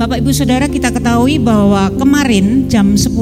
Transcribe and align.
Bapak 0.00 0.24
Ibu 0.24 0.32
Saudara 0.32 0.64
kita 0.64 0.96
ketahui 0.96 1.36
bahwa 1.36 1.92
kemarin 1.92 2.72
jam 2.72 2.96
10 2.96 3.12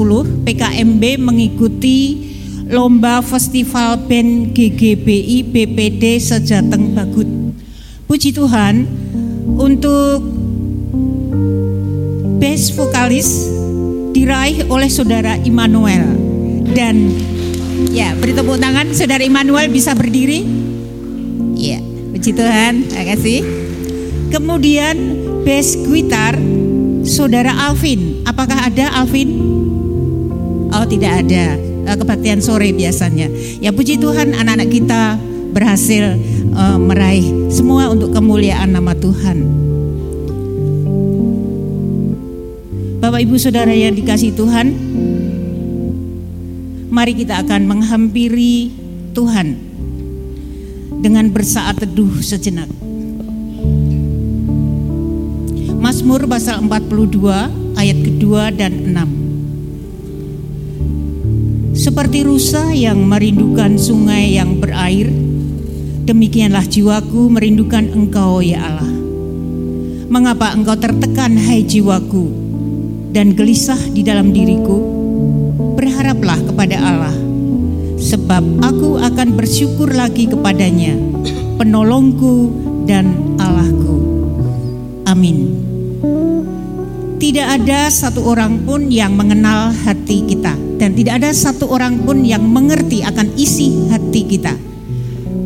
PKMB 0.47 1.19
mengikuti 1.19 2.31
lomba 2.71 3.19
festival 3.19 3.99
band 4.07 4.55
GGBI 4.55 5.43
BPD 5.43 6.23
Sejateng 6.23 6.95
Bagut. 6.95 7.27
Puji 8.07 8.31
Tuhan 8.31 8.87
untuk 9.59 10.23
best 12.39 12.71
vokalis 12.79 13.27
diraih 14.15 14.63
oleh 14.71 14.87
Saudara 14.87 15.35
Immanuel 15.35 16.15
dan 16.71 17.11
ya 17.91 18.15
beri 18.15 18.31
tepuk 18.31 18.55
tangan 18.55 18.87
Saudara 18.95 19.27
Immanuel 19.27 19.67
bisa 19.67 19.91
berdiri. 19.91 20.47
Ya, 21.59 21.83
puji 22.15 22.31
Tuhan, 22.31 22.87
terima 22.87 23.19
kasih. 23.19 23.39
Kemudian 24.31 24.95
bass 25.43 25.75
gitar 25.75 26.39
Saudara 27.09 27.49
Alvin, 27.65 28.21
apakah 28.21 28.69
ada 28.69 28.93
Alvin? 29.01 29.33
Oh 30.69 30.85
tidak 30.85 31.25
ada, 31.25 31.57
eh, 31.57 31.95
kebaktian 31.97 32.37
sore 32.37 32.69
biasanya. 32.69 33.25
Ya 33.57 33.73
puji 33.73 33.97
Tuhan 33.97 34.37
anak-anak 34.37 34.69
kita 34.69 35.17
berhasil 35.49 36.13
uh, 36.53 36.77
meraih 36.77 37.49
semua 37.49 37.89
untuk 37.89 38.13
kemuliaan 38.13 38.69
nama 38.69 38.93
Tuhan. 38.93 39.41
Bapak 43.01 43.25
Ibu 43.25 43.41
Saudara 43.41 43.73
yang 43.73 43.97
dikasih 43.97 44.37
Tuhan, 44.37 44.69
mari 46.93 47.17
kita 47.17 47.41
akan 47.41 47.65
menghampiri 47.65 48.69
Tuhan 49.17 49.57
dengan 51.01 51.33
bersaat 51.33 51.81
teduh 51.81 52.21
sejenak. 52.21 52.69
Mazmur 55.99 56.31
pasal 56.31 56.63
42 56.63 57.75
ayat 57.75 57.99
kedua 57.99 58.55
dan 58.55 58.95
6. 61.75 61.75
Seperti 61.75 62.23
rusa 62.23 62.71
yang 62.71 63.03
merindukan 63.03 63.75
sungai 63.75 64.31
yang 64.39 64.63
berair, 64.63 65.11
demikianlah 66.07 66.63
jiwaku 66.63 67.27
merindukan 67.27 67.91
engkau 67.91 68.39
ya 68.39 68.63
Allah. 68.63 68.87
Mengapa 70.07 70.55
engkau 70.55 70.79
tertekan 70.79 71.35
hai 71.35 71.67
jiwaku 71.67 72.31
dan 73.11 73.35
gelisah 73.35 73.91
di 73.91 73.99
dalam 73.99 74.31
diriku? 74.31 74.79
Berharaplah 75.75 76.39
kepada 76.47 76.79
Allah, 76.79 77.15
sebab 77.99 78.63
aku 78.63 79.03
akan 79.03 79.35
bersyukur 79.35 79.91
lagi 79.91 80.31
kepadanya, 80.31 80.95
penolongku 81.59 82.55
dan 82.87 83.35
Allahku. 83.35 83.99
Amin. 85.03 85.48
Tidak 87.29 87.45
ada 87.45 87.93
satu 87.93 88.25
orang 88.25 88.65
pun 88.65 88.89
yang 88.89 89.13
mengenal 89.13 89.69
hati 89.85 90.25
kita, 90.25 90.57
dan 90.81 90.97
tidak 90.97 91.21
ada 91.21 91.29
satu 91.29 91.69
orang 91.69 92.01
pun 92.01 92.25
yang 92.25 92.41
mengerti 92.41 93.05
akan 93.05 93.37
isi 93.37 93.69
hati 93.93 94.25
kita. 94.25 94.57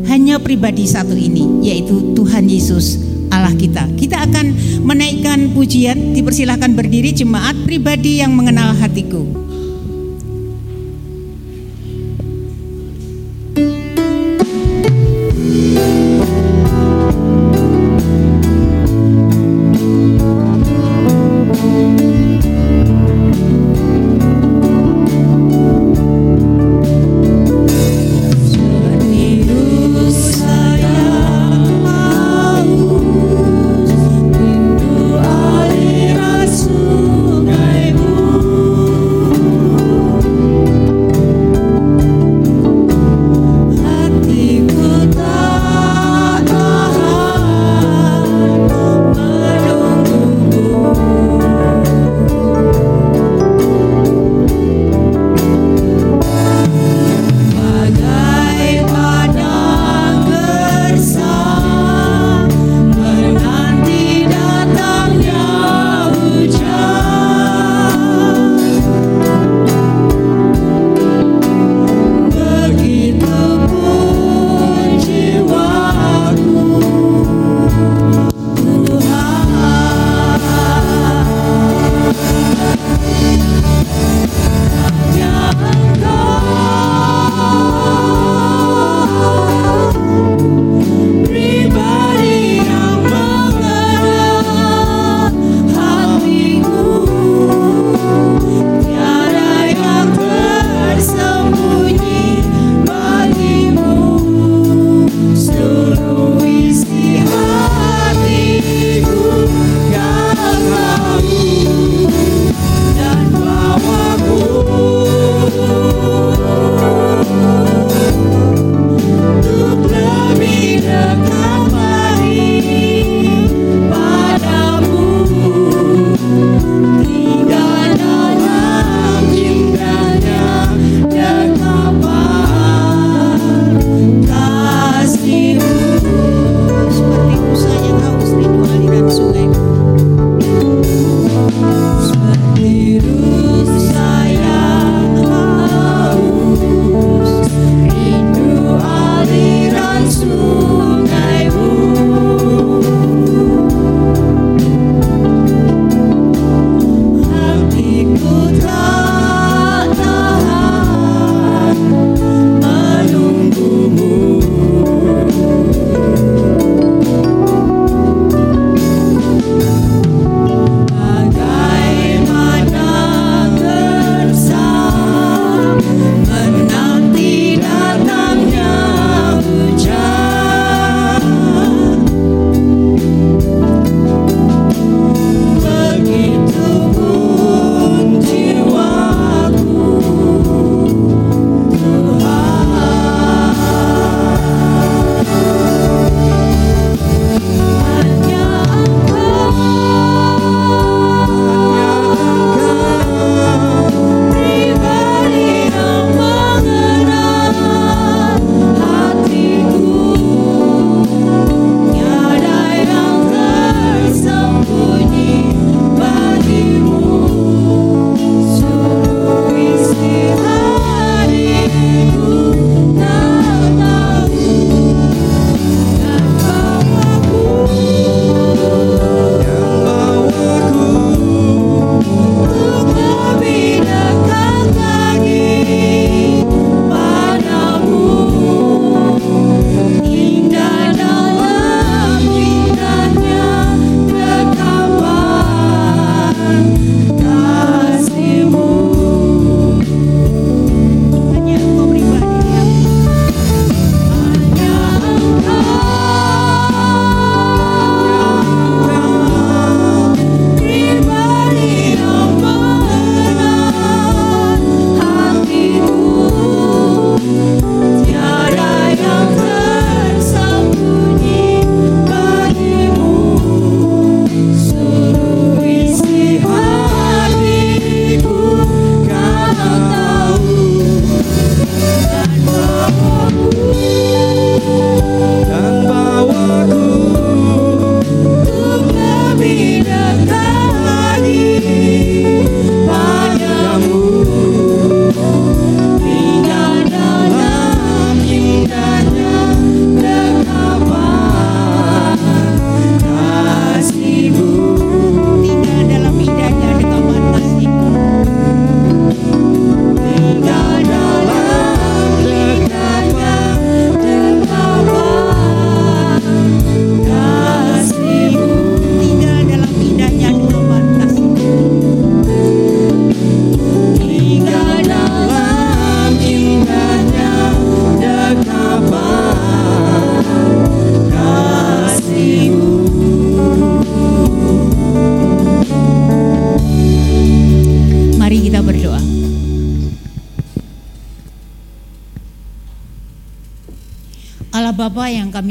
Hanya 0.08 0.40
pribadi 0.40 0.88
satu 0.88 1.12
ini, 1.12 1.60
yaitu 1.60 2.16
Tuhan 2.16 2.48
Yesus, 2.48 3.04
Allah 3.28 3.52
kita. 3.52 3.84
Kita 4.00 4.16
akan 4.16 4.56
menaikkan 4.80 5.52
pujian, 5.52 6.16
dipersilahkan 6.16 6.72
berdiri 6.72 7.12
jemaat 7.12 7.52
pribadi 7.68 8.24
yang 8.24 8.32
mengenal 8.32 8.72
hatiku. 8.80 9.43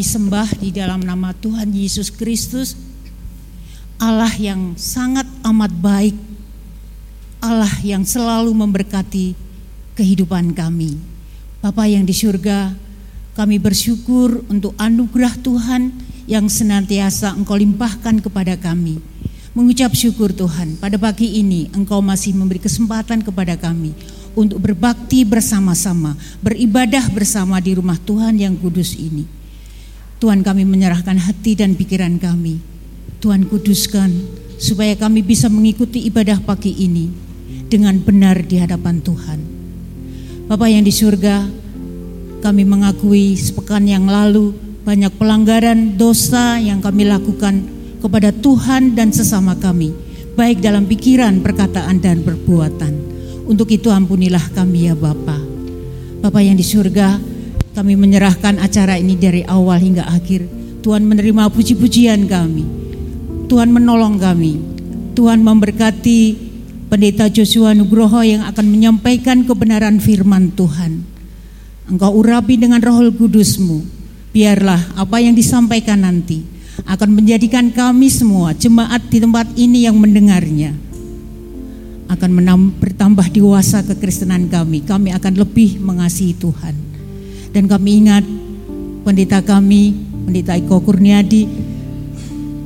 Sembah 0.04 0.60
di 0.60 0.76
dalam 0.76 1.00
nama 1.00 1.32
Tuhan 1.32 1.72
Yesus 1.72 2.12
Kristus, 2.12 2.76
Allah 3.96 4.36
yang 4.36 4.76
sangat 4.76 5.24
amat 5.48 5.72
baik, 5.80 6.12
Allah 7.40 7.72
yang 7.80 8.04
selalu 8.04 8.52
memberkati 8.52 9.32
kehidupan 9.96 10.52
kami. 10.52 11.00
Bapa 11.64 11.88
yang 11.88 12.04
di 12.04 12.12
surga, 12.12 12.76
kami 13.32 13.64
bersyukur 13.64 14.44
untuk 14.52 14.76
anugerah 14.76 15.40
Tuhan 15.40 15.96
yang 16.28 16.52
senantiasa 16.52 17.32
Engkau 17.32 17.56
limpahkan 17.56 18.20
kepada 18.20 18.60
kami. 18.60 19.00
Mengucap 19.56 19.96
syukur 19.96 20.36
Tuhan, 20.36 20.76
pada 20.84 21.00
pagi 21.00 21.40
ini 21.40 21.72
Engkau 21.72 22.04
masih 22.04 22.36
memberi 22.36 22.60
kesempatan 22.60 23.24
kepada 23.24 23.56
kami 23.56 23.96
untuk 24.36 24.60
berbakti 24.60 25.24
bersama-sama, 25.24 26.20
beribadah 26.44 27.08
bersama 27.08 27.64
di 27.64 27.78
rumah 27.78 27.96
Tuhan 28.04 28.36
yang 28.36 28.60
kudus 28.60 29.00
ini. 29.00 29.43
Tuhan 30.24 30.40
kami 30.40 30.64
menyerahkan 30.64 31.20
hati 31.20 31.52
dan 31.60 31.76
pikiran 31.76 32.16
kami. 32.16 32.56
Tuhan 33.20 33.44
kuduskan 33.44 34.08
supaya 34.56 34.96
kami 34.96 35.20
bisa 35.20 35.52
mengikuti 35.52 36.00
ibadah 36.08 36.40
pagi 36.40 36.72
ini 36.72 37.12
dengan 37.68 38.00
benar 38.00 38.40
di 38.40 38.56
hadapan 38.56 39.04
Tuhan. 39.04 39.40
Bapak 40.48 40.72
yang 40.72 40.88
di 40.88 40.96
surga, 40.96 41.44
kami 42.40 42.64
mengakui 42.64 43.36
sepekan 43.36 43.84
yang 43.84 44.08
lalu 44.08 44.56
banyak 44.88 45.12
pelanggaran 45.20 46.00
dosa 46.00 46.56
yang 46.56 46.80
kami 46.80 47.04
lakukan 47.04 47.68
kepada 48.00 48.32
Tuhan 48.32 48.96
dan 48.96 49.12
sesama 49.12 49.60
kami, 49.60 49.92
baik 50.40 50.64
dalam 50.64 50.88
pikiran, 50.88 51.44
perkataan, 51.44 52.00
dan 52.00 52.24
perbuatan. 52.24 52.96
Untuk 53.44 53.68
itu 53.76 53.92
ampunilah 53.92 54.56
kami 54.56 54.88
ya 54.88 54.96
Bapa. 54.96 55.36
Bapa 56.24 56.40
yang 56.40 56.56
di 56.56 56.64
surga, 56.64 57.33
kami 57.74 57.98
menyerahkan 57.98 58.62
acara 58.62 59.02
ini 59.02 59.18
dari 59.18 59.42
awal 59.50 59.82
hingga 59.82 60.06
akhir. 60.06 60.46
Tuhan 60.86 61.10
menerima 61.10 61.50
puji-pujian 61.50 62.30
kami. 62.30 62.62
Tuhan 63.50 63.74
menolong 63.74 64.22
kami. 64.22 64.62
Tuhan 65.18 65.42
memberkati 65.42 66.22
Pendeta 66.94 67.26
Joshua 67.34 67.74
Nugroho 67.74 68.22
yang 68.22 68.46
akan 68.46 68.66
menyampaikan 68.70 69.42
kebenaran 69.42 69.98
firman 69.98 70.54
Tuhan. 70.54 71.02
Engkau 71.90 72.14
urapi 72.14 72.62
dengan 72.62 72.78
roh 72.78 73.10
kudusmu. 73.10 73.82
Biarlah 74.30 74.94
apa 74.94 75.18
yang 75.18 75.34
disampaikan 75.34 76.06
nanti 76.06 76.46
akan 76.86 77.10
menjadikan 77.18 77.74
kami 77.74 78.10
semua 78.10 78.54
jemaat 78.54 79.02
di 79.10 79.18
tempat 79.22 79.50
ini 79.58 79.86
yang 79.86 79.98
mendengarnya 79.98 80.74
akan 82.10 82.30
bertambah 82.78 83.34
dewasa 83.34 83.82
kekristenan 83.82 84.46
kami. 84.46 84.86
Kami 84.86 85.10
akan 85.18 85.34
lebih 85.42 85.82
mengasihi 85.82 86.38
Tuhan. 86.38 86.93
Dan 87.54 87.70
kami 87.70 88.02
ingat 88.02 88.26
pendeta 89.06 89.46
kami, 89.46 89.94
pendeta 90.26 90.58
Iko 90.58 90.82
Kurniadi, 90.82 91.46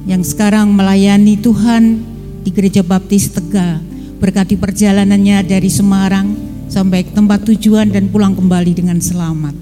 yang 0.07 0.23
sekarang 0.23 0.71
melayani 0.71 1.35
Tuhan 1.35 1.99
di 2.47 2.49
Gereja 2.55 2.81
Baptis 2.87 3.27
Tegak. 3.35 3.83
Berkati 4.17 4.57
perjalanannya 4.57 5.45
dari 5.45 5.69
Semarang 5.69 6.33
sampai 6.71 7.05
ke 7.05 7.11
tempat 7.13 7.43
tujuan 7.45 7.91
dan 7.91 8.09
pulang 8.09 8.33
kembali 8.33 8.73
dengan 8.73 8.97
selamat. 8.97 9.53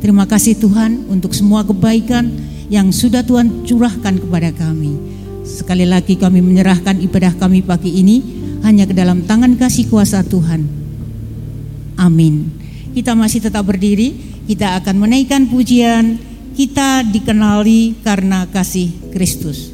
Terima 0.00 0.24
kasih 0.24 0.56
Tuhan 0.56 1.12
untuk 1.12 1.36
semua 1.36 1.60
kebaikan 1.62 2.32
yang 2.72 2.88
sudah 2.88 3.20
Tuhan 3.20 3.68
curahkan 3.68 4.16
kepada 4.16 4.50
kami. 4.56 4.96
Sekali 5.44 5.84
lagi 5.84 6.16
kami 6.16 6.40
menyerahkan 6.40 6.96
ibadah 7.04 7.36
kami 7.36 7.60
pagi 7.60 8.00
ini 8.00 8.22
hanya 8.64 8.88
ke 8.88 8.96
dalam 8.96 9.28
tangan 9.28 9.60
kasih 9.60 9.92
kuasa 9.92 10.24
Tuhan. 10.24 10.64
Amin. 12.00 12.48
Kita 12.96 13.12
masih 13.12 13.44
tetap 13.44 13.68
berdiri, 13.68 14.29
kita 14.50 14.82
akan 14.82 15.06
menaikkan 15.06 15.46
pujian, 15.46 16.18
kita 16.58 17.06
dikenali 17.06 18.02
karena 18.02 18.50
kasih 18.50 18.90
Kristus. 19.14 19.69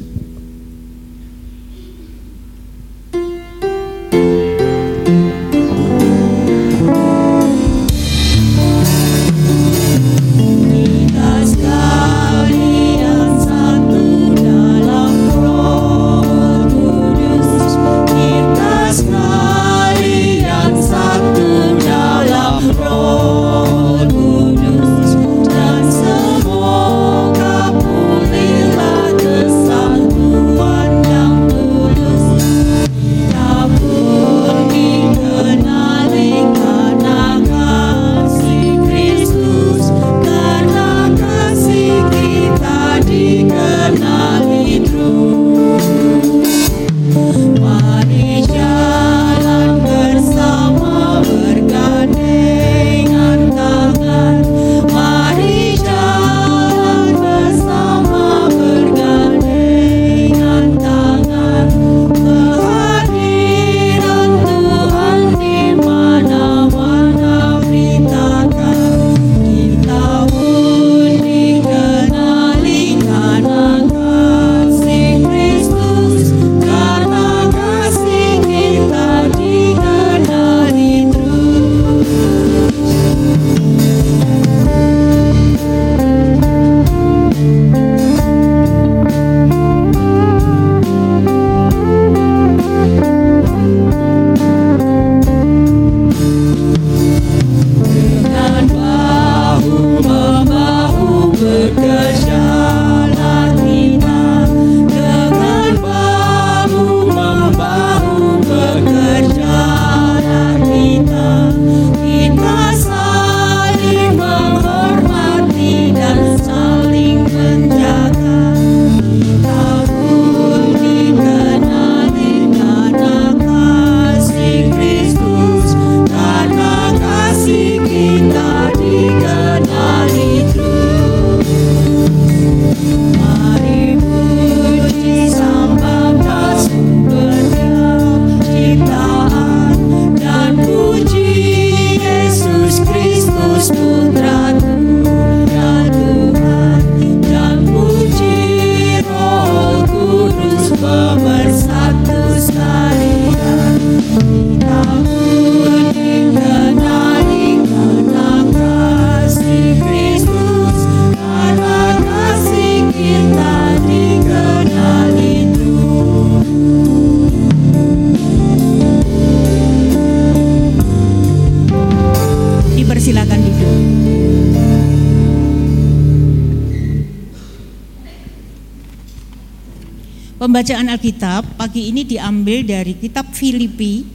Pembacaan 180.47 180.87
Alkitab 180.87 181.59
pagi 181.59 181.91
ini 181.91 182.07
diambil 182.07 182.63
dari 182.63 182.95
kitab 182.95 183.35
Filipi 183.35 184.07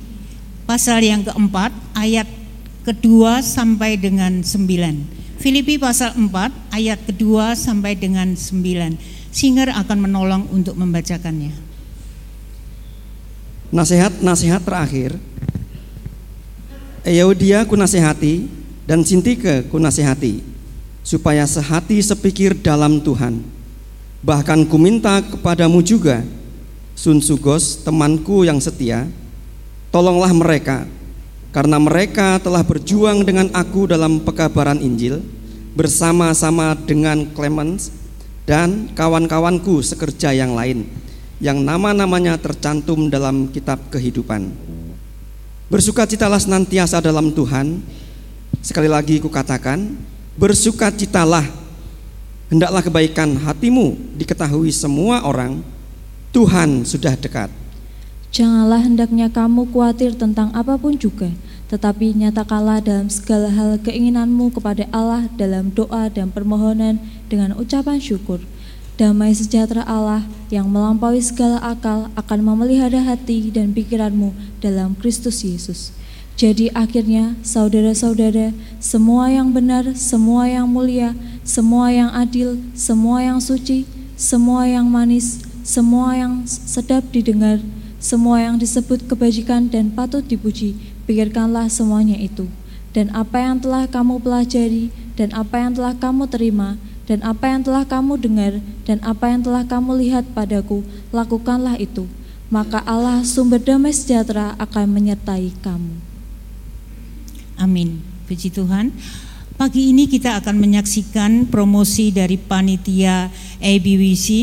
pasal 0.64 1.04
yang 1.04 1.20
keempat 1.28 1.68
ayat 1.92 2.24
kedua 2.88 3.44
sampai 3.44 4.00
dengan 4.00 4.40
sembilan. 4.40 4.96
Filipi 5.36 5.76
pasal 5.76 6.16
4 6.16 6.72
ayat 6.72 7.04
kedua 7.04 7.52
sampai 7.52 8.00
dengan 8.00 8.32
9. 8.32 8.48
Singer 9.28 9.76
akan 9.76 9.98
menolong 10.08 10.48
untuk 10.48 10.72
membacakannya. 10.80 11.52
Nasihat-nasihat 13.68 14.64
terakhir. 14.64 15.20
Eudia 17.04 17.68
ku 17.68 17.76
nasihati 17.76 18.48
dan 18.88 19.04
Sintike 19.04 19.68
ku 19.68 19.76
nasihati 19.76 20.40
supaya 21.04 21.44
sehati 21.44 22.00
sepikir 22.00 22.56
dalam 22.56 23.04
Tuhan. 23.04 23.61
Bahkan 24.22 24.70
ku 24.70 24.78
minta 24.78 25.18
kepadamu 25.18 25.82
juga 25.82 26.22
Sun 26.94 27.18
Sugos 27.18 27.82
temanku 27.82 28.46
yang 28.46 28.62
setia, 28.62 29.10
tolonglah 29.90 30.30
mereka 30.30 30.86
karena 31.50 31.76
mereka 31.76 32.38
telah 32.38 32.62
berjuang 32.62 33.26
dengan 33.26 33.50
aku 33.52 33.90
dalam 33.90 34.22
pekabaran 34.22 34.78
Injil 34.78 35.20
bersama-sama 35.74 36.78
dengan 36.78 37.26
Clemens 37.34 37.90
dan 38.46 38.88
kawan-kawanku 38.94 39.82
sekerja 39.82 40.32
yang 40.32 40.54
lain 40.54 40.86
yang 41.42 41.58
nama-namanya 41.58 42.38
tercantum 42.38 43.10
dalam 43.10 43.50
kitab 43.50 43.90
kehidupan. 43.90 44.54
Bersukacitalah 45.66 46.38
senantiasa 46.38 47.02
dalam 47.02 47.34
Tuhan. 47.34 47.82
Sekali 48.62 48.86
lagi 48.86 49.18
kukatakan, 49.18 49.98
bersukacitalah. 50.38 51.61
Hendaklah 52.52 52.84
kebaikan 52.84 53.32
hatimu 53.40 53.96
diketahui 54.20 54.68
semua 54.68 55.24
orang. 55.24 55.64
Tuhan 56.36 56.84
sudah 56.84 57.16
dekat. 57.16 57.48
Janganlah 58.28 58.84
hendaknya 58.84 59.32
kamu 59.32 59.72
khawatir 59.72 60.12
tentang 60.12 60.52
apa 60.52 60.76
pun 60.76 60.92
juga, 61.00 61.32
tetapi 61.72 62.12
nyatakanlah 62.12 62.84
dalam 62.84 63.08
segala 63.08 63.48
hal 63.48 63.80
keinginanmu 63.80 64.52
kepada 64.52 64.84
Allah 64.92 65.32
dalam 65.40 65.72
doa 65.72 66.12
dan 66.12 66.28
permohonan 66.28 67.00
dengan 67.32 67.56
ucapan 67.56 67.96
syukur. 67.96 68.44
Damai 69.00 69.32
sejahtera 69.32 69.88
Allah 69.88 70.28
yang 70.52 70.68
melampaui 70.68 71.24
segala 71.24 71.56
akal 71.64 72.12
akan 72.20 72.40
memelihara 72.44 73.00
hati 73.00 73.48
dan 73.48 73.72
pikiranmu 73.72 74.60
dalam 74.60 74.92
Kristus 74.92 75.40
Yesus. 75.40 75.96
Jadi 76.36 76.72
akhirnya 76.72 77.36
saudara-saudara, 77.44 78.52
semua 78.80 79.28
yang 79.28 79.52
benar, 79.52 79.92
semua 79.96 80.48
yang 80.48 80.64
mulia, 80.64 81.12
semua 81.42 81.90
yang 81.90 82.10
adil, 82.14 82.58
semua 82.74 83.18
yang 83.22 83.42
suci, 83.42 83.82
semua 84.14 84.70
yang 84.70 84.86
manis, 84.86 85.42
semua 85.66 86.14
yang 86.14 86.46
sedap 86.46 87.02
didengar, 87.10 87.58
semua 87.98 88.42
yang 88.42 88.58
disebut 88.58 89.06
kebajikan 89.10 89.66
dan 89.66 89.90
patut 89.90 90.22
dipuji, 90.22 90.78
pikirkanlah 91.06 91.66
semuanya 91.66 92.14
itu. 92.18 92.46
Dan 92.94 93.10
apa 93.10 93.42
yang 93.42 93.58
telah 93.58 93.90
kamu 93.90 94.22
pelajari, 94.22 94.94
dan 95.18 95.34
apa 95.34 95.58
yang 95.58 95.72
telah 95.74 95.94
kamu 95.98 96.30
terima, 96.30 96.78
dan 97.10 97.18
apa 97.26 97.50
yang 97.50 97.66
telah 97.66 97.82
kamu 97.86 98.14
dengar, 98.22 98.52
dan 98.86 99.02
apa 99.02 99.26
yang 99.30 99.40
telah 99.42 99.64
kamu 99.66 99.98
lihat 99.98 100.24
padaku, 100.34 100.86
lakukanlah 101.10 101.74
itu. 101.78 102.06
Maka 102.52 102.84
Allah 102.84 103.24
sumber 103.24 103.58
damai 103.58 103.96
sejahtera 103.96 104.54
akan 104.60 104.86
menyertai 104.92 105.56
kamu. 105.64 105.94
Amin. 107.56 108.04
Puji 108.28 108.52
Tuhan. 108.52 108.92
Pagi 109.62 109.94
ini 109.94 110.10
kita 110.10 110.42
akan 110.42 110.58
menyaksikan 110.58 111.46
promosi 111.46 112.10
dari 112.10 112.34
panitia 112.34 113.30
ABWC, 113.62 114.26
uh, 114.26 114.42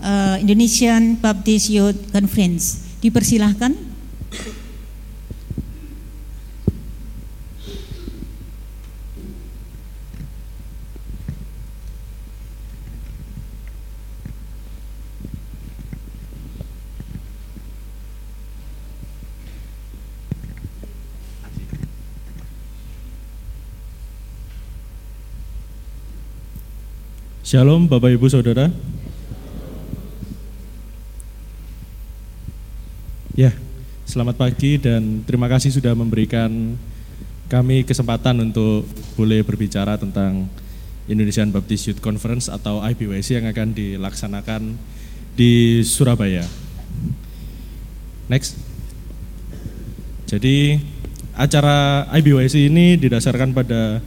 eh, 0.00 0.36
Indonesian 0.40 1.20
Baptist 1.20 1.68
Youth 1.68 2.08
Conference. 2.08 2.80
Dipersilahkan. 3.04 3.76
Shalom 27.46 27.86
Bapak 27.86 28.10
Ibu 28.10 28.26
Saudara. 28.26 28.66
Ya, 33.38 33.54
selamat 34.02 34.34
pagi 34.34 34.82
dan 34.82 35.22
terima 35.22 35.46
kasih 35.46 35.70
sudah 35.70 35.94
memberikan 35.94 36.74
kami 37.46 37.86
kesempatan 37.86 38.50
untuk 38.50 38.82
boleh 39.14 39.46
berbicara 39.46 39.94
tentang 39.94 40.50
Indonesian 41.06 41.54
Baptist 41.54 41.86
Youth 41.86 42.02
Conference 42.02 42.50
atau 42.50 42.82
IBWC 42.82 43.38
yang 43.38 43.46
akan 43.46 43.78
dilaksanakan 43.78 44.74
di 45.38 45.86
Surabaya. 45.86 46.42
Next. 48.26 48.58
Jadi 50.26 50.82
acara 51.38 52.10
IBWC 52.10 52.74
ini 52.74 52.98
didasarkan 52.98 53.54
pada 53.54 54.02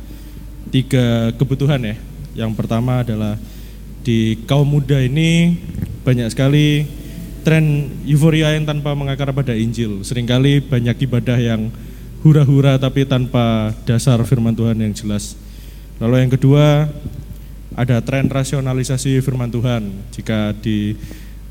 tiga 0.75 1.31
kebutuhan 1.39 1.87
ya. 1.87 2.08
Yang 2.39 2.55
pertama 2.55 3.03
adalah 3.03 3.35
di 3.99 4.39
kaum 4.47 4.63
muda 4.63 4.95
ini 5.03 5.59
banyak 6.07 6.31
sekali 6.31 6.87
tren 7.43 7.91
euforia 8.07 8.55
yang 8.55 8.63
tanpa 8.63 8.95
mengakar 8.95 9.35
pada 9.35 9.51
Injil. 9.51 10.07
Seringkali 10.07 10.63
banyak 10.63 10.95
ibadah 11.03 11.35
yang 11.35 11.67
hura-hura 12.23 12.79
tapi 12.79 13.03
tanpa 13.03 13.75
dasar 13.83 14.23
firman 14.23 14.55
Tuhan 14.55 14.79
yang 14.79 14.95
jelas. 14.95 15.35
Lalu 15.99 16.15
yang 16.23 16.31
kedua, 16.31 16.87
ada 17.75 17.99
tren 17.99 18.31
rasionalisasi 18.31 19.19
firman 19.19 19.51
Tuhan. 19.51 19.91
Jika 20.15 20.55
di 20.55 20.95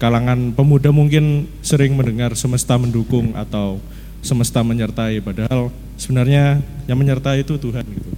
kalangan 0.00 0.56
pemuda 0.56 0.88
mungkin 0.88 1.52
sering 1.60 1.92
mendengar 1.92 2.32
semesta 2.32 2.80
mendukung 2.80 3.36
atau 3.36 3.76
semesta 4.24 4.64
menyertai, 4.64 5.20
padahal 5.20 5.68
sebenarnya 6.00 6.64
yang 6.88 6.96
menyertai 6.96 7.44
itu 7.44 7.60
Tuhan 7.60 7.84
gitu. 7.84 8.12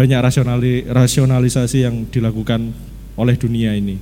Banyak 0.00 0.16
rasionali, 0.24 0.88
rasionalisasi 0.88 1.84
yang 1.84 2.08
dilakukan 2.08 2.72
oleh 3.20 3.36
dunia 3.36 3.76
ini. 3.76 4.00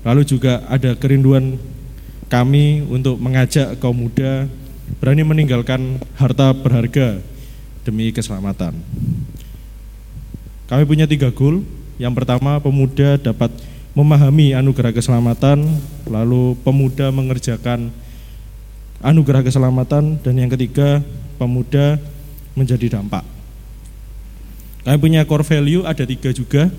Lalu 0.00 0.24
juga 0.24 0.64
ada 0.64 0.96
kerinduan 0.96 1.60
kami 2.32 2.80
untuk 2.88 3.20
mengajak 3.20 3.76
kaum 3.76 4.08
muda 4.08 4.48
berani 4.96 5.28
meninggalkan 5.28 6.00
harta 6.16 6.56
berharga 6.56 7.20
demi 7.84 8.16
keselamatan. 8.16 8.80
Kami 10.72 10.88
punya 10.88 11.04
tiga 11.04 11.28
goal. 11.28 11.60
Yang 12.00 12.16
pertama, 12.16 12.56
pemuda 12.56 13.20
dapat 13.20 13.52
memahami 13.92 14.56
anugerah 14.56 14.96
keselamatan, 14.96 15.68
lalu 16.08 16.56
pemuda 16.64 17.12
mengerjakan 17.12 17.92
anugerah 19.04 19.44
keselamatan, 19.44 20.16
dan 20.16 20.32
yang 20.32 20.48
ketiga, 20.48 21.04
pemuda 21.36 22.00
menjadi 22.56 22.96
dampak. 22.96 23.35
Kami 24.86 25.02
punya 25.02 25.26
core 25.26 25.42
value 25.42 25.82
ada 25.82 26.06
tiga 26.06 26.30
juga, 26.30 26.70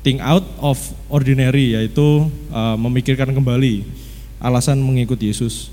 think 0.00 0.16
out 0.24 0.48
of 0.64 0.80
ordinary, 1.12 1.76
yaitu 1.76 2.24
uh, 2.48 2.72
memikirkan 2.80 3.28
kembali 3.36 3.84
alasan 4.40 4.80
mengikut 4.80 5.20
Yesus. 5.20 5.68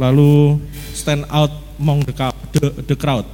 Lalu 0.00 0.56
stand 0.96 1.28
out 1.28 1.52
among 1.76 2.00
the, 2.08 2.16
the, 2.56 2.68
the 2.88 2.96
crowd, 2.96 3.28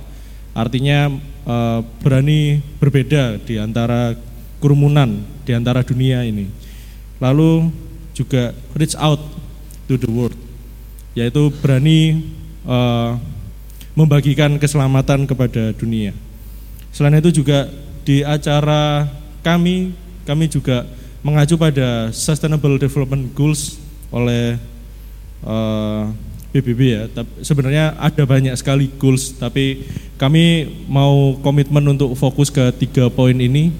artinya 0.59 1.07
uh, 1.47 1.87
berani 2.03 2.59
berbeda 2.83 3.38
di 3.38 3.62
antara 3.62 4.19
kerumunan, 4.59 5.23
di 5.47 5.55
antara 5.55 5.87
dunia 5.87 6.26
ini. 6.26 6.50
Lalu 7.23 7.71
juga 8.11 8.50
reach 8.75 8.99
out 8.99 9.23
to 9.87 9.95
the 9.95 10.11
world, 10.11 10.35
yaitu 11.15 11.47
berani 11.62 12.26
uh, 12.67 13.15
membagikan 13.95 14.59
keselamatan 14.59 15.31
kepada 15.31 15.71
dunia. 15.79 16.25
Selain 16.97 17.21
itu 17.21 17.45
juga 17.45 17.69
di 18.09 18.25
acara 18.25 19.05
kami, 19.45 19.93
kami 20.25 20.49
juga 20.49 20.88
mengacu 21.21 21.61
pada 21.61 22.09
Sustainable 22.09 22.81
Development 22.81 23.29
Goals 23.37 23.76
oleh 24.09 24.57
uh, 25.45 26.09
eh, 26.57 26.57
PBB 26.57 26.81
ya. 26.88 27.05
Tapi 27.12 27.45
sebenarnya 27.45 28.00
ada 28.00 28.25
banyak 28.25 28.57
sekali 28.57 28.88
goals, 28.97 29.37
tapi 29.37 29.85
kami 30.16 30.73
mau 30.88 31.37
komitmen 31.44 31.85
untuk 31.85 32.16
fokus 32.16 32.49
ke 32.49 32.73
tiga 32.81 33.12
poin 33.12 33.37
ini. 33.37 33.77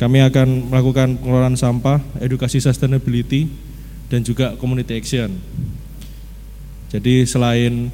Kami 0.00 0.24
akan 0.24 0.72
melakukan 0.72 1.20
pengelolaan 1.20 1.60
sampah, 1.60 2.00
edukasi 2.16 2.64
sustainability, 2.64 3.44
dan 4.08 4.24
juga 4.24 4.56
community 4.56 4.96
action. 4.96 5.36
Jadi 6.88 7.28
selain 7.28 7.92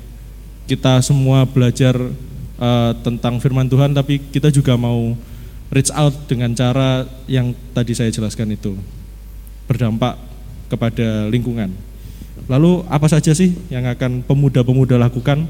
kita 0.71 1.03
semua 1.03 1.42
belajar 1.42 1.99
uh, 2.61 2.92
tentang 3.01 3.40
firman 3.40 3.66
Tuhan, 3.66 3.96
tapi 3.96 4.20
kita 4.20 4.53
juga 4.53 4.77
mau 4.77 5.16
reach 5.73 5.90
out 5.96 6.14
dengan 6.29 6.53
cara 6.53 7.09
yang 7.27 7.57
tadi 7.73 7.96
saya 7.96 8.12
jelaskan 8.12 8.53
itu 8.55 8.77
berdampak 9.66 10.18
kepada 10.70 11.27
lingkungan. 11.33 11.73
Lalu 12.46 12.87
apa 12.87 13.07
saja 13.11 13.35
sih 13.35 13.55
yang 13.73 13.87
akan 13.87 14.23
pemuda-pemuda 14.23 14.99
lakukan? 15.01 15.46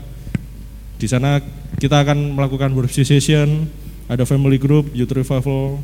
Di 1.01 1.09
sana 1.09 1.41
kita 1.81 2.05
akan 2.05 2.37
melakukan 2.37 2.73
worship 2.77 3.09
session, 3.09 3.69
ada 4.05 4.29
family 4.29 4.61
group, 4.61 4.93
youth 4.93 5.13
revival, 5.17 5.81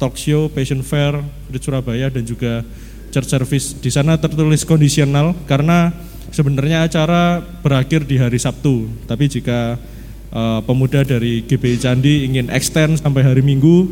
talk 0.00 0.16
show, 0.16 0.48
passion 0.48 0.80
fair 0.80 1.20
di 1.52 1.58
Surabaya 1.60 2.08
dan 2.08 2.24
juga 2.24 2.64
church 3.12 3.28
service. 3.28 3.66
Di 3.76 3.92
sana 3.92 4.16
tertulis 4.16 4.64
kondisional 4.64 5.36
karena 5.44 5.92
sebenarnya 6.32 6.88
acara 6.88 7.44
berakhir 7.60 8.08
di 8.08 8.16
hari 8.16 8.40
Sabtu. 8.40 8.88
Tapi 9.04 9.28
jika 9.28 9.76
uh, 10.32 10.60
pemuda 10.64 11.04
dari 11.04 11.44
GBI 11.44 11.76
Candi 11.80 12.28
ingin 12.28 12.52
extend 12.52 13.00
sampai 13.00 13.24
hari 13.24 13.40
Minggu, 13.40 13.88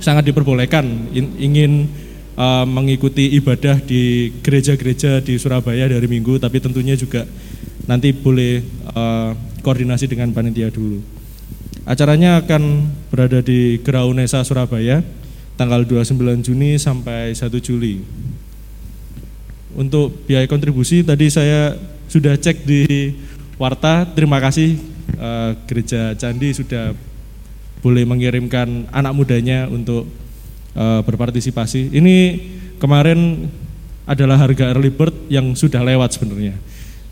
sangat 0.00 0.28
diperbolehkan. 0.28 0.84
In, 1.12 1.26
ingin 1.38 1.72
uh, 2.36 2.64
mengikuti 2.68 3.32
ibadah 3.36 3.80
di 3.80 4.32
gereja-gereja 4.40 5.20
di 5.20 5.36
Surabaya 5.36 5.88
dari 5.88 6.06
Minggu, 6.08 6.38
tapi 6.40 6.60
tentunya 6.60 6.96
juga 6.96 7.26
nanti 7.86 8.14
boleh 8.14 8.62
uh, 8.94 9.34
koordinasi 9.62 10.10
dengan 10.10 10.30
panitia 10.30 10.70
dulu. 10.70 11.02
Acaranya 11.82 12.38
akan 12.38 12.86
berada 13.10 13.42
di 13.42 13.82
Graunesa 13.82 14.46
Surabaya 14.46 15.02
tanggal 15.58 15.82
29 15.82 16.46
Juni 16.46 16.78
sampai 16.78 17.34
1 17.34 17.50
Juli. 17.58 18.02
Untuk 19.72 20.28
biaya 20.28 20.44
kontribusi 20.46 21.02
tadi 21.02 21.32
saya 21.32 21.74
sudah 22.06 22.36
cek 22.36 22.62
di 22.62 23.16
Warta. 23.56 24.04
Terima 24.14 24.36
kasih 24.38 24.91
uh, 25.18 25.56
Gereja 25.66 26.14
Candi 26.18 26.54
sudah 26.54 26.92
boleh 27.82 28.06
mengirimkan 28.06 28.88
anak 28.94 29.12
mudanya 29.12 29.66
untuk 29.66 30.06
uh, 30.78 31.00
berpartisipasi. 31.02 31.90
Ini 31.92 32.16
kemarin 32.78 33.50
adalah 34.06 34.38
harga 34.38 34.74
early 34.74 34.90
bird 34.90 35.14
yang 35.30 35.54
sudah 35.54 35.82
lewat 35.82 36.14
sebenarnya. 36.14 36.54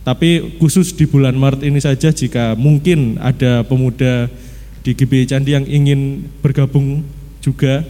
Tapi 0.01 0.57
khusus 0.57 0.97
di 0.97 1.05
bulan 1.05 1.37
Maret 1.37 1.61
ini 1.67 1.77
saja 1.77 2.09
jika 2.09 2.57
mungkin 2.57 3.21
ada 3.21 3.63
pemuda 3.69 4.33
di 4.81 4.97
GB 4.97 5.29
Candi 5.29 5.53
yang 5.53 5.69
ingin 5.69 6.25
bergabung 6.41 7.05
juga 7.45 7.85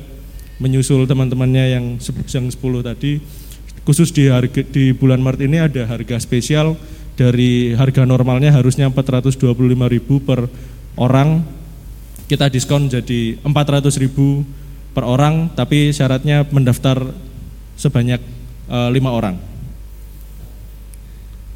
menyusul 0.59 1.07
teman-temannya 1.07 1.65
yang 1.71 1.85
yang 2.03 2.47
10 2.51 2.59
tadi 2.85 3.23
khusus 3.87 4.13
di 4.13 4.29
harga 4.29 4.61
di 4.61 4.93
bulan 4.93 5.23
Maret 5.25 5.41
ini 5.47 5.59
ada 5.59 5.89
harga 5.89 6.21
spesial 6.21 6.77
dari 7.15 7.73
harga 7.75 8.03
normalnya 8.05 8.55
harusnya 8.55 8.91
425.000 8.91 10.27
per 10.27 10.47
orang 10.99 11.43
kita 12.31 12.47
diskon 12.47 12.87
jadi 12.87 13.39
400.000 13.43 14.95
per 14.95 15.05
orang 15.07 15.51
tapi 15.55 15.91
syaratnya 15.91 16.47
mendaftar 16.51 17.11
sebanyak 17.75 18.23
uh, 18.71 18.89
lima 18.91 19.11
orang 19.15 19.51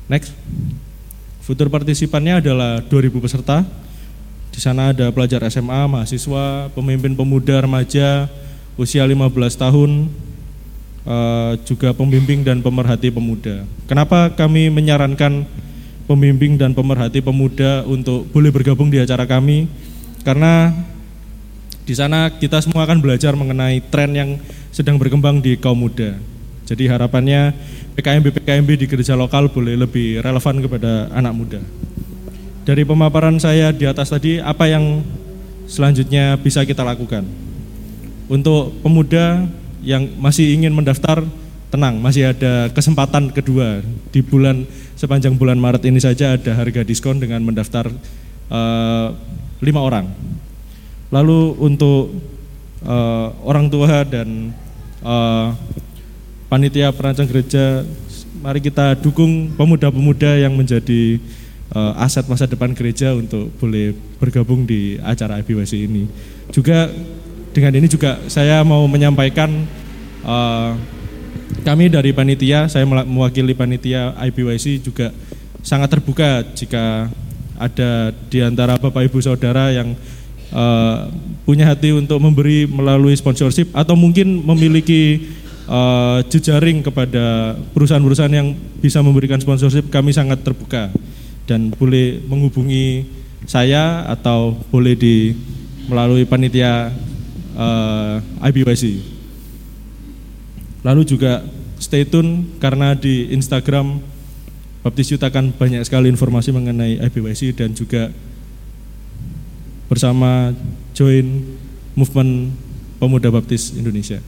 Next. 0.04 0.36
Futur 1.44 1.68
partisipannya 1.72 2.40
adalah 2.40 2.80
2000 2.84 3.24
peserta. 3.24 3.64
Di 4.52 4.60
sana 4.60 4.92
ada 4.94 5.10
pelajar 5.10 5.44
SMA, 5.48 5.88
mahasiswa, 5.88 6.68
pemimpin 6.72 7.16
pemuda 7.16 7.64
remaja 7.64 8.28
usia 8.76 9.02
15 9.04 9.32
tahun, 9.56 10.08
eh, 11.04 11.52
juga 11.64 11.92
pembimbing 11.92 12.44
dan 12.44 12.60
pemerhati 12.64 13.12
pemuda. 13.12 13.64
Kenapa 13.88 14.32
kami 14.32 14.68
menyarankan 14.72 15.44
pembimbing 16.04 16.60
dan 16.60 16.76
pemerhati 16.76 17.24
pemuda 17.24 17.84
untuk 17.84 18.28
boleh 18.32 18.50
bergabung 18.52 18.92
di 18.92 19.00
acara 19.00 19.24
kami? 19.24 19.68
Karena 20.24 20.72
di 21.84 21.92
sana 21.92 22.32
kita 22.32 22.64
semua 22.64 22.88
akan 22.88 23.04
belajar 23.04 23.36
mengenai 23.36 23.84
tren 23.92 24.16
yang 24.16 24.30
sedang 24.72 24.96
berkembang 24.96 25.44
di 25.44 25.60
kaum 25.60 25.84
muda. 25.84 26.16
Jadi 26.64 26.88
harapannya 26.88 27.52
PKMB-PKMB 27.94 28.70
di 28.80 28.86
gereja 28.88 29.12
lokal 29.14 29.52
boleh 29.52 29.76
lebih 29.76 30.24
relevan 30.24 30.64
kepada 30.64 31.12
anak 31.12 31.32
muda. 31.36 31.60
Dari 32.64 32.80
pemaparan 32.88 33.36
saya 33.36 33.68
di 33.76 33.84
atas 33.84 34.08
tadi, 34.08 34.40
apa 34.40 34.64
yang 34.64 35.04
selanjutnya 35.68 36.40
bisa 36.40 36.64
kita 36.64 36.80
lakukan? 36.80 37.28
Untuk 38.32 38.80
pemuda 38.80 39.44
yang 39.84 40.08
masih 40.18 40.56
ingin 40.56 40.72
mendaftar, 40.72 41.22
tenang, 41.68 42.00
masih 42.00 42.32
ada 42.32 42.72
kesempatan 42.72 43.30
kedua 43.30 43.84
di 44.10 44.24
bulan 44.24 44.64
sepanjang 44.96 45.36
bulan 45.36 45.60
Maret 45.60 45.84
ini 45.84 46.00
saja 46.00 46.34
ada 46.34 46.56
harga 46.56 46.80
diskon 46.82 47.20
dengan 47.20 47.44
mendaftar 47.44 47.92
uh, 48.48 49.08
lima 49.60 49.80
orang. 49.84 50.08
Lalu 51.12 51.54
untuk 51.60 52.16
uh, 52.82 53.28
orang 53.44 53.68
tua 53.68 54.02
dan 54.08 54.50
uh, 55.04 55.54
panitia 56.48 56.90
perancang 56.90 57.28
gereja, 57.28 57.84
mari 58.40 58.64
kita 58.64 58.98
dukung 58.98 59.52
pemuda-pemuda 59.54 60.40
yang 60.40 60.54
menjadi 60.54 61.18
uh, 61.74 62.02
aset 62.02 62.24
masa 62.30 62.46
depan 62.46 62.72
gereja 62.72 63.14
untuk 63.14 63.50
boleh 63.58 63.94
bergabung 64.22 64.62
di 64.64 64.96
acara 65.02 65.42
IBWC 65.42 65.72
ini. 65.86 66.06
Juga 66.54 66.88
dengan 67.54 67.72
ini 67.78 67.86
juga 67.86 68.18
saya 68.26 68.66
mau 68.66 68.82
menyampaikan 68.90 69.48
uh, 70.26 70.74
kami 71.62 71.88
dari 71.88 72.10
panitia, 72.12 72.66
saya 72.66 72.84
mewakili 72.84 73.54
panitia 73.54 74.12
IBYC 74.18 74.82
juga 74.84 75.14
sangat 75.64 75.96
terbuka 75.96 76.44
jika 76.52 77.08
ada 77.56 78.12
di 78.28 78.42
antara 78.42 78.76
Bapak 78.76 79.06
Ibu 79.08 79.22
Saudara 79.22 79.70
yang 79.70 79.94
uh, 80.52 81.08
punya 81.46 81.70
hati 81.70 81.94
untuk 81.94 82.20
memberi 82.20 82.66
melalui 82.68 83.14
sponsorship 83.16 83.70
atau 83.72 83.94
mungkin 83.94 84.42
memiliki 84.44 85.30
uh, 85.70 86.20
jejaring 86.26 86.84
kepada 86.84 87.56
perusahaan-perusahaan 87.72 88.34
yang 88.34 88.52
bisa 88.82 89.00
memberikan 89.00 89.38
sponsorship 89.40 89.88
kami 89.88 90.10
sangat 90.10 90.42
terbuka 90.44 90.90
dan 91.48 91.72
boleh 91.72 92.20
menghubungi 92.26 93.06
saya 93.46 94.04
atau 94.08 94.56
boleh 94.68 94.96
di 94.96 95.36
melalui 95.88 96.24
panitia 96.24 96.92
uh, 97.56 98.20
eh, 98.20 98.48
IBYC. 98.50 98.84
Lalu 100.84 101.02
juga 101.08 101.42
stay 101.80 102.04
tune 102.04 102.58
karena 102.60 102.92
di 102.92 103.32
Instagram 103.32 103.98
Baptis 104.84 105.08
Youth 105.08 105.24
akan 105.24 105.56
banyak 105.56 105.80
sekali 105.80 106.12
informasi 106.12 106.52
mengenai 106.52 107.00
IBYC 107.00 107.56
dan 107.56 107.72
juga 107.72 108.12
bersama 109.88 110.52
join 110.92 111.40
movement 111.96 112.52
Pemuda 113.00 113.32
Baptis 113.32 113.72
Indonesia. 113.72 114.20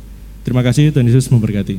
Terima 0.47 0.65
kasih 0.65 0.95
Tuhan 0.95 1.11
Yesus 1.11 1.29
memberkati. 1.29 1.77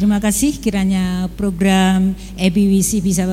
Terima 0.00 0.16
kasih 0.16 0.56
kiranya 0.56 1.28
program 1.36 2.16
EBWC 2.40 3.04
bisa 3.04 3.28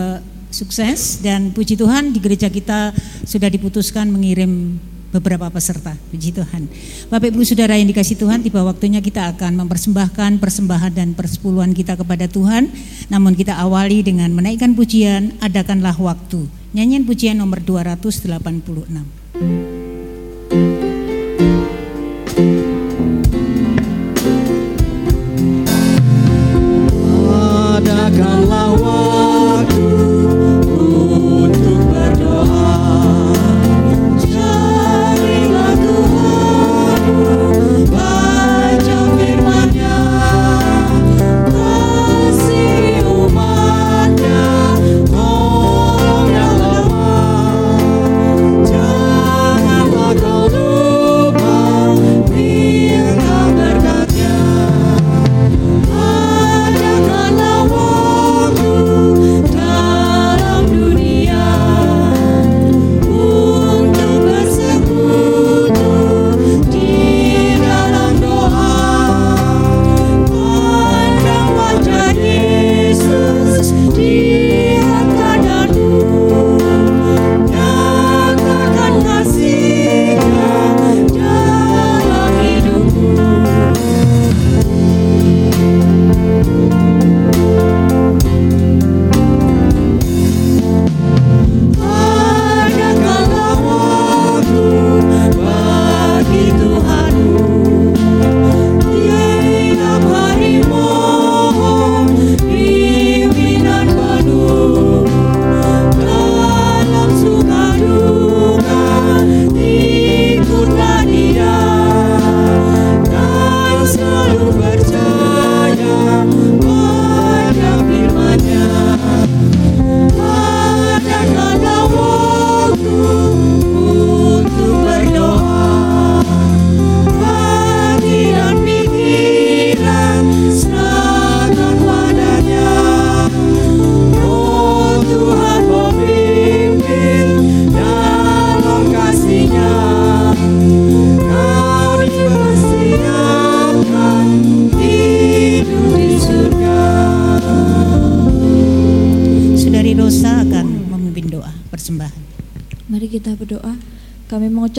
sukses 0.58 1.22
dan 1.22 1.54
puji 1.54 1.78
Tuhan 1.78 2.10
di 2.10 2.18
gereja 2.18 2.50
kita 2.50 2.90
sudah 3.22 3.46
diputuskan 3.46 4.10
mengirim 4.10 4.82
beberapa 5.14 5.48
peserta. 5.48 5.96
Puji 6.12 6.36
Tuhan. 6.36 6.68
Bapak 7.08 7.32
Ibu 7.32 7.46
Saudara 7.48 7.80
yang 7.80 7.88
dikasih 7.88 8.20
Tuhan, 8.20 8.44
tiba 8.44 8.60
waktunya 8.66 9.00
kita 9.00 9.32
akan 9.38 9.56
mempersembahkan 9.66 10.42
persembahan 10.42 10.92
dan 10.92 11.10
persepuluhan 11.16 11.72
kita 11.72 11.96
kepada 11.96 12.28
Tuhan. 12.28 12.68
Namun 13.08 13.38
kita 13.38 13.56
awali 13.56 14.04
dengan 14.04 14.34
menaikkan 14.36 14.76
pujian, 14.76 15.38
adakanlah 15.40 15.96
waktu. 15.96 16.50
Nyanyian 16.76 17.08
pujian 17.08 17.40
nomor 17.40 17.64
286. 17.64 19.77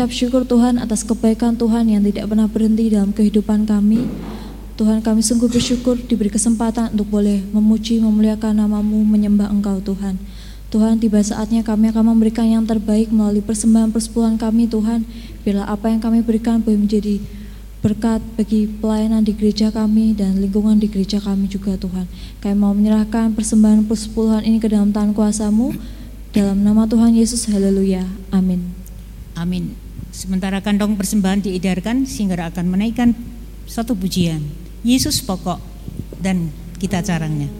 Mengucap 0.08 0.24
syukur 0.24 0.48
Tuhan 0.48 0.80
atas 0.80 1.04
kebaikan 1.04 1.52
Tuhan 1.60 1.84
yang 1.84 2.00
tidak 2.00 2.32
pernah 2.32 2.48
berhenti 2.48 2.88
dalam 2.88 3.12
kehidupan 3.12 3.68
kami. 3.68 4.08
Tuhan 4.80 5.04
kami 5.04 5.20
sungguh 5.20 5.52
bersyukur 5.52 6.00
diberi 6.00 6.32
kesempatan 6.32 6.96
untuk 6.96 7.12
boleh 7.12 7.44
memuji, 7.52 8.00
memuliakan 8.00 8.56
namamu, 8.56 9.04
menyembah 9.04 9.52
Engkau 9.52 9.84
Tuhan. 9.84 10.16
Tuhan 10.72 10.96
tiba 10.96 11.20
saatnya 11.20 11.60
kami 11.60 11.92
akan 11.92 12.16
memberikan 12.16 12.48
yang 12.48 12.64
terbaik 12.64 13.12
melalui 13.12 13.44
persembahan 13.44 13.92
persepuluhan 13.92 14.40
kami 14.40 14.64
Tuhan. 14.64 15.04
Bila 15.44 15.68
apa 15.68 15.92
yang 15.92 16.00
kami 16.00 16.24
berikan 16.24 16.64
boleh 16.64 16.88
menjadi 16.88 17.20
berkat 17.84 18.24
bagi 18.32 18.64
pelayanan 18.64 19.20
di 19.20 19.36
gereja 19.36 19.68
kami 19.68 20.16
dan 20.16 20.40
lingkungan 20.40 20.80
di 20.80 20.88
gereja 20.88 21.20
kami 21.20 21.52
juga 21.52 21.76
Tuhan. 21.76 22.08
Kami 22.40 22.56
mau 22.56 22.72
menyerahkan 22.72 23.36
persembahan 23.36 23.84
persepuluhan 23.84 24.40
ini 24.48 24.56
ke 24.56 24.72
dalam 24.72 24.88
tangan 24.88 25.12
kuasamu. 25.12 25.76
Dalam 26.32 26.64
nama 26.64 26.88
Tuhan 26.88 27.12
Yesus, 27.12 27.44
haleluya, 27.52 28.08
amin. 28.32 28.67
Sementara 30.38 30.62
kantong 30.62 30.94
persembahan 30.94 31.42
diedarkan 31.42 32.06
sehingga 32.06 32.38
akan 32.46 32.70
menaikkan 32.70 33.10
satu 33.66 33.98
pujian. 33.98 34.38
Yesus 34.86 35.18
pokok 35.18 35.58
dan 36.22 36.54
kita 36.78 37.02
carangnya. 37.02 37.50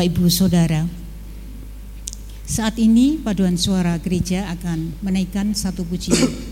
Bapak 0.00 0.16
Ibu 0.16 0.32
Saudara. 0.32 0.88
Saat 2.48 2.80
ini 2.80 3.20
paduan 3.20 3.60
suara 3.60 4.00
gereja 4.00 4.48
akan 4.48 4.96
menaikkan 5.04 5.52
satu 5.52 5.84
pujian. 5.84 6.49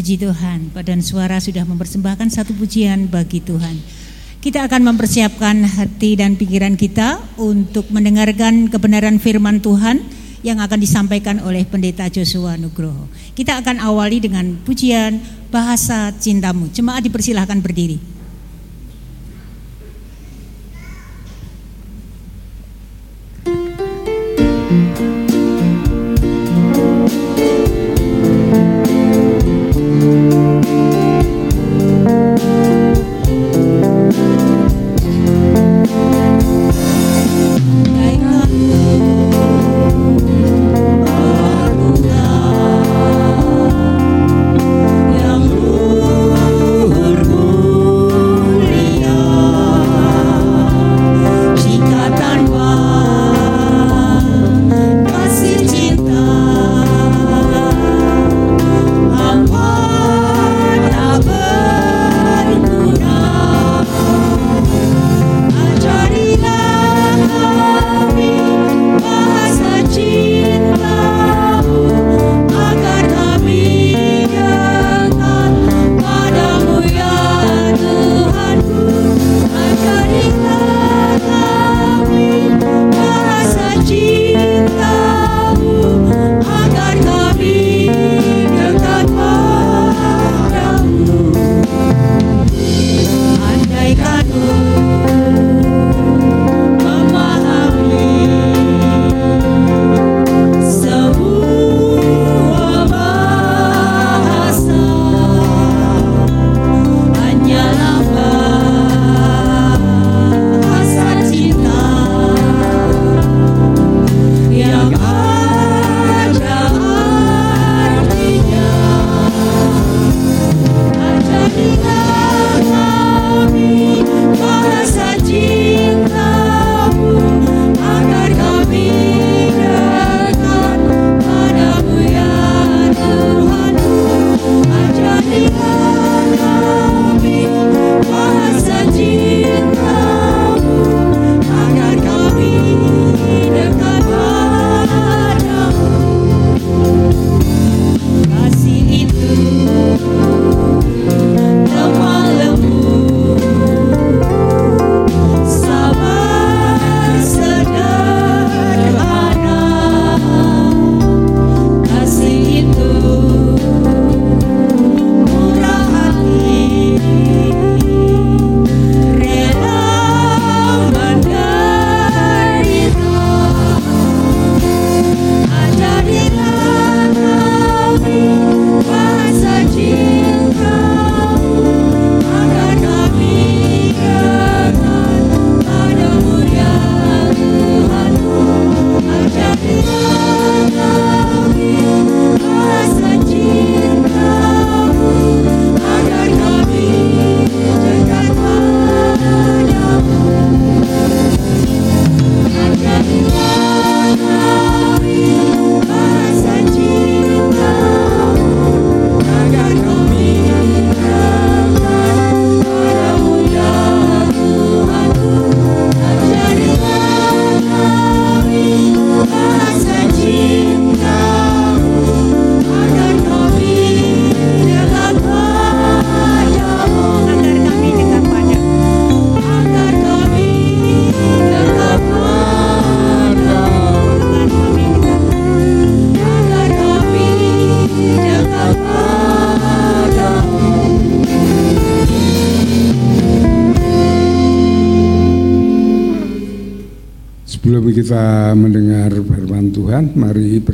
Puji 0.00 0.16
Tuhan, 0.16 0.72
padan 0.72 1.04
suara 1.04 1.36
sudah 1.44 1.60
mempersembahkan 1.68 2.32
satu 2.32 2.56
pujian 2.56 3.12
bagi 3.12 3.44
Tuhan. 3.44 3.76
Kita 4.40 4.64
akan 4.64 4.88
mempersiapkan 4.88 5.60
hati 5.60 6.16
dan 6.16 6.40
pikiran 6.40 6.72
kita 6.72 7.20
untuk 7.36 7.84
mendengarkan 7.92 8.72
kebenaran 8.72 9.20
firman 9.20 9.60
Tuhan 9.60 10.00
yang 10.40 10.56
akan 10.64 10.80
disampaikan 10.80 11.44
oleh 11.44 11.68
Pendeta 11.68 12.08
Joshua 12.08 12.56
Nugroho. 12.56 13.12
Kita 13.36 13.60
akan 13.60 13.76
awali 13.76 14.24
dengan 14.24 14.56
pujian 14.64 15.20
bahasa 15.52 16.16
cintamu. 16.16 16.72
Jemaat 16.72 17.04
dipersilahkan 17.04 17.60
berdiri. 17.60 18.00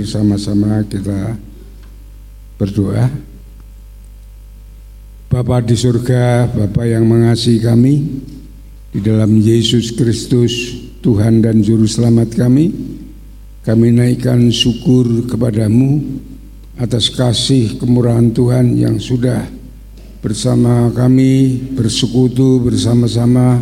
Mari 0.07 0.15
bersama-sama 0.15 0.87
kita 0.87 1.35
berdoa. 2.55 3.11
Bapa 5.27 5.59
di 5.59 5.75
surga, 5.75 6.47
Bapa 6.47 6.87
yang 6.87 7.03
mengasihi 7.11 7.59
kami, 7.59 8.23
di 8.95 9.03
dalam 9.03 9.35
Yesus 9.35 9.91
Kristus, 9.99 10.79
Tuhan 11.03 11.43
dan 11.43 11.59
Juru 11.59 11.91
Selamat 11.91 12.31
kami, 12.39 12.71
kami 13.67 13.91
naikkan 13.91 14.47
syukur 14.55 15.27
kepadamu 15.27 16.23
atas 16.79 17.11
kasih 17.11 17.75
kemurahan 17.83 18.31
Tuhan 18.31 18.79
yang 18.79 19.03
sudah 19.03 19.43
bersama 20.23 20.87
kami 20.95 21.67
bersekutu 21.75 22.63
bersama-sama 22.63 23.59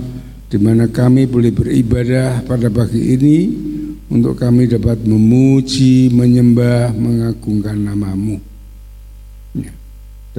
di 0.52 0.60
mana 0.60 0.92
kami 0.92 1.24
boleh 1.24 1.56
beribadah 1.56 2.44
pada 2.44 2.68
pagi 2.68 3.16
ini 3.16 3.63
untuk 4.14 4.38
kami 4.38 4.70
dapat 4.70 5.02
memuji, 5.02 6.06
menyembah, 6.14 6.94
mengagungkan 6.94 7.74
namamu. 7.74 8.38
Ya. 9.58 9.74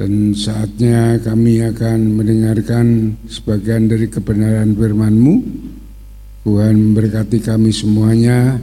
Dan 0.00 0.32
saatnya 0.32 1.20
kami 1.20 1.60
akan 1.60 2.16
mendengarkan 2.16 3.20
sebagian 3.28 3.92
dari 3.92 4.08
kebenaran 4.08 4.72
firman-Mu. 4.72 5.34
Tuhan 6.48 6.74
memberkati 6.78 7.44
kami 7.44 7.68
semuanya, 7.68 8.56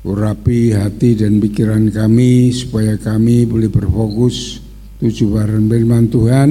urapi 0.00 0.72
hati 0.72 1.18
dan 1.18 1.36
pikiran 1.36 1.92
kami 1.92 2.48
supaya 2.56 2.96
kami 2.96 3.44
boleh 3.44 3.68
berfokus 3.68 4.64
tujuan 5.02 5.68
firman 5.68 6.08
Tuhan 6.08 6.48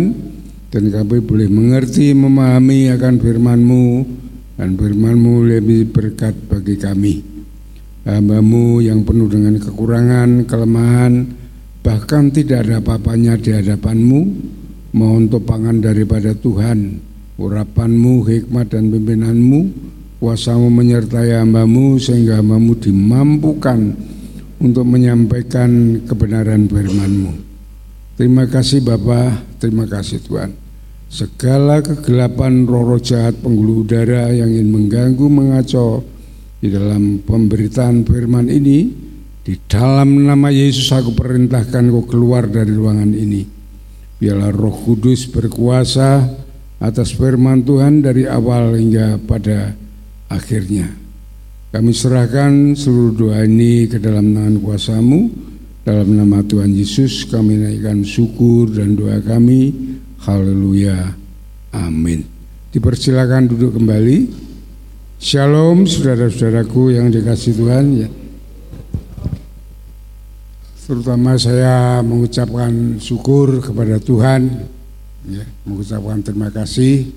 dan 0.70 0.84
kami 0.91 1.24
boleh 1.24 1.49
mengerti 1.49 2.11
memahami 2.11 2.91
akan 2.93 3.15
firman-Mu 3.18 3.86
dan 4.58 4.74
firman-Mu 4.74 5.45
lebih 5.45 5.93
berkat 5.93 6.34
bagi 6.49 6.76
kami 6.76 7.38
hambamu 8.08 8.80
yang 8.80 9.03
penuh 9.03 9.28
dengan 9.28 9.60
kekurangan, 9.60 10.47
kelemahan 10.47 11.14
bahkan 11.84 12.32
tidak 12.32 12.68
ada 12.68 12.80
apa-apanya 12.84 13.39
di 13.39 13.51
hadapanmu 13.55 14.20
mohon 14.95 15.28
topangan 15.28 15.80
daripada 15.84 16.32
Tuhan 16.36 17.03
urapanmu, 17.38 18.26
hikmat 18.26 18.74
dan 18.74 18.89
pimpinanmu 18.89 19.60
kuasamu 20.18 20.74
menyertai 20.74 21.38
hambamu 21.38 22.01
sehingga 22.01 22.41
hambamu 22.41 22.74
dimampukan 22.82 23.93
untuk 24.58 24.89
menyampaikan 24.89 26.01
kebenaran 26.10 26.66
firman-Mu. 26.66 27.34
Terima 28.18 28.49
kasih 28.49 28.82
Bapak, 28.82 29.62
terima 29.62 29.86
kasih 29.86 30.18
Tuhan. 30.26 30.66
Segala 31.08 31.80
kegelapan 31.80 32.68
roh-roh 32.68 32.99
jahat 32.99 33.39
penggulu 33.39 33.88
udara 33.88 34.28
yang 34.36 34.51
ingin 34.51 34.70
mengganggu, 34.76 35.26
mengacau 35.32 36.03
di 36.60 36.68
dalam 36.68 37.24
pemberitaan 37.24 38.03
firman 38.03 38.51
ini, 38.51 38.91
di 39.47 39.55
dalam 39.72 40.28
nama 40.28 40.51
Yesus 40.51 40.91
aku 40.91 41.16
perintahkan 41.16 41.88
kau 41.88 42.03
keluar 42.03 42.51
dari 42.51 42.76
ruangan 42.76 43.16
ini. 43.16 43.47
Biarlah 44.20 44.51
roh 44.51 44.76
kudus 44.76 45.32
berkuasa 45.32 46.28
atas 46.84 47.16
firman 47.16 47.64
Tuhan 47.64 48.03
dari 48.03 48.28
awal 48.28 48.76
hingga 48.76 49.16
pada 49.24 49.72
akhirnya. 50.28 50.91
Kami 51.72 51.91
serahkan 51.95 52.76
seluruh 52.76 53.14
doa 53.16 53.39
ini 53.47 53.88
ke 53.88 53.95
dalam 54.01 54.36
tangan 54.36 54.58
kuasamu, 54.60 55.20
dalam 55.88 56.20
nama 56.20 56.43
Tuhan 56.43 56.76
Yesus 56.76 57.24
kami 57.32 57.64
naikkan 57.64 58.03
syukur 58.03 58.68
dan 58.76 58.99
doa 58.99 59.24
kami. 59.24 59.95
Haleluya. 60.28 61.16
Amin. 61.72 62.28
Dipersilakan 62.76 63.48
duduk 63.48 63.80
kembali. 63.80 64.28
Shalom 65.24 65.88
saudara-saudaraku 65.88 67.00
yang 67.00 67.08
dikasih 67.08 67.56
Tuhan 67.56 67.86
ya. 67.96 68.12
Terutama 70.84 71.40
saya 71.40 72.04
mengucapkan 72.04 73.00
syukur 73.00 73.64
kepada 73.64 74.04
Tuhan 74.04 74.68
ya, 75.32 75.48
mengucapkan 75.64 76.20
terima 76.20 76.52
kasih 76.52 77.08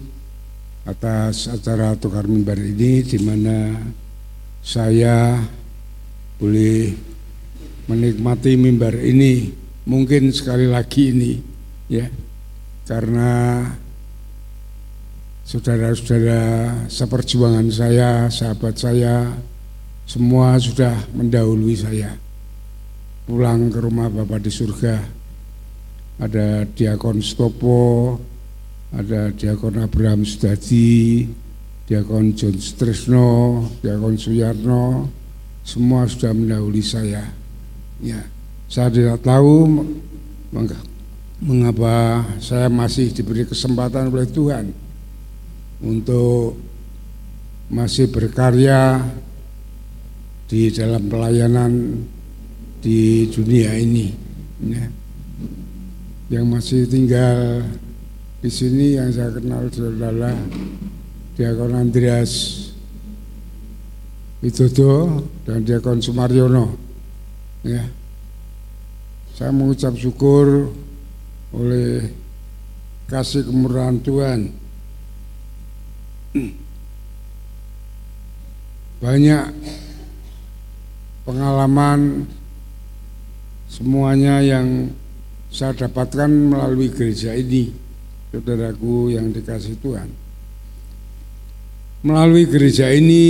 atas 0.87 1.51
acara 1.51 1.99
tukar 1.99 2.31
mimbar 2.31 2.63
ini 2.63 3.03
di 3.03 3.19
mana 3.27 3.75
saya 4.63 5.35
boleh 6.39 6.95
menikmati 7.91 8.55
mimbar 8.55 8.95
ini 9.03 9.51
mungkin 9.83 10.31
sekali 10.31 10.71
lagi 10.71 11.11
ini 11.11 11.33
ya 11.91 12.07
karena 12.91 13.62
saudara-saudara 15.47 16.43
seperjuangan 16.91 17.70
saya, 17.70 18.26
sahabat 18.26 18.74
saya 18.74 19.30
semua 20.11 20.59
sudah 20.59 20.99
mendahului 21.14 21.78
saya. 21.78 22.18
Pulang 23.30 23.70
ke 23.70 23.78
rumah 23.78 24.11
Bapak 24.11 24.43
di 24.43 24.51
surga. 24.51 24.99
Ada 26.18 26.66
Diakon 26.66 27.22
Stopo 27.22 28.18
ada 28.91 29.30
Diakon 29.30 29.78
Abraham 29.80 30.26
Sudadi 30.26 31.24
Diakon 31.86 32.34
John 32.34 32.59
Stresno 32.59 33.64
Diakon 33.80 34.18
Suyarno 34.18 35.07
semua 35.62 36.11
sudah 36.11 36.34
mendahului 36.34 36.82
saya. 36.82 37.22
Ya, 38.03 38.20
saya 38.66 38.91
tidak 38.91 39.22
tahu 39.22 39.80
mengapa 41.41 42.24
saya 42.36 42.68
masih 42.68 43.12
diberi 43.16 43.49
kesempatan 43.49 44.12
oleh 44.12 44.28
Tuhan 44.28 44.72
untuk 45.80 46.61
masih 47.72 48.12
berkarya 48.12 49.01
di 50.51 50.68
dalam 50.68 51.09
pelayanan 51.09 52.05
di 52.84 53.28
dunia 53.32 53.72
ini. 53.76 54.12
Ya. 54.61 54.86
Yang 56.30 56.47
masih 56.47 56.80
tinggal 56.86 57.64
di 58.41 58.51
sini 58.53 58.97
yang 58.97 59.12
saya 59.12 59.32
kenal 59.36 59.68
adalah 59.68 60.36
Diakon 61.36 61.72
Andreas 61.76 62.32
Widodo 64.41 65.24
dan 65.45 65.64
Diakon 65.68 66.01
Sumaryono 66.01 66.72
ya 67.61 67.84
saya 69.36 69.53
mengucap 69.53 69.93
syukur 70.01 70.72
oleh 71.51 72.11
kasih 73.11 73.46
kemurahan 73.46 73.98
Tuhan. 73.98 74.40
Banyak 79.01 79.44
pengalaman 81.26 82.30
semuanya 83.66 84.38
yang 84.44 84.94
saya 85.51 85.74
dapatkan 85.74 86.30
melalui 86.30 86.92
gereja 86.94 87.34
ini 87.34 87.74
saudaraku 88.30 89.11
yang 89.11 89.34
dikasih 89.34 89.74
Tuhan. 89.82 90.11
Melalui 92.07 92.46
gereja 92.46 92.94
ini 92.94 93.26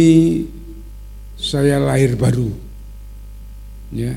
saya 1.41 1.81
lahir 1.81 2.21
baru 2.21 2.53
ya. 3.97 4.13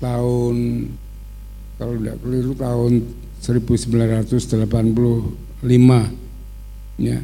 Tahun 0.00 0.56
kalau 1.76 1.94
tidak 2.00 2.16
keliru 2.24 2.52
tahun 2.56 2.92
1985 3.44 4.56
ya. 6.96 7.20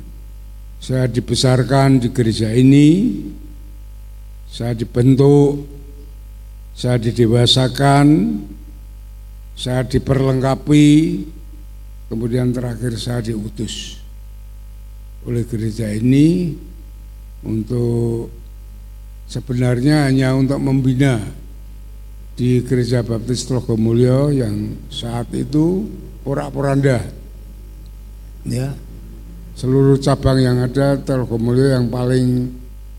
Saya 0.80 1.04
dibesarkan 1.08 2.00
di 2.00 2.08
gereja 2.12 2.52
ini 2.52 3.20
saya 4.50 4.74
dibentuk 4.74 5.64
saya 6.74 6.98
didewasakan 6.98 8.06
saya 9.54 9.84
diperlengkapi 9.84 10.88
kemudian 12.10 12.50
terakhir 12.50 12.98
saya 12.98 13.20
diutus 13.30 14.00
oleh 15.22 15.44
gereja 15.46 15.86
ini 15.92 16.56
untuk 17.46 18.32
sebenarnya 19.30 20.10
hanya 20.10 20.34
untuk 20.34 20.58
membina 20.58 21.22
di 22.34 22.64
Gereja 22.64 23.04
Baptis 23.04 23.44
Trogomulyo 23.44 24.32
yang 24.32 24.74
saat 24.88 25.28
itu 25.36 25.86
porak-poranda. 26.22 27.00
Ya. 28.44 28.72
Seluruh 29.56 30.00
cabang 30.00 30.40
yang 30.40 30.56
ada 30.64 30.96
Trogomulyo 30.96 31.76
yang 31.76 31.92
paling 31.92 32.48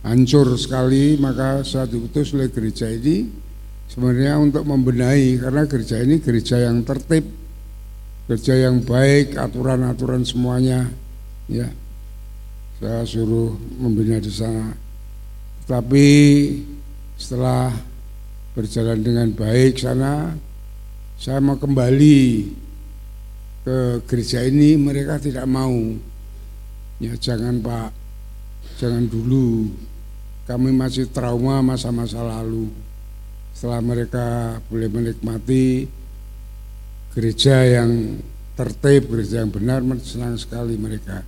hancur 0.06 0.54
sekali 0.58 1.18
maka 1.18 1.62
saya 1.66 1.86
diutus 1.90 2.34
oleh 2.34 2.50
gereja 2.50 2.90
ini 2.90 3.30
sebenarnya 3.90 4.38
untuk 4.42 4.66
membenahi 4.66 5.42
karena 5.42 5.66
gereja 5.66 6.02
ini 6.02 6.22
gereja 6.22 6.62
yang 6.62 6.86
tertib, 6.86 7.26
gereja 8.30 8.54
yang 8.70 8.82
baik, 8.86 9.38
aturan-aturan 9.38 10.22
semuanya 10.22 10.90
ya. 11.50 11.70
Saya 12.82 13.06
suruh 13.06 13.54
membina 13.78 14.18
di 14.18 14.30
sana. 14.34 14.74
Tapi 15.70 16.10
setelah 17.18 17.70
berjalan 18.58 19.00
dengan 19.00 19.30
baik 19.32 19.80
sana 19.80 20.34
saya 21.16 21.38
mau 21.38 21.56
kembali 21.56 22.50
ke 23.62 24.02
gereja 24.10 24.42
ini 24.46 24.78
mereka 24.78 25.22
tidak 25.22 25.46
mau. 25.46 25.76
Ya 27.02 27.14
jangan 27.18 27.62
pak. 27.62 27.90
Jangan 28.82 29.06
dulu. 29.06 29.70
Kami 30.50 30.74
masih 30.74 31.10
trauma 31.14 31.62
masa-masa 31.62 32.22
lalu. 32.22 32.70
Setelah 33.54 33.82
mereka 33.82 34.58
boleh 34.70 34.90
menikmati 34.90 35.86
gereja 37.14 37.62
yang 37.62 38.18
tertib 38.58 39.10
gereja 39.10 39.46
yang 39.46 39.52
benar 39.54 39.86
senang 40.02 40.38
sekali 40.38 40.76
mereka. 40.78 41.22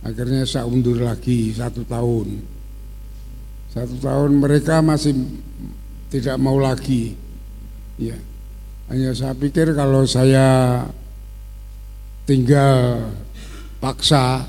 Akhirnya 0.00 0.46
saya 0.48 0.64
undur 0.64 1.02
lagi 1.02 1.52
satu 1.52 1.84
tahun. 1.84 2.40
Satu 3.70 3.96
tahun 4.00 4.30
mereka 4.38 4.80
masih 4.82 5.14
tidak 6.10 6.36
mau 6.40 6.58
lagi. 6.58 7.14
Ya. 8.00 8.16
Hanya 8.90 9.14
saya 9.14 9.36
pikir 9.36 9.70
kalau 9.76 10.02
saya 10.08 10.82
tinggal 12.30 13.10
paksa, 13.82 14.46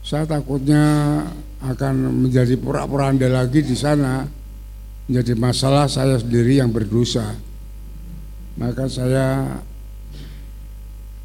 saya 0.00 0.24
takutnya 0.24 1.20
akan 1.60 2.24
menjadi 2.24 2.56
pura-puranda 2.56 3.28
lagi 3.28 3.60
di 3.60 3.76
sana, 3.76 4.24
menjadi 5.04 5.36
masalah 5.36 5.84
saya 5.84 6.16
sendiri 6.16 6.64
yang 6.64 6.72
berdosa. 6.72 7.36
Maka 8.56 8.88
saya 8.88 9.60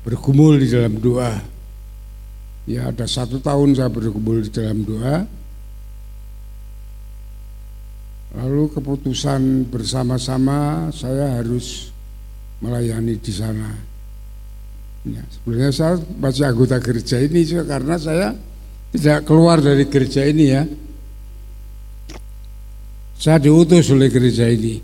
bergumul 0.03 0.59
di 0.59 0.67
dalam 0.67 0.99
doa. 0.99 1.39
Ya 2.67 2.91
ada 2.91 3.07
satu 3.07 3.39
tahun 3.39 3.79
saya 3.79 3.87
bergumul 3.87 4.43
di 4.43 4.51
dalam 4.51 4.83
doa 4.83 5.23
Lalu 8.33 8.65
keputusan 8.73 9.69
bersama-sama 9.69 10.89
saya 10.89 11.37
harus 11.37 11.93
melayani 12.65 13.13
di 13.21 13.29
sana. 13.29 13.92
Ya, 15.03 15.19
sebenarnya 15.35 15.71
saya 15.75 15.95
masih 16.15 16.47
anggota 16.47 16.79
gereja 16.79 17.19
ini 17.19 17.43
karena 17.43 17.95
saya 17.99 18.31
tidak 18.95 19.27
keluar 19.27 19.59
dari 19.59 19.83
gereja 19.91 20.23
ini 20.23 20.45
ya. 20.47 20.63
Saya 23.19 23.39
diutus 23.43 23.91
oleh 23.91 24.07
gereja 24.07 24.47
ini. 24.47 24.79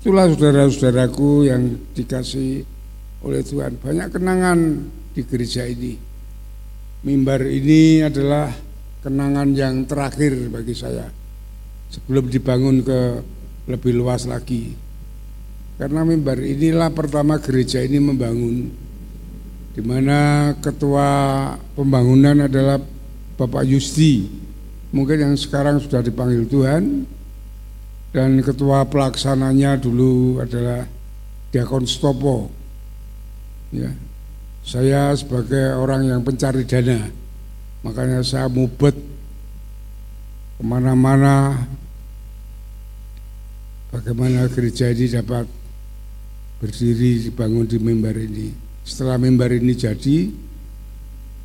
Itulah 0.00 0.30
saudara-saudaraku 0.30 1.50
yang 1.50 1.62
dikasih 1.94 2.62
oleh 3.26 3.42
Tuhan. 3.42 3.78
Banyak 3.82 4.08
kenangan 4.14 4.58
di 5.14 5.22
gereja 5.26 5.66
ini. 5.66 5.98
Mimbar 7.00 7.42
ini 7.46 8.06
adalah 8.06 8.54
kenangan 9.02 9.50
yang 9.54 9.82
terakhir 9.86 10.36
bagi 10.46 10.74
saya. 10.78 11.10
Sebelum 11.90 12.30
dibangun 12.30 12.86
ke 12.86 13.00
lebih 13.66 13.98
luas 13.98 14.30
lagi. 14.30 14.72
Karena 15.74 16.06
mimbar 16.06 16.38
inilah 16.38 16.94
pertama 16.94 17.40
gereja 17.42 17.82
ini 17.82 17.98
membangun 17.98 18.89
di 19.70 19.82
mana 19.86 20.50
ketua 20.58 21.08
pembangunan 21.78 22.50
adalah 22.50 22.82
Bapak 23.38 23.64
Yusti, 23.64 24.26
mungkin 24.90 25.22
yang 25.30 25.34
sekarang 25.38 25.78
sudah 25.78 26.02
dipanggil 26.02 26.44
Tuhan, 26.50 27.06
dan 28.10 28.42
ketua 28.42 28.82
pelaksananya 28.90 29.78
dulu 29.78 30.42
adalah 30.42 30.82
Diakon 31.54 31.86
Stopo. 31.86 32.50
Ya, 33.70 33.94
saya 34.66 35.14
sebagai 35.14 35.78
orang 35.78 36.10
yang 36.10 36.20
pencari 36.26 36.66
dana, 36.66 37.06
makanya 37.86 38.26
saya 38.26 38.50
mubet 38.50 38.98
ke 40.58 40.62
mana-mana 40.66 41.64
bagaimana 43.94 44.50
gereja 44.50 44.90
ini 44.90 45.06
dapat 45.06 45.46
berdiri 46.58 47.30
dibangun 47.30 47.64
di 47.64 47.78
mimbar 47.78 48.18
ini. 48.18 48.69
Setelah 48.90 49.22
mimbar 49.22 49.54
ini 49.54 49.70
jadi, 49.78 50.26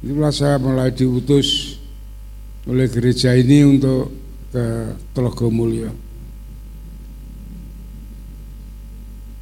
itulah 0.02 0.34
saya 0.34 0.58
mulai 0.58 0.90
diutus 0.90 1.78
oleh 2.66 2.90
gereja 2.90 3.38
ini 3.38 3.62
untuk 3.62 4.10
ke 4.50 4.66
Telogomulyo. 5.14 5.94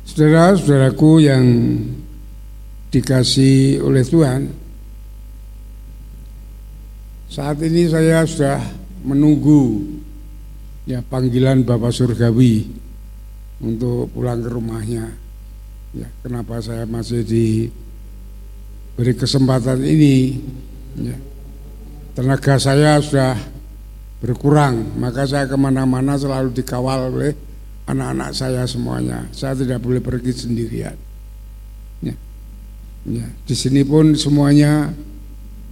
Saudara-saudaraku 0.03 1.11
yang 1.23 1.45
dikasih 2.91 3.79
oleh 3.79 4.03
Tuhan, 4.03 4.51
saat 7.31 7.55
ini 7.63 7.87
saya 7.87 8.27
sudah 8.27 8.59
menunggu 9.07 9.79
ya 10.83 10.99
panggilan 10.99 11.63
Bapak 11.63 11.95
Surgawi 11.95 12.67
untuk 13.63 14.11
pulang 14.11 14.43
ke 14.43 14.51
rumahnya. 14.51 15.07
Ya, 15.95 16.11
kenapa 16.19 16.59
saya 16.59 16.83
masih 16.83 17.23
di 17.23 17.71
beri 18.93 19.13
kesempatan 19.17 19.81
ini 19.81 20.37
ya, 21.01 21.17
tenaga 22.13 22.61
saya 22.61 23.01
sudah 23.01 23.33
berkurang 24.21 24.93
maka 25.01 25.25
saya 25.25 25.49
ke 25.49 25.57
mana-mana 25.57 26.13
selalu 26.13 26.53
dikawal 26.53 27.09
oleh 27.09 27.33
anak-anak 27.89 28.31
saya 28.37 28.63
semuanya 28.69 29.25
saya 29.33 29.57
tidak 29.57 29.81
boleh 29.81 29.99
pergi 29.99 30.31
sendirian 30.31 30.95
ya. 32.05 32.15
Ya. 33.09 33.27
di 33.43 33.55
sini 33.57 33.81
pun 33.81 34.13
semuanya 34.13 34.93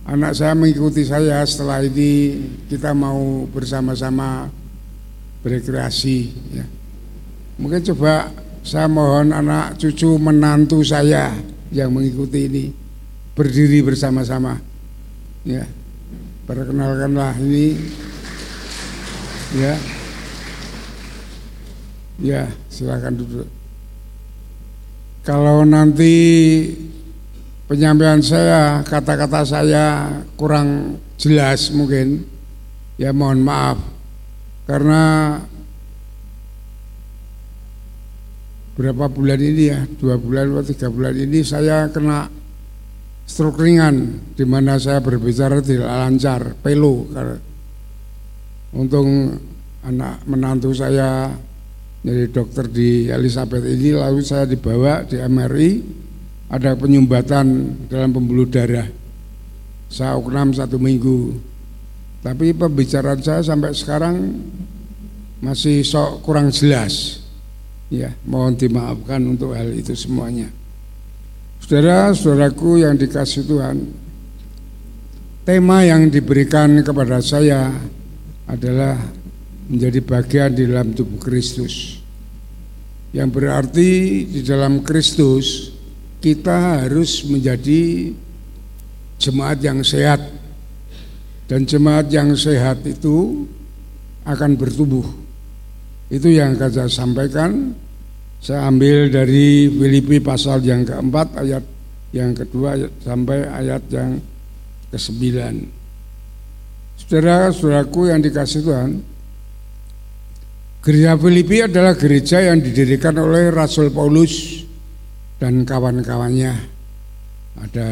anak 0.09 0.33
saya 0.33 0.57
mengikuti 0.57 1.05
saya 1.05 1.45
setelah 1.45 1.85
ini 1.85 2.41
kita 2.73 2.91
mau 2.97 3.45
bersama-sama 3.53 4.49
berkreasi 5.45 6.17
ya. 6.57 6.65
mungkin 7.61 7.85
coba 7.93 8.33
saya 8.65 8.89
mohon 8.89 9.29
anak 9.29 9.77
cucu 9.77 10.17
menantu 10.17 10.81
saya 10.81 11.37
yang 11.69 11.93
mengikuti 11.93 12.49
ini 12.49 12.80
berdiri 13.35 13.79
bersama-sama. 13.85 14.59
Ya. 15.47 15.65
Perkenalkanlah 16.45 17.37
ini 17.39 17.79
ya. 19.55 19.75
Ya, 22.21 22.43
silakan 22.69 23.17
duduk. 23.17 23.49
Kalau 25.25 25.65
nanti 25.65 26.13
penyampaian 27.65 28.21
saya, 28.21 28.85
kata-kata 28.85 29.41
saya 29.41 29.85
kurang 30.37 30.97
jelas 31.17 31.73
mungkin, 31.73 32.25
ya 33.01 33.09
mohon 33.09 33.41
maaf. 33.41 33.81
Karena 34.69 35.37
berapa 38.77 39.09
bulan 39.09 39.41
ini 39.41 39.63
ya, 39.69 39.85
dua 39.97 40.17
bulan 40.21 40.53
atau 40.53 40.65
tiga 40.69 40.89
bulan 40.93 41.13
ini 41.17 41.41
saya 41.41 41.89
kena 41.89 42.29
stroke 43.31 43.63
ringan 43.63 44.19
di 44.35 44.43
mana 44.43 44.75
saya 44.75 44.99
berbicara 44.99 45.63
tidak 45.63 45.87
lancar, 45.87 46.51
pelu. 46.59 47.07
Untung 48.75 49.39
anak 49.87 50.27
menantu 50.27 50.75
saya 50.75 51.31
jadi 52.03 52.27
dokter 52.27 52.67
di 52.67 53.07
Elizabeth 53.07 53.63
ini 53.63 53.95
lalu 53.95 54.19
saya 54.19 54.43
dibawa 54.43 55.07
di 55.07 55.15
MRI 55.15 55.71
ada 56.51 56.75
penyumbatan 56.75 57.47
dalam 57.87 58.11
pembuluh 58.11 58.51
darah. 58.51 58.91
Saya 59.87 60.19
uknam 60.19 60.51
satu 60.51 60.75
minggu. 60.75 61.39
Tapi 62.21 62.51
pembicaraan 62.51 63.23
saya 63.23 63.41
sampai 63.41 63.71
sekarang 63.71 64.15
masih 65.39 65.87
sok 65.87 66.19
kurang 66.19 66.51
jelas. 66.51 67.23
Ya 67.87 68.11
mohon 68.27 68.59
dimaafkan 68.59 69.23
untuk 69.23 69.55
hal 69.55 69.71
itu 69.71 69.95
semuanya 69.95 70.60
Saudara-saudaraku 71.61 72.81
yang 72.81 72.97
dikasih 72.97 73.45
Tuhan, 73.45 73.77
tema 75.45 75.85
yang 75.85 76.09
diberikan 76.09 76.81
kepada 76.81 77.21
saya 77.21 77.69
adalah 78.49 78.97
menjadi 79.69 79.99
bagian 80.01 80.51
di 80.57 80.67
dalam 80.67 80.91
tubuh 80.91 81.21
Kristus. 81.21 82.01
Yang 83.11 83.29
berarti 83.29 83.91
di 84.27 84.41
dalam 84.41 84.81
Kristus 84.81 85.71
kita 86.23 86.83
harus 86.83 87.23
menjadi 87.27 88.11
jemaat 89.21 89.61
yang 89.61 89.85
sehat. 89.85 90.21
Dan 91.45 91.67
jemaat 91.67 92.07
yang 92.07 92.31
sehat 92.33 92.79
itu 92.87 93.43
akan 94.23 94.55
bertumbuh. 94.55 95.03
Itu 96.07 96.31
yang 96.31 96.55
akan 96.55 96.71
saya 96.71 96.91
sampaikan 96.91 97.75
saya 98.41 98.65
ambil 98.65 99.13
dari 99.13 99.69
Filipi 99.69 100.17
pasal 100.17 100.65
yang 100.65 100.81
keempat 100.81 101.37
ayat 101.37 101.61
yang 102.09 102.33
kedua 102.33 102.73
sampai 103.05 103.45
ayat 103.45 103.85
yang 103.93 104.17
kesembilan. 104.89 105.61
Saudara-saudaraku 106.97 108.09
yang 108.09 108.19
dikasih 108.19 108.65
Tuhan, 108.65 108.91
Gereja 110.81 111.13
Filipi 111.13 111.61
adalah 111.61 111.93
gereja 111.93 112.41
yang 112.41 112.57
didirikan 112.57 113.13
oleh 113.21 113.53
Rasul 113.53 113.93
Paulus 113.93 114.65
dan 115.37 115.61
kawan-kawannya. 115.61 116.57
Ada 117.61 117.89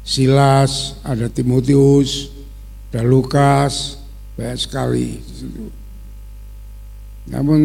Silas, 0.00 0.96
ada 1.04 1.28
Timotius, 1.28 2.32
ada 2.88 3.04
Lukas, 3.04 4.00
banyak 4.32 4.56
sekali. 4.56 5.20
Namun 7.28 7.60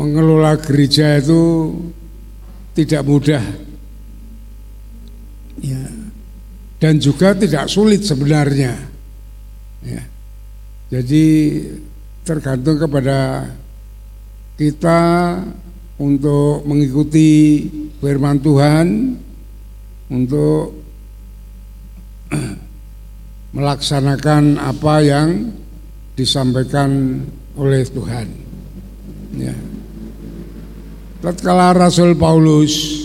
mengelola 0.00 0.56
gereja 0.56 1.20
itu 1.20 1.76
tidak 2.72 3.04
mudah. 3.04 3.44
Ya. 5.60 5.84
Dan 6.80 6.96
juga 6.96 7.36
tidak 7.36 7.68
sulit 7.68 8.08
sebenarnya. 8.08 8.80
Ya. 9.84 10.02
Jadi 10.88 11.24
tergantung 12.24 12.80
kepada 12.80 13.52
kita 14.56 15.00
untuk 16.00 16.64
mengikuti 16.64 17.68
firman 18.00 18.40
Tuhan 18.40 18.86
untuk 20.08 20.80
melaksanakan 23.56 24.56
apa 24.56 24.94
yang 25.04 25.52
disampaikan 26.16 27.20
oleh 27.60 27.84
Tuhan. 27.84 28.26
Ya. 29.36 29.69
Tatkala 31.20 31.76
Rasul 31.76 32.16
Paulus 32.16 32.96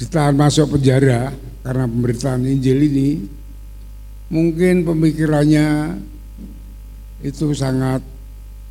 ditahan 0.00 0.32
masuk 0.32 0.80
penjara 0.80 1.36
karena 1.60 1.84
pemberitaan 1.84 2.48
Injil 2.48 2.80
ini, 2.88 3.10
mungkin 4.32 4.88
pemikirannya 4.88 6.00
itu 7.20 7.52
sangat 7.52 8.00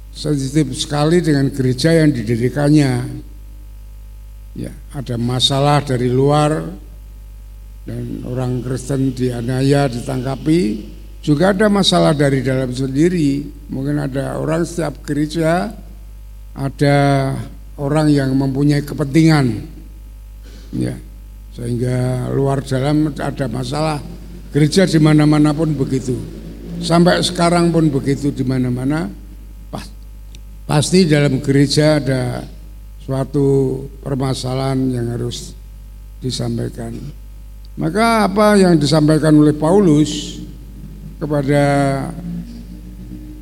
sensitif 0.10 0.74
sekali 0.74 1.22
dengan 1.22 1.54
gereja 1.54 1.94
yang 1.94 2.10
didirikannya. 2.10 2.92
Ya, 4.58 4.74
ada 4.90 5.14
masalah 5.22 5.86
dari 5.86 6.10
luar 6.10 6.74
dan 7.86 8.26
orang 8.26 8.66
Kristen 8.66 9.14
dianiaya, 9.14 9.94
ditangkapi, 9.94 10.62
juga 11.22 11.54
ada 11.54 11.70
masalah 11.70 12.18
dari 12.18 12.42
dalam 12.42 12.74
sendiri. 12.74 13.46
Mungkin 13.70 14.10
ada 14.10 14.42
orang 14.42 14.66
setiap 14.66 15.06
gereja 15.06 15.70
ada 16.56 16.98
orang 17.80 18.12
yang 18.12 18.36
mempunyai 18.36 18.84
kepentingan 18.84 19.72
Ya. 20.76 20.96
Sehingga 21.52 22.32
luar 22.32 22.64
dalam 22.64 23.12
ada 23.12 23.46
masalah. 23.52 24.00
Gereja 24.52 24.88
di 24.88 25.00
mana-mana 25.00 25.52
pun 25.52 25.76
begitu. 25.76 26.16
Sampai 26.80 27.20
sekarang 27.24 27.72
pun 27.72 27.92
begitu 27.92 28.32
di 28.32 28.44
mana-mana. 28.48 29.12
Pasti 30.68 31.04
dalam 31.04 31.44
gereja 31.44 32.00
ada 32.00 32.48
suatu 33.04 33.76
permasalahan 34.00 34.80
yang 34.88 35.08
harus 35.12 35.52
disampaikan. 36.24 36.96
Maka 37.76 38.32
apa 38.32 38.56
yang 38.56 38.80
disampaikan 38.80 39.36
oleh 39.36 39.52
Paulus 39.52 40.40
kepada 41.20 41.64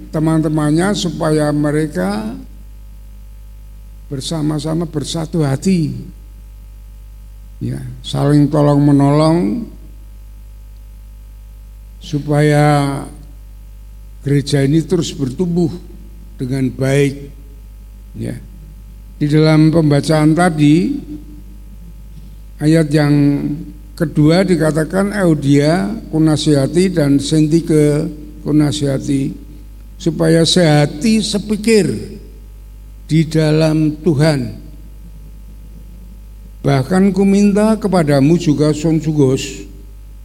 teman-temannya 0.10 0.98
supaya 0.98 1.54
mereka 1.54 2.34
bersama-sama 4.10 4.90
bersatu 4.90 5.46
hati. 5.46 5.94
Ya 7.62 7.80
saling 8.02 8.50
tolong 8.50 8.82
menolong 8.82 9.68
supaya 12.02 13.04
gereja 14.24 14.64
ini 14.66 14.82
terus 14.84 15.14
bertumbuh 15.14 15.70
dengan 16.40 16.68
baik. 16.74 17.30
Ya. 18.18 18.36
Di 19.20 19.28
dalam 19.28 19.70
pembacaan 19.70 20.32
tadi 20.32 20.96
ayat 22.64 22.88
yang 22.88 23.14
kedua 24.00 24.48
dikatakan 24.48 25.12
Eudia 25.12 25.92
kunasihati 26.08 26.96
dan 26.96 27.20
Sentike 27.20 28.08
kunasihati 28.48 29.36
supaya 30.00 30.48
sehati 30.48 31.20
sepikir 31.20 32.19
di 33.10 33.26
dalam 33.26 33.98
Tuhan. 34.06 34.62
Bahkan 36.62 37.04
ku 37.10 37.26
minta 37.26 37.74
kepadamu 37.82 38.38
juga 38.38 38.70
Son 38.78 39.02
Sugos, 39.02 39.66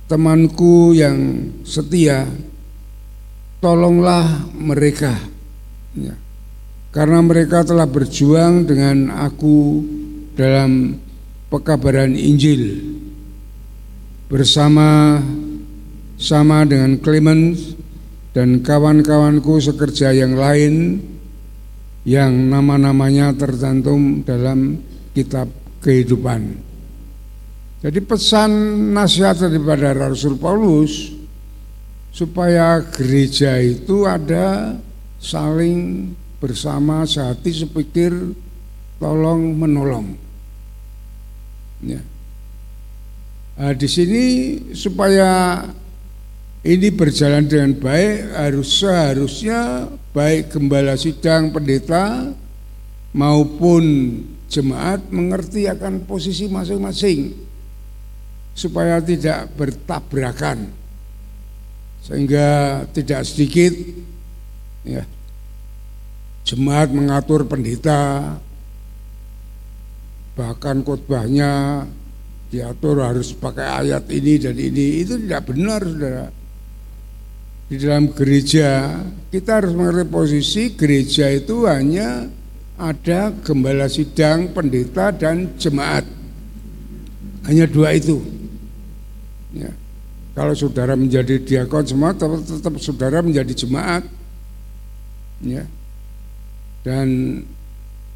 temanku 0.05 0.93
yang 0.93 1.49
setia, 1.65 2.29
tolonglah 3.65 4.45
mereka. 4.53 5.17
Ya. 5.97 6.13
Karena 6.93 7.25
mereka 7.25 7.65
telah 7.65 7.89
berjuang 7.89 8.69
dengan 8.69 9.09
aku 9.11 9.81
dalam 10.37 11.01
pekabaran 11.49 12.13
Injil 12.13 12.83
bersama 14.29 15.23
sama 16.19 16.67
dengan 16.67 16.99
Clemens 16.99 17.79
dan 18.35 18.63
kawan-kawanku 18.63 19.63
sekerja 19.63 20.11
yang 20.11 20.35
lain 20.35 20.99
yang 22.05 22.53
nama-namanya 22.53 23.33
tercantum 23.33 24.21
dalam 24.25 24.81
kitab 25.17 25.49
kehidupan. 25.81 26.61
Jadi 27.85 28.01
pesan 28.01 28.51
nasihat 28.97 29.37
daripada 29.45 29.93
Rasul 29.93 30.41
Paulus 30.41 31.13
supaya 32.09 32.81
gereja 32.81 33.61
itu 33.61 34.09
ada 34.09 34.77
saling 35.21 36.13
bersama 36.41 37.05
sehati 37.05 37.53
sepikir 37.53 38.13
tolong 38.97 39.53
menolong. 39.57 40.17
Ya. 41.85 42.01
Nah, 43.55 43.73
di 43.77 43.89
sini 43.89 44.25
supaya 44.73 45.61
ini 46.65 46.89
berjalan 46.89 47.45
dengan 47.45 47.77
baik 47.77 48.33
harus 48.33 48.81
seharusnya 48.81 49.93
baik 50.17 50.49
gembala 50.49 50.97
sidang 50.97 51.53
pendeta 51.53 52.33
maupun 53.13 53.85
jemaat 54.49 55.05
mengerti 55.13 55.69
akan 55.69 56.09
posisi 56.09 56.49
masing-masing 56.49 57.37
supaya 58.57 58.97
tidak 59.05 59.53
bertabrakan 59.61 60.73
sehingga 62.01 62.81
tidak 62.97 63.29
sedikit 63.29 63.73
ya 64.89 65.05
jemaat 66.49 66.89
mengatur 66.97 67.45
pendeta 67.45 68.33
bahkan 70.33 70.81
khotbahnya 70.81 71.85
diatur 72.49 73.03
harus 73.03 73.35
pakai 73.35 73.87
ayat 73.87 74.07
ini 74.11 74.35
dan 74.39 74.55
ini. 74.55 75.03
Itu 75.03 75.19
tidak 75.19 75.51
benar 75.51 75.83
saudara 75.83 76.44
di 77.65 77.81
dalam 77.81 78.13
gereja 78.13 79.01
kita 79.33 79.65
harus 79.65 79.73
mengerti 79.73 80.05
posisi 80.07 80.63
gereja 80.77 81.33
itu 81.33 81.65
hanya 81.65 82.29
ada 82.75 83.31
gembala 83.41 83.87
sidang, 83.87 84.51
pendeta 84.51 85.15
dan 85.15 85.55
jemaat. 85.57 86.05
Hanya 87.47 87.71
dua 87.71 87.95
itu. 87.95 88.19
Ya. 89.55 89.71
Kalau 90.35 90.53
saudara 90.59 90.99
menjadi 90.99 91.39
diakon 91.39 91.87
semua 91.87 92.11
tetap, 92.11 92.43
tetap 92.43 92.75
saudara 92.83 93.23
menjadi 93.23 93.55
jemaat. 93.55 94.03
Ya. 95.41 95.65
Dan 96.83 97.41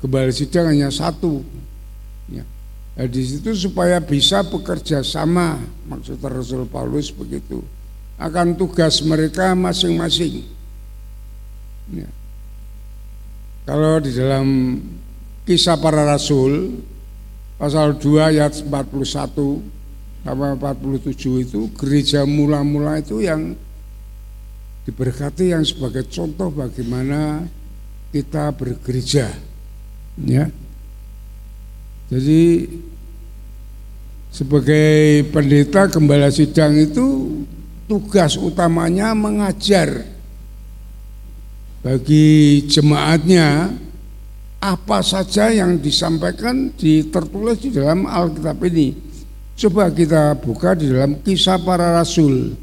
gembala 0.03 0.35
sidang 0.35 0.75
hanya 0.75 0.91
satu. 0.91 1.47
Ya. 2.27 2.43
Nah, 2.99 3.07
di 3.07 3.23
situ 3.23 3.55
supaya 3.55 4.03
bisa 4.03 4.43
bekerja 4.43 5.07
sama 5.07 5.55
maksud 5.87 6.19
Rasul 6.19 6.67
Paulus 6.67 7.15
begitu 7.15 7.63
akan 8.19 8.59
tugas 8.59 8.99
mereka 9.07 9.55
masing-masing. 9.55 10.43
Ya. 11.95 12.11
Kalau 13.65 14.03
di 14.03 14.11
dalam 14.13 14.47
kisah 15.47 15.79
para 15.79 16.03
rasul 16.05 16.83
pasal 17.57 17.97
2 17.97 18.31
ayat 18.35 18.53
41 18.67 20.27
sampai 20.27 20.51
47 20.59 21.47
itu 21.47 21.61
gereja 21.73 22.27
mula-mula 22.27 23.01
itu 23.01 23.23
yang 23.23 23.55
diberkati 24.85 25.55
yang 25.55 25.63
sebagai 25.65 26.05
contoh 26.11 26.51
bagaimana 26.51 27.47
kita 28.11 28.51
bergereja. 28.57 29.31
Ya. 30.19 30.51
Jadi 32.09 32.67
sebagai 34.33 35.29
pendeta 35.29 35.93
gembala 35.93 36.33
sidang 36.33 36.73
itu 36.77 37.37
tugas 37.89 38.37
utamanya 38.37 39.17
mengajar 39.17 40.05
bagi 41.81 42.63
jemaatnya 42.69 43.73
apa 44.61 45.01
saja 45.01 45.49
yang 45.49 45.81
disampaikan 45.81 46.69
di 46.77 47.09
tertulis 47.09 47.65
di 47.65 47.73
dalam 47.73 48.05
Alkitab 48.05 48.61
ini. 48.69 48.93
Coba 49.59 49.91
kita 49.91 50.39
buka 50.39 50.77
di 50.77 50.87
dalam 50.87 51.19
kisah 51.25 51.59
para 51.59 51.97
rasul 51.97 52.55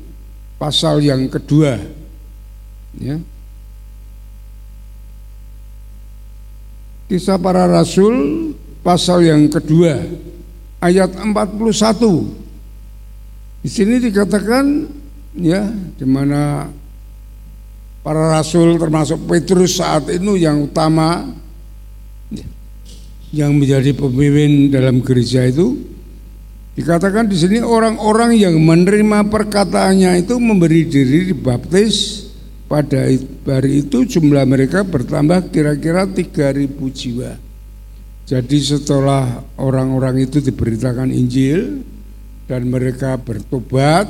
pasal 0.56 1.04
yang 1.04 1.28
kedua. 1.28 1.76
Ya. 2.96 3.20
Kisah 7.12 7.36
para 7.42 7.68
rasul 7.68 8.16
pasal 8.86 9.28
yang 9.28 9.50
kedua 9.52 10.06
ayat 10.80 11.18
41. 11.18 11.34
Di 13.66 13.70
sini 13.72 13.98
dikatakan 13.98 14.86
ya 15.36 15.68
di 15.72 16.06
mana 16.08 16.72
para 18.02 18.24
rasul 18.36 18.80
termasuk 18.80 19.28
Petrus 19.28 19.78
saat 19.82 20.08
itu 20.12 20.40
yang 20.40 20.66
utama 20.66 21.28
ya, 22.32 22.46
yang 23.36 23.52
menjadi 23.56 23.92
pemimpin 23.92 24.72
dalam 24.72 25.04
gereja 25.04 25.44
itu 25.46 25.76
dikatakan 26.76 27.28
di 27.28 27.38
sini 27.40 27.60
orang-orang 27.64 28.36
yang 28.36 28.56
menerima 28.60 29.32
perkataannya 29.32 30.24
itu 30.24 30.36
memberi 30.40 30.88
diri 30.88 31.32
dibaptis 31.32 32.26
pada 32.66 33.08
hari 33.48 33.86
itu 33.86 34.04
jumlah 34.04 34.44
mereka 34.44 34.82
bertambah 34.82 35.54
kira-kira 35.54 36.10
3000 36.10 36.66
jiwa. 36.92 37.32
Jadi 38.26 38.58
setelah 38.58 39.46
orang-orang 39.62 40.26
itu 40.26 40.42
diberitakan 40.42 41.14
Injil 41.14 41.86
dan 42.50 42.66
mereka 42.66 43.22
bertobat, 43.22 44.10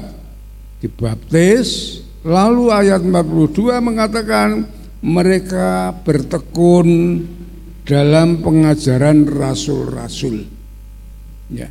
dibaptis 0.86 2.00
lalu 2.22 2.70
ayat 2.70 3.02
42 3.02 3.82
mengatakan 3.82 4.70
mereka 5.02 5.94
bertekun 6.06 7.22
dalam 7.86 8.42
pengajaran 8.42 9.30
rasul-rasul. 9.30 10.46
Ya. 11.54 11.70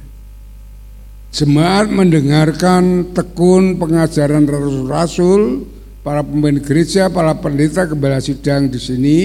Jemaat 1.35 1.91
mendengarkan 1.91 3.11
tekun 3.11 3.75
pengajaran 3.83 4.47
rasul-rasul 4.47 5.67
para 6.07 6.23
pemimpin 6.23 6.63
gereja 6.63 7.11
para 7.11 7.35
pendeta 7.35 7.91
kembali 7.91 8.23
sidang 8.23 8.71
di 8.71 8.79
sini. 8.79 9.19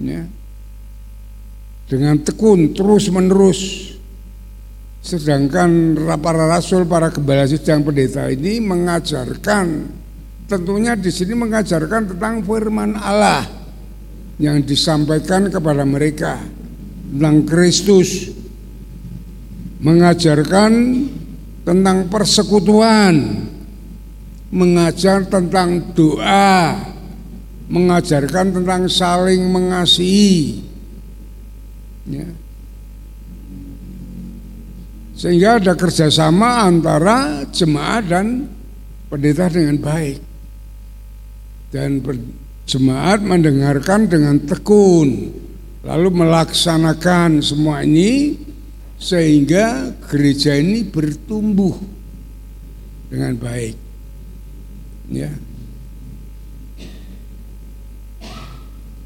Ya. 0.00 0.24
Dengan 1.86 2.16
tekun 2.24 2.72
terus 2.72 3.12
menerus 3.12 3.92
Sedangkan 5.06 5.94
para 6.18 6.50
rasul, 6.50 6.82
para 6.82 7.14
gembala 7.14 7.46
sidang 7.46 7.86
pendeta 7.86 8.26
ini 8.26 8.58
mengajarkan, 8.58 9.86
tentunya 10.50 10.98
di 10.98 11.14
sini 11.14 11.38
mengajarkan 11.38 12.10
tentang 12.10 12.42
firman 12.42 12.98
Allah 12.98 13.46
yang 14.42 14.58
disampaikan 14.66 15.46
kepada 15.46 15.86
mereka 15.86 16.42
tentang 17.06 17.46
Kristus. 17.46 18.34
mengajarkan 19.76 20.72
tentang 21.62 22.08
persekutuan, 22.08 23.44
mengajar 24.48 25.20
tentang 25.28 25.92
doa, 25.92 26.80
mengajarkan 27.68 28.56
tentang 28.56 28.88
saling 28.88 29.52
mengasihi. 29.52 30.64
Ya. 32.08 32.45
Sehingga 35.16 35.56
ada 35.56 35.72
kerjasama 35.72 36.68
antara 36.68 37.48
jemaat 37.48 38.04
dan 38.04 38.44
pendeta 39.08 39.48
dengan 39.48 39.80
baik. 39.80 40.20
Dan 41.72 42.04
jemaat 42.68 43.24
mendengarkan 43.24 44.12
dengan 44.12 44.36
tekun, 44.44 45.32
lalu 45.88 46.08
melaksanakan 46.12 47.40
semua 47.40 47.80
ini 47.80 48.36
sehingga 49.00 49.96
gereja 50.04 50.56
ini 50.56 50.84
bertumbuh 50.84 51.76
dengan 53.08 53.40
baik. 53.40 53.76
Ya. 55.08 55.32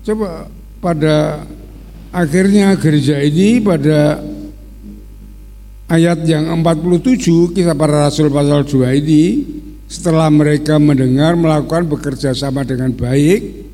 Coba 0.00 0.48
pada 0.80 1.44
akhirnya 2.10 2.74
gereja 2.74 3.20
ini 3.20 3.60
pada 3.60 4.29
ayat 5.90 6.22
yang 6.22 6.46
47 6.62 7.50
kisah 7.50 7.74
para 7.74 8.06
rasul 8.06 8.30
pasal 8.30 8.62
2 8.62 9.02
ini 9.02 9.24
setelah 9.90 10.30
mereka 10.30 10.78
mendengar 10.78 11.34
melakukan 11.34 11.90
bekerja 11.90 12.30
sama 12.30 12.62
dengan 12.62 12.94
baik 12.94 13.66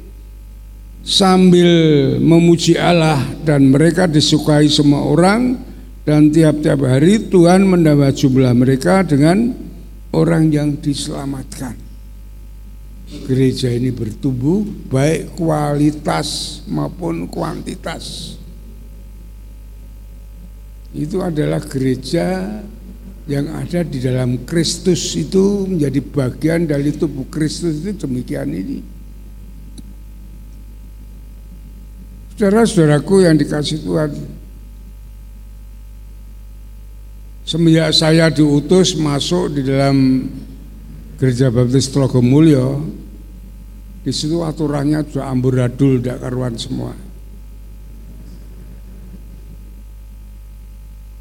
sambil 1.05 1.69
memuji 2.17 2.81
Allah 2.81 3.21
dan 3.45 3.69
mereka 3.69 4.09
disukai 4.09 4.65
semua 4.73 5.05
orang 5.05 5.61
dan 6.09 6.33
tiap-tiap 6.33 6.89
hari 6.89 7.29
Tuhan 7.29 7.69
menambah 7.69 8.17
jumlah 8.17 8.53
mereka 8.57 9.05
dengan 9.05 9.53
orang 10.17 10.49
yang 10.49 10.81
diselamatkan. 10.81 11.77
Gereja 13.27 13.71
ini 13.71 13.93
bertumbuh 13.93 14.67
baik 14.89 15.37
kualitas 15.37 16.59
maupun 16.67 17.29
kuantitas. 17.29 18.36
Itu 20.97 21.21
adalah 21.21 21.61
gereja 21.61 22.57
yang 23.29 23.53
ada 23.53 23.85
di 23.85 24.01
dalam 24.01 24.49
Kristus 24.49 25.13
itu 25.13 25.69
menjadi 25.69 26.01
bagian 26.01 26.65
dari 26.65 26.95
tubuh 26.97 27.29
Kristus 27.29 27.85
itu 27.85 27.93
demikian 28.09 28.49
ini. 28.49 28.81
Saudara-saudaraku 32.37 33.29
yang 33.29 33.37
dikasih 33.37 33.85
Tuhan, 33.85 34.13
Semenjak 37.47 37.95
saya 37.95 38.27
diutus 38.27 38.99
masuk 38.99 39.55
di 39.55 39.63
dalam 39.63 40.27
Gereja 41.15 41.47
Baptis 41.47 41.87
Mulyo, 42.19 42.83
di 44.03 44.11
situ 44.11 44.43
aturannya 44.43 45.07
sudah 45.07 45.31
amburadul, 45.31 46.03
tidak 46.03 46.27
karuan 46.27 46.59
semua. 46.59 47.06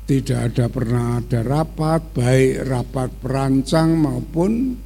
Tidak 0.05 0.37
ada 0.37 0.69
pernah 0.69 1.17
ada 1.17 1.41
rapat, 1.41 2.13
baik 2.13 2.69
rapat 2.69 3.09
perancang 3.17 3.97
maupun 3.97 4.77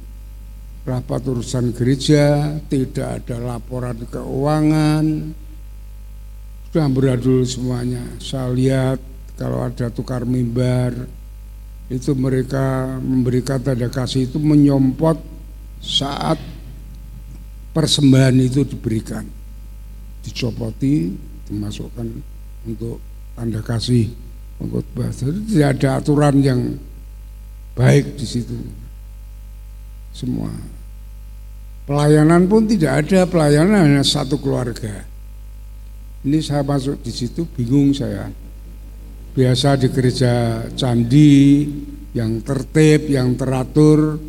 rapat 0.88 1.20
urusan 1.28 1.76
gereja, 1.76 2.56
tidak 2.72 3.20
ada 3.20 3.36
laporan 3.36 4.00
keuangan, 4.08 5.04
sudah 6.72 6.84
amburadul 6.88 7.44
semuanya. 7.44 8.00
Saya 8.16 8.48
lihat 8.48 8.98
kalau 9.36 9.60
ada 9.60 9.92
tukar 9.92 10.24
mimbar, 10.24 10.96
itu 11.92 12.16
mereka 12.16 12.96
memberikan 13.02 13.60
tanda 13.60 13.92
kasih 13.92 14.24
itu 14.24 14.40
menyompot 14.40 15.20
saat 15.84 16.40
persembahan 17.76 18.40
itu 18.40 18.64
diberikan. 18.64 19.26
Dicopoti 20.24 21.12
dimasukkan 21.50 22.08
untuk 22.70 23.02
tanda 23.34 23.60
kasih 23.60 24.29
untuk 24.60 24.84
bahasa 24.92 25.26
tidak 25.26 25.80
ada 25.80 25.88
aturan 25.98 26.36
yang 26.44 26.60
baik 27.72 28.20
di 28.20 28.26
situ. 28.28 28.56
Semua. 30.12 30.52
Pelayanan 31.88 32.44
pun 32.46 32.68
tidak 32.68 33.06
ada. 33.06 33.24
Pelayanan 33.24 33.88
hanya 33.88 34.04
satu 34.04 34.36
keluarga. 34.36 35.08
Ini 36.20 36.38
saya 36.44 36.60
masuk 36.60 37.00
di 37.00 37.10
situ 37.10 37.48
bingung 37.56 37.96
saya. 37.96 38.28
Biasa 39.32 39.80
di 39.80 39.88
gereja 39.88 40.66
candi 40.76 41.64
yang 42.12 42.44
tertib, 42.44 43.08
yang 43.08 43.38
teratur 43.38 44.20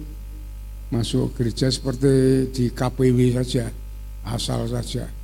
masuk 0.92 1.36
gereja 1.36 1.72
seperti 1.72 2.48
di 2.52 2.66
KPW 2.72 3.20
saja, 3.42 3.68
asal 4.28 4.68
saja. 4.68 5.21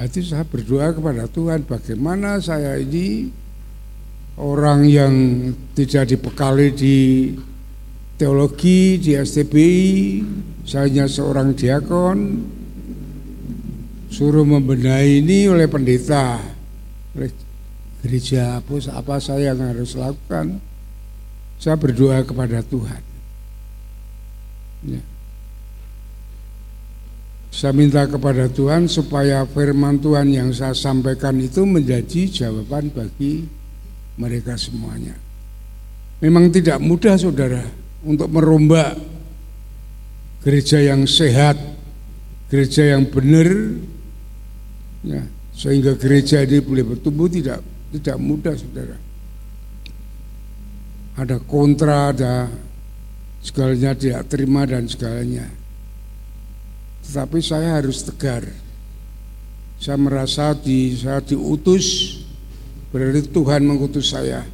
Itu 0.00 0.24
saya 0.24 0.48
berdoa 0.48 0.96
kepada 0.96 1.28
Tuhan 1.28 1.68
bagaimana 1.68 2.40
saya 2.40 2.80
ini 2.80 3.28
orang 4.40 4.88
yang 4.88 5.14
tidak 5.76 6.08
dibekali 6.08 6.72
di 6.72 6.98
teologi 8.16 8.96
di 8.96 9.12
STBI, 9.16 9.92
saya 10.64 10.88
hanya 10.88 11.04
seorang 11.04 11.52
diakon, 11.52 12.18
suruh 14.08 14.44
membenahi 14.44 15.20
ini 15.20 15.48
oleh 15.48 15.68
pendeta, 15.68 16.40
oleh 17.16 17.32
gereja 18.00 18.60
apa, 18.60 18.72
apa 18.96 19.14
saya 19.20 19.52
yang 19.52 19.60
harus 19.60 19.92
lakukan 19.92 20.60
saya 21.60 21.76
berdoa 21.76 22.24
kepada 22.24 22.64
Tuhan 22.64 23.02
ya. 24.88 25.02
Saya 27.50 27.74
minta 27.74 28.06
kepada 28.06 28.46
Tuhan 28.46 28.86
supaya 28.86 29.42
firman 29.44 29.98
Tuhan 29.98 30.30
yang 30.30 30.50
saya 30.54 30.74
sampaikan 30.74 31.36
itu 31.42 31.66
menjadi 31.66 32.30
jawaban 32.30 32.94
bagi 32.94 33.44
mereka 34.16 34.54
semuanya 34.54 35.18
memang 36.22 36.48
tidak 36.54 36.78
mudah 36.78 37.18
saudara 37.18 37.66
untuk 38.06 38.30
merombak 38.30 38.94
gereja 40.40 40.80
yang 40.80 41.04
sehat 41.04 41.58
gereja 42.50 42.96
yang 42.96 43.06
benar 43.06 43.48
ya, 45.06 45.22
sehingga 45.54 45.94
gereja 45.94 46.42
ini 46.42 46.58
boleh 46.58 46.84
bertumbuh 46.84 47.30
tidak 47.30 47.62
tidak 47.90 48.16
mudah 48.22 48.54
saudara. 48.54 48.96
Ada 51.18 51.36
kontra, 51.42 52.14
ada 52.14 52.48
segalanya 53.42 53.92
tidak 53.92 54.30
terima 54.30 54.64
dan 54.64 54.86
segalanya. 54.86 55.46
Tetapi 57.06 57.38
saya 57.40 57.80
harus 57.80 58.04
tegar. 58.04 58.44
Saya 59.80 59.96
merasa 59.96 60.52
di 60.52 60.92
saya 60.92 61.24
diutus 61.24 62.20
berarti 62.92 63.24
Tuhan 63.32 63.64
mengutus 63.64 64.12
saya. 64.12 64.44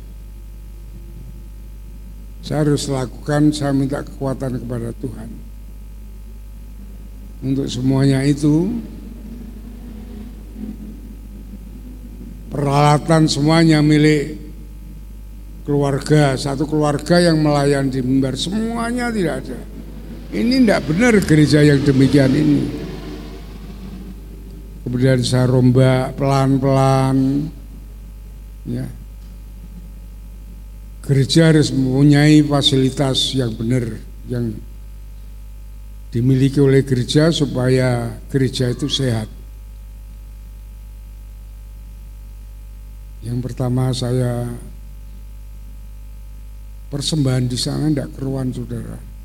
Saya 2.46 2.62
harus 2.62 2.86
lakukan, 2.86 3.50
saya 3.50 3.74
minta 3.74 4.06
kekuatan 4.06 4.62
kepada 4.62 4.94
Tuhan. 5.02 5.30
Untuk 7.42 7.66
semuanya 7.66 8.22
itu 8.22 8.70
peralatan 12.46 13.26
semuanya 13.26 13.82
milik 13.82 14.38
keluarga, 15.66 16.38
satu 16.38 16.70
keluarga 16.70 17.18
yang 17.18 17.42
melayan 17.42 17.90
di 17.90 17.98
mimbar 17.98 18.38
semuanya 18.38 19.10
tidak 19.10 19.42
ada. 19.42 19.75
Ini 20.36 20.60
tidak 20.60 20.84
benar 20.84 21.16
gereja 21.24 21.64
yang 21.64 21.80
demikian 21.80 22.28
ini. 22.36 22.68
Kemudian 24.84 25.24
saya 25.24 25.48
rombak 25.48 26.12
pelan-pelan, 26.20 27.48
ya. 28.68 28.84
Gereja 31.00 31.48
harus 31.48 31.72
mempunyai 31.72 32.44
fasilitas 32.44 33.32
yang 33.32 33.56
benar, 33.56 33.96
yang 34.28 34.52
dimiliki 36.12 36.60
oleh 36.60 36.84
gereja 36.84 37.32
supaya 37.32 38.20
gereja 38.28 38.68
itu 38.68 38.92
sehat. 38.92 39.32
Yang 43.24 43.38
pertama 43.40 43.88
saya 43.96 44.52
persembahan 46.92 47.48
di 47.48 47.58
sana 47.58 47.88
tidak 47.88 48.12
keruan 48.14 48.52
saudara. 48.52 49.15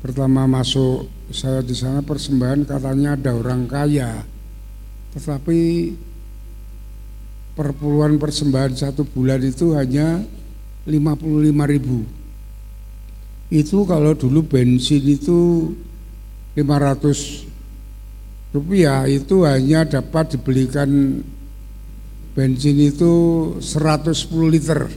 Pertama 0.00 0.48
masuk 0.48 1.12
saya 1.28 1.60
di 1.60 1.76
sana 1.76 2.00
persembahan 2.00 2.64
katanya 2.64 3.20
ada 3.20 3.36
orang 3.36 3.68
kaya, 3.68 4.24
tetapi 5.12 5.92
perpuluhan 7.52 8.16
persembahan 8.16 8.72
satu 8.72 9.04
bulan 9.04 9.44
itu 9.44 9.76
hanya 9.76 10.24
55 10.88 11.20
ribu. 11.68 12.08
Itu 13.52 13.84
kalau 13.84 14.16
dulu 14.16 14.40
bensin 14.48 15.04
itu 15.04 15.68
500 16.56 18.56
rupiah 18.56 19.04
itu 19.04 19.44
hanya 19.44 19.84
dapat 19.84 20.34
dibelikan 20.34 21.20
bensin 22.32 22.80
itu 22.80 23.12
110 23.60 24.16
liter. 24.48 24.88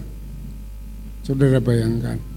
Saudara 1.27 1.59
bayangkan. 1.59 2.32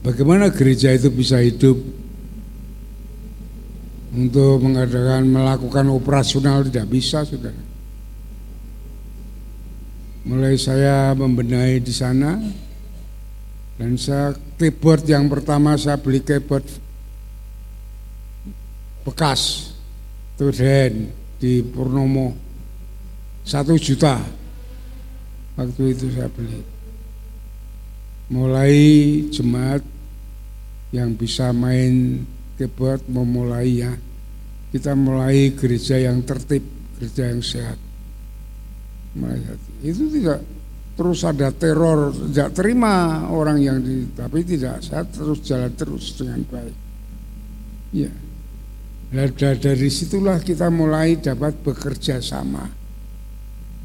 Bagaimana 0.00 0.48
gereja 0.48 0.96
itu 0.96 1.12
bisa 1.12 1.44
hidup 1.44 1.76
untuk 4.16 4.64
mengadakan 4.64 5.28
melakukan 5.28 5.92
operasional? 5.92 6.64
Tidak 6.64 6.88
bisa, 6.88 7.20
saudara. 7.28 7.68
Mulai 10.24 10.56
saya 10.56 11.12
membenahi 11.16 11.80
di 11.80 11.92
sana 11.92 12.36
dan 13.80 13.96
saya 13.96 14.36
keyboard 14.60 15.08
yang 15.08 15.32
pertama 15.32 15.72
saya 15.80 15.96
beli 15.96 16.20
keyboard 16.20 16.68
bekas 19.00 19.72
third 20.36 20.92
di 21.40 21.64
Purnomo. 21.64 22.36
Satu 23.44 23.80
juta 23.80 24.20
waktu 25.56 25.96
itu 25.96 26.12
saya 26.12 26.28
beli. 26.28 26.60
Mulai 28.30 28.76
jemaat 29.32 29.82
yang 30.90 31.14
bisa 31.14 31.54
main 31.54 32.22
keyboard 32.58 33.06
memulai 33.06 33.82
ya. 33.82 33.92
Kita 34.70 34.94
mulai 34.94 35.54
gereja 35.58 35.98
yang 35.98 36.22
tertib 36.22 36.62
gereja 36.98 37.34
yang 37.34 37.42
sehat. 37.42 37.78
Itu 39.82 40.06
tidak 40.14 40.38
terus 40.94 41.24
ada 41.24 41.48
teror 41.50 42.12
tidak 42.12 42.52
terima 42.52 43.24
orang 43.32 43.58
yang 43.58 43.78
di 43.80 44.04
tapi 44.12 44.44
tidak 44.44 44.84
saya 44.84 45.02
terus 45.08 45.40
jalan 45.42 45.72
terus 45.74 46.14
dengan 46.14 46.44
baik. 46.46 46.76
Ya. 47.90 48.12
Nah, 49.10 49.26
dari 49.34 49.90
situlah 49.90 50.38
kita 50.38 50.70
mulai 50.70 51.18
dapat 51.18 51.58
bekerja 51.66 52.22
sama 52.22 52.62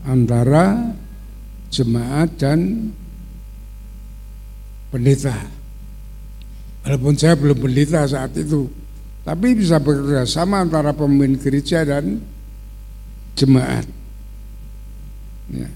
antara 0.06 0.94
jemaat 1.74 2.30
dan 2.38 2.94
pendeta. 4.94 5.65
Walaupun 6.86 7.18
saya 7.18 7.34
belum 7.34 7.58
pendeta 7.58 8.06
saat 8.06 8.38
itu, 8.38 8.70
tapi 9.26 9.58
bisa 9.58 9.82
bekerja 9.82 10.22
sama 10.30 10.62
antara 10.62 10.94
pemimpin 10.94 11.42
gereja 11.42 11.82
dan 11.82 12.22
jemaat. 13.34 13.90
Ya. 15.50 15.70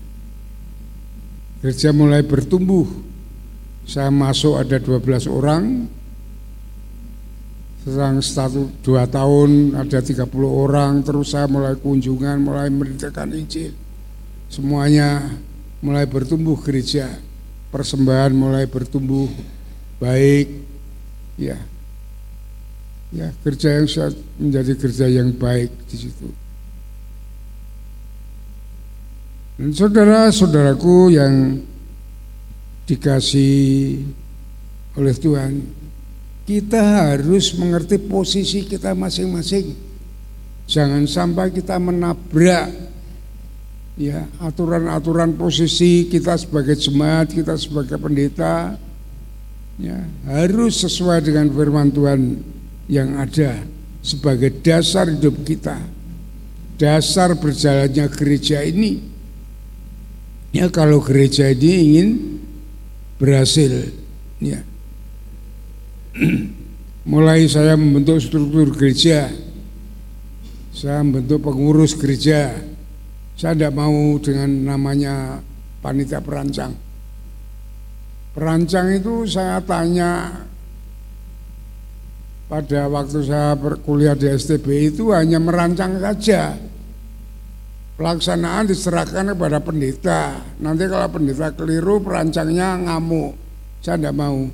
Gereja 1.65 1.89
mulai 1.89 2.21
bertumbuh. 2.21 2.85
Saya 3.89 4.13
masuk 4.13 4.53
ada 4.53 4.77
12 4.77 5.25
orang, 5.25 5.89
selang 7.79 8.19
satu 8.19 8.69
dua 8.85 9.07
tahun 9.07 9.73
ada 9.73 9.97
30 9.97 10.29
orang 10.45 10.99
terus 10.99 11.31
saya 11.31 11.47
mulai 11.47 11.79
kunjungan 11.79 12.37
mulai 12.43 12.67
memberitakan 12.67 13.33
Injil 13.33 13.71
semuanya 14.51 15.31
mulai 15.79 16.03
bertumbuh 16.03 16.59
gereja 16.59 17.07
persembahan 17.71 18.35
mulai 18.35 18.67
bertumbuh 18.67 19.31
baik 19.97 20.69
ya 21.39 21.55
ya 23.15 23.31
kerja 23.41 23.79
yang 23.79 23.87
menjadi 24.37 24.73
kerja 24.75 25.05
yang 25.07 25.31
baik 25.31 25.71
di 25.87 25.95
situ 25.95 26.27
dan 29.55 29.71
saudara-saudaraku 29.71 31.15
yang 31.15 31.63
dikasih 32.85 34.03
oleh 34.99 35.15
Tuhan 35.15 35.79
kita 36.49 36.81
harus 36.81 37.53
mengerti 37.53 38.01
posisi 38.01 38.65
kita 38.65 38.97
masing-masing. 38.97 39.77
Jangan 40.65 41.05
sampai 41.05 41.53
kita 41.53 41.77
menabrak 41.77 42.73
ya 43.93 44.25
aturan-aturan 44.41 45.37
posisi 45.37 46.09
kita 46.09 46.41
sebagai 46.41 46.73
jemaat, 46.73 47.37
kita 47.37 47.53
sebagai 47.53 48.01
pendeta 48.01 48.81
ya 49.79 49.97
harus 50.27 50.83
sesuai 50.83 51.25
dengan 51.25 51.47
firman 51.49 51.89
Tuhan 51.89 52.43
yang 52.91 53.15
ada 53.15 53.63
sebagai 54.03 54.59
dasar 54.59 55.07
hidup 55.07 55.41
kita. 55.47 55.79
Dasar 56.79 57.35
berjalannya 57.35 58.07
gereja 58.07 58.63
ini. 58.63 59.03
Ya 60.55 60.71
kalau 60.71 61.03
gereja 61.03 61.51
ini 61.51 61.71
ingin 61.91 62.09
berhasil 63.19 63.91
ya 64.39 64.63
mulai 67.11 67.43
saya 67.51 67.75
membentuk 67.75 68.23
struktur 68.23 68.71
gereja 68.71 69.27
saya 70.71 71.03
membentuk 71.03 71.43
pengurus 71.43 71.99
gereja 71.99 72.55
saya 73.35 73.51
tidak 73.59 73.75
mau 73.75 74.15
dengan 74.23 74.71
namanya 74.71 75.43
panitia 75.83 76.23
perancang 76.23 76.71
perancang 78.33 78.93
itu 78.93 79.25
saya 79.25 79.59
tanya 79.65 80.45
pada 82.49 82.89
waktu 82.89 83.21
saya 83.21 83.53
berkuliah 83.53 84.17
di 84.17 84.25
STB 84.25 84.93
itu 84.93 85.13
hanya 85.13 85.37
merancang 85.37 86.01
saja. 86.01 86.57
Pelaksanaan 87.93 88.65
diserahkan 88.71 89.35
kepada 89.35 89.59
pendeta. 89.59 90.39
Nanti 90.57 90.87
kalau 90.87 91.11
pendeta 91.11 91.51
keliru 91.51 91.99
perancangnya 91.99 92.89
ngamuk. 92.89 93.35
Saya 93.83 93.99
tidak 93.99 94.15
mau. 94.15 94.47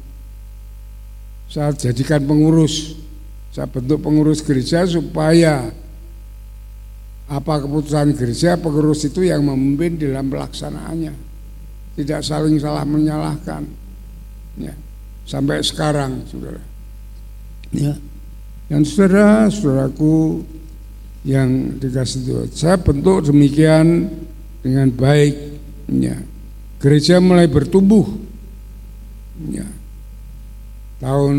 Saya 1.46 1.72
jadikan 1.78 2.26
pengurus. 2.26 2.98
Saya 3.54 3.70
bentuk 3.70 4.02
pengurus 4.02 4.42
gereja 4.42 4.84
supaya 4.90 5.72
apa 7.26 7.54
keputusan 7.64 8.18
gereja 8.18 8.58
pengurus 8.60 9.08
itu 9.08 9.26
yang 9.26 9.46
memimpin 9.46 9.98
dalam 9.98 10.30
pelaksanaannya 10.30 11.35
tidak 11.96 12.22
saling 12.22 12.60
salah 12.60 12.84
menyalahkan. 12.84 13.64
Ya. 14.60 14.76
Sampai 15.26 15.64
sekarang 15.64 16.28
saudara. 16.28 16.62
Ya. 17.72 17.96
Dan 18.68 18.84
saudara 18.84 19.48
saudaraku 19.50 20.44
yang 21.26 21.80
dikasih 21.82 22.22
Tuhan 22.28 22.50
saya 22.54 22.78
bentuk 22.78 23.26
demikian 23.32 24.12
dengan 24.62 24.92
baik. 24.92 25.34
Ya. 25.90 26.20
Gereja 26.78 27.18
mulai 27.24 27.48
bertumbuh. 27.48 28.06
Ya. 29.50 29.66
Tahun 31.00 31.38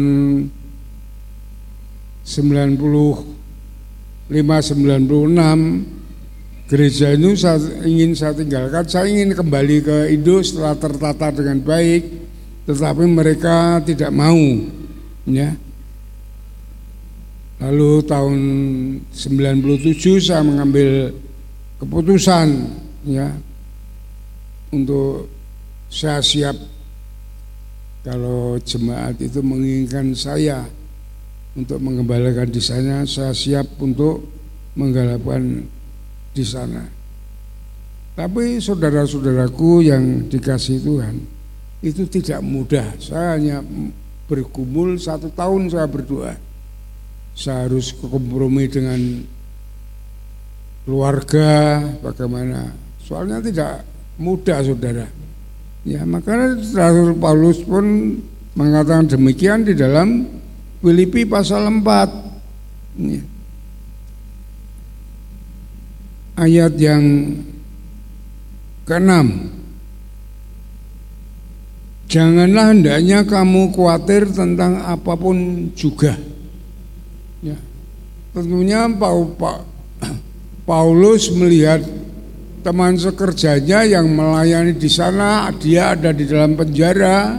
95 2.27 3.37
96 4.63 6.06
gereja 6.67 7.15
ini 7.15 7.39
saya 7.39 7.63
ingin 7.87 8.13
saya 8.19 8.35
tinggalkan. 8.35 8.85
Saya 8.91 9.07
ingin 9.07 9.35
kembali 9.35 9.77
ke 9.87 9.97
Indo 10.11 10.43
setelah 10.43 10.75
tertata 10.75 11.31
dengan 11.31 11.63
baik 11.63 12.03
tetapi 12.67 13.07
mereka 13.07 13.79
tidak 13.87 14.11
mau 14.11 14.39
ya. 15.31 15.55
Lalu 17.57 18.05
tahun 18.05 18.39
97 19.15 20.21
saya 20.21 20.45
mengambil 20.45 21.15
keputusan 21.81 22.69
ya 23.09 23.33
untuk 24.75 25.31
saya 25.89 26.21
siap 26.21 26.59
kalau 28.03 28.59
jemaat 28.61 29.17
itu 29.23 29.41
menginginkan 29.41 30.13
saya 30.13 30.67
untuk 31.57 31.81
mengembalikan 31.81 32.51
di 32.51 32.61
saya 32.61 33.07
siap 33.33 33.67
untuk 33.81 34.29
menggalakkan 34.77 35.65
di 36.37 36.45
sana. 36.45 36.85
Tapi 38.13 38.61
saudara-saudaraku 38.61 39.89
yang 39.89 40.29
dikasih 40.29 40.85
Tuhan, 40.85 41.17
itu 41.81 42.05
tidak 42.09 42.45
mudah. 42.45 42.97
Saya 43.01 43.41
hanya 43.41 43.65
bergumul 44.29 45.01
satu 45.01 45.33
tahun 45.33 45.73
saya 45.73 45.89
berdoa. 45.89 46.37
Saya 47.37 47.69
harus 47.69 47.93
kompromi 47.97 48.69
dengan 48.69 49.01
keluarga, 50.85 51.81
bagaimana. 52.01 52.73
Soalnya 53.01 53.41
tidak 53.45 53.85
mudah 54.17 54.65
saudara 54.65 55.07
Ya, 55.87 56.03
makanya 56.03 56.59
Rasul 56.75 57.15
Paulus 57.15 57.63
pun 57.63 58.19
mengatakan 58.59 59.07
demikian 59.07 59.63
di 59.63 59.71
dalam 59.71 60.27
Filipi 60.83 61.23
pasal 61.23 61.71
4. 61.71 63.07
Ya. 63.07 63.23
Ayat 66.37 66.77
yang 66.77 67.33
keenam. 68.85 69.57
Janganlah 72.07 72.71
hendaknya 72.71 73.27
kamu 73.27 73.75
khawatir 73.75 74.31
tentang 74.31 74.79
apa 74.85 75.17
pun 75.19 75.69
juga. 75.75 76.15
Ya. 77.43 77.59
Tentunya 78.31 78.87
Paulus 80.69 81.33
melihat 81.35 81.83
teman 82.67 82.99
sekerjanya 82.99 83.87
yang 83.87 84.11
melayani 84.11 84.75
di 84.75 84.91
sana 84.91 85.55
dia 85.55 85.95
ada 85.95 86.11
di 86.11 86.27
dalam 86.27 86.59
penjara 86.59 87.39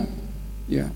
ya 0.71 0.87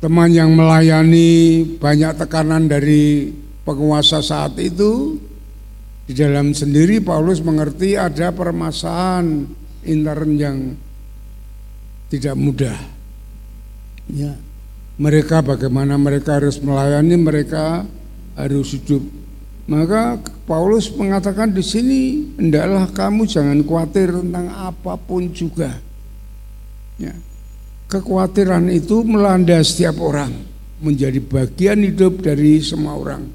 teman 0.00 0.28
yang 0.28 0.52
melayani 0.52 1.64
banyak 1.80 2.12
tekanan 2.20 2.68
dari 2.68 3.32
penguasa 3.64 4.20
saat 4.20 4.54
itu 4.60 5.18
di 6.06 6.14
dalam 6.14 6.54
sendiri 6.54 7.02
Paulus 7.02 7.42
mengerti 7.42 7.98
ada 7.98 8.30
permasalahan 8.30 9.48
intern 9.82 10.32
yang 10.38 10.58
tidak 12.06 12.38
mudah. 12.38 12.78
Ya. 14.06 14.38
Mereka 14.96 15.42
bagaimana 15.44 15.98
mereka 16.00 16.40
harus 16.40 16.56
melayani, 16.62 17.18
mereka 17.18 17.84
harus 18.38 18.72
hidup. 18.72 19.02
Maka 19.66 20.22
Paulus 20.46 20.88
mengatakan 20.94 21.50
di 21.50 21.60
sini, 21.60 22.02
hendaklah 22.38 22.86
kamu 22.94 23.26
jangan 23.26 23.58
khawatir 23.66 24.14
tentang 24.14 24.46
apa 24.54 24.94
pun 24.94 25.26
juga. 25.34 25.82
Ya. 27.02 27.12
Kekhawatiran 27.86 28.66
itu 28.74 29.06
melanda 29.06 29.62
setiap 29.62 30.02
orang, 30.02 30.34
menjadi 30.82 31.22
bagian 31.22 31.86
hidup 31.86 32.18
dari 32.18 32.58
semua 32.58 32.98
orang, 32.98 33.30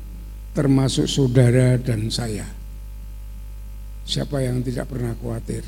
termasuk 0.51 1.07
saudara 1.07 1.79
dan 1.79 2.11
saya. 2.11 2.43
Siapa 4.03 4.43
yang 4.43 4.59
tidak 4.59 4.91
pernah 4.91 5.15
khawatir? 5.15 5.63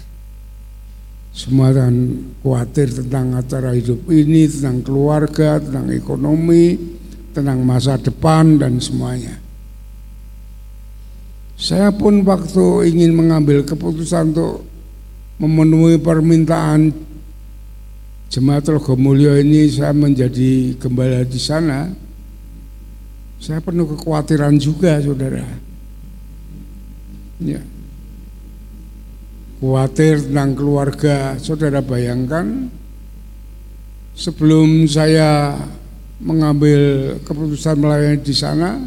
Semua 1.32 1.72
akan 1.72 1.96
khawatir 2.44 2.92
tentang 2.92 3.40
acara 3.40 3.72
hidup 3.72 4.04
ini, 4.12 4.52
tentang 4.52 4.84
keluarga, 4.84 5.64
tentang 5.64 5.88
ekonomi, 5.90 6.76
tentang 7.32 7.64
masa 7.64 7.96
depan 7.96 8.60
dan 8.60 8.84
semuanya. 8.84 9.40
Saya 11.56 11.90
pun 11.96 12.22
waktu 12.28 12.92
ingin 12.92 13.16
mengambil 13.16 13.64
keputusan 13.64 14.36
untuk 14.36 14.68
memenuhi 15.40 15.98
permintaan 16.04 16.92
Jemaat 18.34 18.66
Logomulyo 18.66 19.38
ini 19.38 19.70
saya 19.70 19.94
menjadi 19.94 20.74
gembala 20.82 21.22
di 21.22 21.38
sana, 21.38 21.86
saya 23.38 23.62
penuh 23.62 23.86
kekhawatiran 23.94 24.58
juga, 24.58 24.98
saudara. 24.98 25.46
Ya 27.38 27.62
khawatir 29.64 30.20
tentang 30.20 30.60
keluarga. 30.60 31.40
Saudara 31.40 31.80
bayangkan 31.80 32.68
sebelum 34.12 34.84
saya 34.92 35.56
mengambil 36.20 37.16
keputusan 37.24 37.80
melayani 37.80 38.20
di 38.20 38.36
sana, 38.36 38.84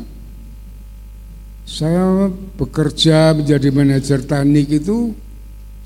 saya 1.65 2.29
bekerja 2.61 3.33
menjadi 3.33 3.73
manajer 3.73 4.21
teknik 4.21 4.85
itu 4.85 5.17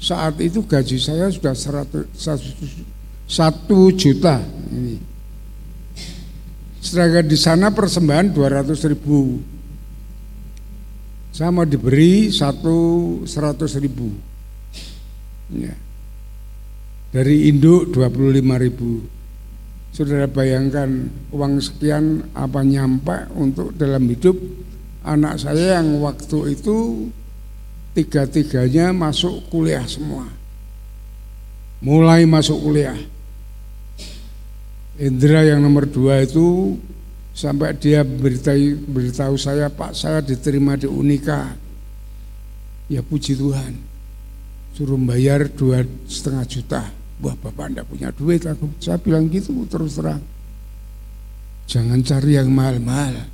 saat 0.02 0.42
itu 0.42 0.66
gaji 0.66 0.98
saya 0.98 1.30
sudah 1.30 1.54
satu 3.30 3.94
juta 3.94 4.42
ini. 4.74 4.98
Sedangkan 6.82 7.30
di 7.30 7.38
sana 7.38 7.70
persembahan 7.70 8.34
200 8.34 8.90
ribu. 8.90 9.38
Saya 11.30 11.54
mau 11.54 11.62
diberi 11.62 12.34
satu 12.34 13.22
seratus 13.22 13.78
ribu. 13.78 14.10
Ya. 15.54 15.78
Dari 17.14 17.46
induk 17.46 17.94
25 17.94 18.64
ribu. 18.66 19.06
Saudara 19.94 20.26
bayangkan 20.26 21.10
uang 21.30 21.62
sekian 21.62 22.26
apa 22.34 22.62
nyampe 22.62 23.30
untuk 23.34 23.74
dalam 23.74 24.06
hidup 24.06 24.38
anak 25.02 25.38
saya 25.38 25.82
yang 25.82 25.98
waktu 25.98 26.54
itu 26.54 27.10
tiga-tiganya 27.94 28.94
masuk 28.94 29.50
kuliah 29.50 29.82
semua. 29.86 30.26
Mulai 31.82 32.26
masuk 32.26 32.58
kuliah. 32.62 32.98
Indra 35.00 35.40
yang 35.48 35.64
nomor 35.64 35.88
dua 35.88 36.20
itu 36.20 36.76
sampai 37.32 37.72
dia 37.80 38.04
beritahu, 38.04 38.76
beritahu 38.84 39.34
saya 39.40 39.72
Pak 39.72 39.96
saya 39.96 40.20
diterima 40.20 40.76
di 40.76 40.84
Unika. 40.84 41.56
Ya 42.92 43.00
puji 43.00 43.32
Tuhan. 43.40 43.80
Suruh 44.76 45.00
bayar 45.00 45.48
dua 45.48 45.88
setengah 46.04 46.44
juta. 46.44 46.82
Wah 47.24 47.32
bapak 47.32 47.72
anda 47.72 47.80
punya 47.80 48.12
duit 48.12 48.44
aku. 48.44 48.68
Saya 48.76 49.00
bilang 49.00 49.32
gitu 49.32 49.56
terus 49.72 49.96
terang. 49.96 50.20
Jangan 51.64 52.04
cari 52.04 52.36
yang 52.36 52.52
mahal-mahal. 52.52 53.24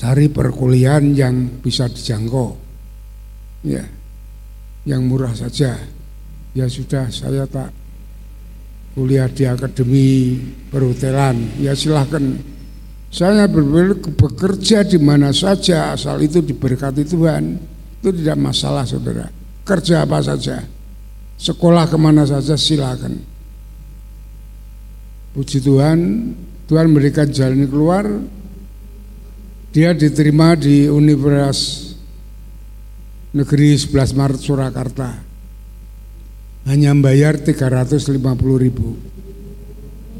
Cari 0.00 0.32
perkuliahan 0.32 1.12
yang 1.12 1.60
bisa 1.60 1.92
dijangkau. 1.92 2.56
Ya 3.68 3.84
yang 4.88 5.04
murah 5.04 5.36
saja. 5.36 5.76
Ya 6.56 6.66
sudah 6.72 7.12
saya 7.12 7.44
tak 7.44 7.83
kuliah 8.94 9.26
di 9.26 9.44
akademi 9.44 10.38
perhotelan 10.70 11.58
ya 11.58 11.74
silahkan 11.74 12.22
saya 13.10 13.46
bekerja 13.46 14.86
di 14.86 14.98
mana 15.02 15.30
saja 15.30 15.94
asal 15.94 16.18
itu 16.22 16.42
diberkati 16.42 17.02
Tuhan 17.06 17.58
itu 18.02 18.10
tidak 18.10 18.38
masalah 18.38 18.86
saudara 18.86 19.44
kerja 19.64 20.04
apa 20.04 20.20
saja, 20.20 20.60
sekolah 21.40 21.88
ke 21.88 21.96
mana 21.96 22.28
saja 22.28 22.54
silakan. 22.54 23.16
Puji 25.34 25.58
Tuhan, 25.64 26.30
Tuhan 26.70 26.86
memberikan 26.92 27.26
jalan 27.32 27.66
keluar. 27.66 28.06
Dia 29.74 29.90
diterima 29.90 30.54
di 30.54 30.86
Universitas 30.86 31.98
Negeri 33.34 33.74
11 33.74 34.14
Maret 34.14 34.38
Surakarta. 34.38 35.33
Hanya 36.64 36.96
membayar 36.96 37.36
350 37.36 38.24
ribu. 38.56 38.96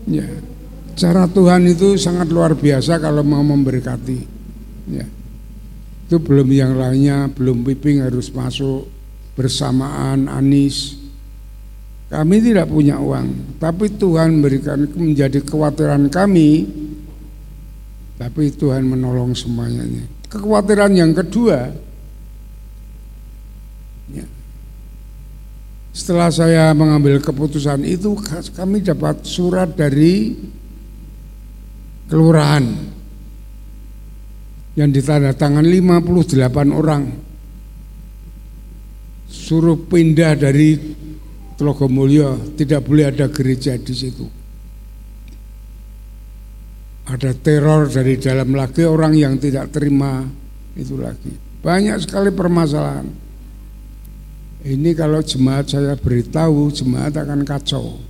Ya, 0.04 0.28
cara 0.92 1.24
Tuhan 1.24 1.64
itu 1.64 1.96
sangat 1.96 2.28
luar 2.28 2.52
biasa 2.52 3.00
kalau 3.00 3.24
mau 3.24 3.40
memberkati. 3.40 4.20
Ya. 4.92 5.08
Itu 6.04 6.20
belum 6.20 6.48
yang 6.52 6.76
lainnya, 6.76 7.32
belum 7.32 7.64
piping 7.64 8.04
harus 8.04 8.28
masuk 8.28 8.84
bersamaan 9.32 10.28
Anis. 10.28 11.00
Kami 12.12 12.44
tidak 12.44 12.68
punya 12.68 13.00
uang, 13.00 13.56
tapi 13.56 13.88
Tuhan 13.88 14.38
memberikan 14.38 14.84
menjadi 14.92 15.40
kekhawatiran 15.40 16.12
kami. 16.12 16.68
Tapi 18.14 18.54
Tuhan 18.54 18.86
menolong 18.86 19.34
semuanya. 19.34 19.82
Kekhawatiran 20.30 20.92
yang 20.94 21.10
kedua, 21.10 21.74
ya, 24.14 24.26
setelah 25.94 26.26
saya 26.34 26.74
mengambil 26.74 27.22
keputusan 27.22 27.86
itu, 27.86 28.18
kami 28.50 28.82
dapat 28.82 29.22
surat 29.22 29.78
dari 29.78 30.34
kelurahan 32.10 32.66
yang 34.74 34.90
ditandatangan 34.90 35.62
58 35.62 36.74
orang 36.74 37.04
suruh 39.30 39.78
pindah 39.86 40.34
dari 40.34 40.74
Tlogomulyo, 41.54 42.58
tidak 42.58 42.82
boleh 42.82 43.14
ada 43.14 43.30
gereja 43.30 43.78
di 43.78 43.94
situ. 43.94 44.26
Ada 47.06 47.38
teror 47.38 47.86
dari 47.86 48.18
dalam 48.18 48.50
lagi 48.50 48.82
orang 48.82 49.14
yang 49.14 49.38
tidak 49.38 49.70
terima 49.70 50.26
itu 50.74 50.98
lagi. 50.98 51.30
Banyak 51.62 52.02
sekali 52.02 52.34
permasalahan. 52.34 53.23
Ini 54.64 54.96
kalau 54.96 55.20
jemaat 55.20 55.68
saya 55.68 55.92
beritahu, 55.92 56.72
jemaat 56.72 57.12
akan 57.20 57.44
kacau. 57.44 58.00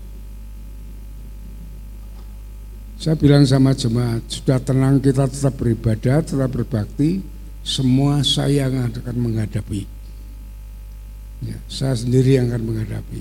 Saya 2.94 3.18
bilang 3.18 3.42
sama 3.42 3.74
jemaat, 3.74 4.22
sudah 4.30 4.62
tenang 4.62 5.02
kita 5.02 5.26
tetap 5.26 5.58
beribadah, 5.58 6.22
tetap 6.22 6.46
berbakti, 6.54 7.26
semua 7.66 8.22
saya 8.22 8.70
yang 8.70 8.86
akan 8.86 9.16
menghadapi. 9.18 9.82
Ya, 11.42 11.58
saya 11.66 11.98
sendiri 11.98 12.38
yang 12.38 12.54
akan 12.54 12.62
menghadapi. 12.70 13.20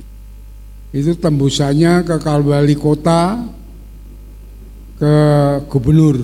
Itu 0.93 1.18
tembusannya 1.18 2.05
ke 2.05 2.22
wali 2.22 2.77
kota, 2.77 3.49
ke 5.01 5.14
gubernur. 5.73 6.22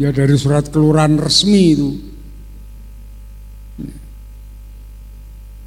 Ya 0.00 0.10
dari 0.10 0.34
surat 0.34 0.72
kelurahan 0.72 1.20
resmi 1.20 1.76
itu. 1.76 2.13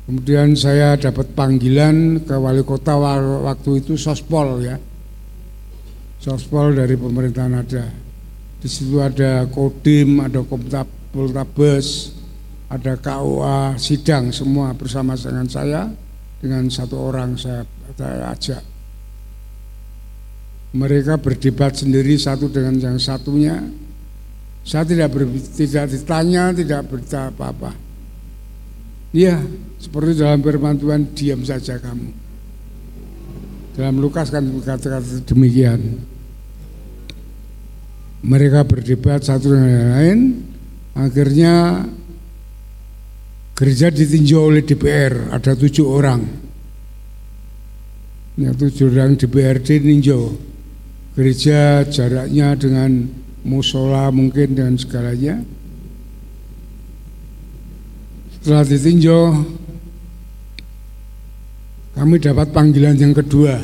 Kemudian 0.07 0.55
saya 0.55 0.95
dapat 0.95 1.35
panggilan 1.35 2.23
ke 2.23 2.31
wali 2.39 2.63
kota 2.63 2.95
waktu 2.95 3.83
itu 3.83 3.99
sospol 3.99 4.63
ya. 4.63 4.79
Sospol 6.23 6.73
dari 6.73 6.95
pemerintahan 6.95 7.53
ada. 7.59 7.85
Di 8.57 8.67
situ 8.71 9.03
ada 9.03 9.45
kodim, 9.51 10.23
ada 10.23 10.41
komtabes, 10.47 12.15
ada 12.67 12.99
KUA 12.99 13.79
sidang 13.79 14.31
semua 14.31 14.75
bersama 14.75 15.15
dengan 15.15 15.47
saya 15.47 15.87
dengan 16.37 16.67
satu 16.67 16.99
orang 16.99 17.39
saya, 17.39 17.63
saya 17.95 18.31
ajak 18.35 18.63
mereka 20.75 21.15
berdebat 21.15 21.79
sendiri 21.79 22.19
satu 22.19 22.51
dengan 22.51 22.75
yang 22.77 22.97
satunya 22.99 23.55
saya 24.67 24.83
tidak 24.83 25.15
ber, 25.15 25.31
tidak 25.55 25.87
ditanya 25.89 26.51
tidak 26.51 26.81
berita 26.91 27.31
apa-apa 27.31 27.86
iya 29.13 29.39
seperti 29.77 30.19
dalam 30.19 30.41
firman 30.41 30.75
Tuhan 30.79 31.01
diam 31.13 31.41
saja 31.45 31.77
kamu 31.79 32.09
dalam 33.77 33.95
Lukas 34.01 34.33
kan 34.33 34.43
kata-kata 34.43 35.21
demikian 35.27 36.01
mereka 38.25 38.65
berdebat 38.65 39.21
satu 39.21 39.53
dengan 39.53 39.69
yang 39.69 39.91
lain, 39.93 40.19
akhirnya 40.97 41.53
gereja 43.53 43.93
ditinjau 43.93 44.49
oleh 44.49 44.65
DPR, 44.65 45.29
ada 45.29 45.53
tujuh 45.53 45.85
orang. 45.85 46.21
Ya, 48.37 48.53
tujuh 48.53 48.93
orang 48.93 49.17
DPRD 49.17 49.81
ninjau. 49.81 50.33
Gereja 51.17 51.81
jaraknya 51.89 52.53
dengan 52.53 53.09
musola 53.41 54.13
mungkin 54.13 54.53
dan 54.53 54.77
segalanya. 54.77 55.41
Setelah 58.47 58.63
ditinjau, 58.63 59.43
kami 61.99 62.15
dapat 62.15 62.47
panggilan 62.55 62.95
yang 62.95 63.11
kedua 63.11 63.59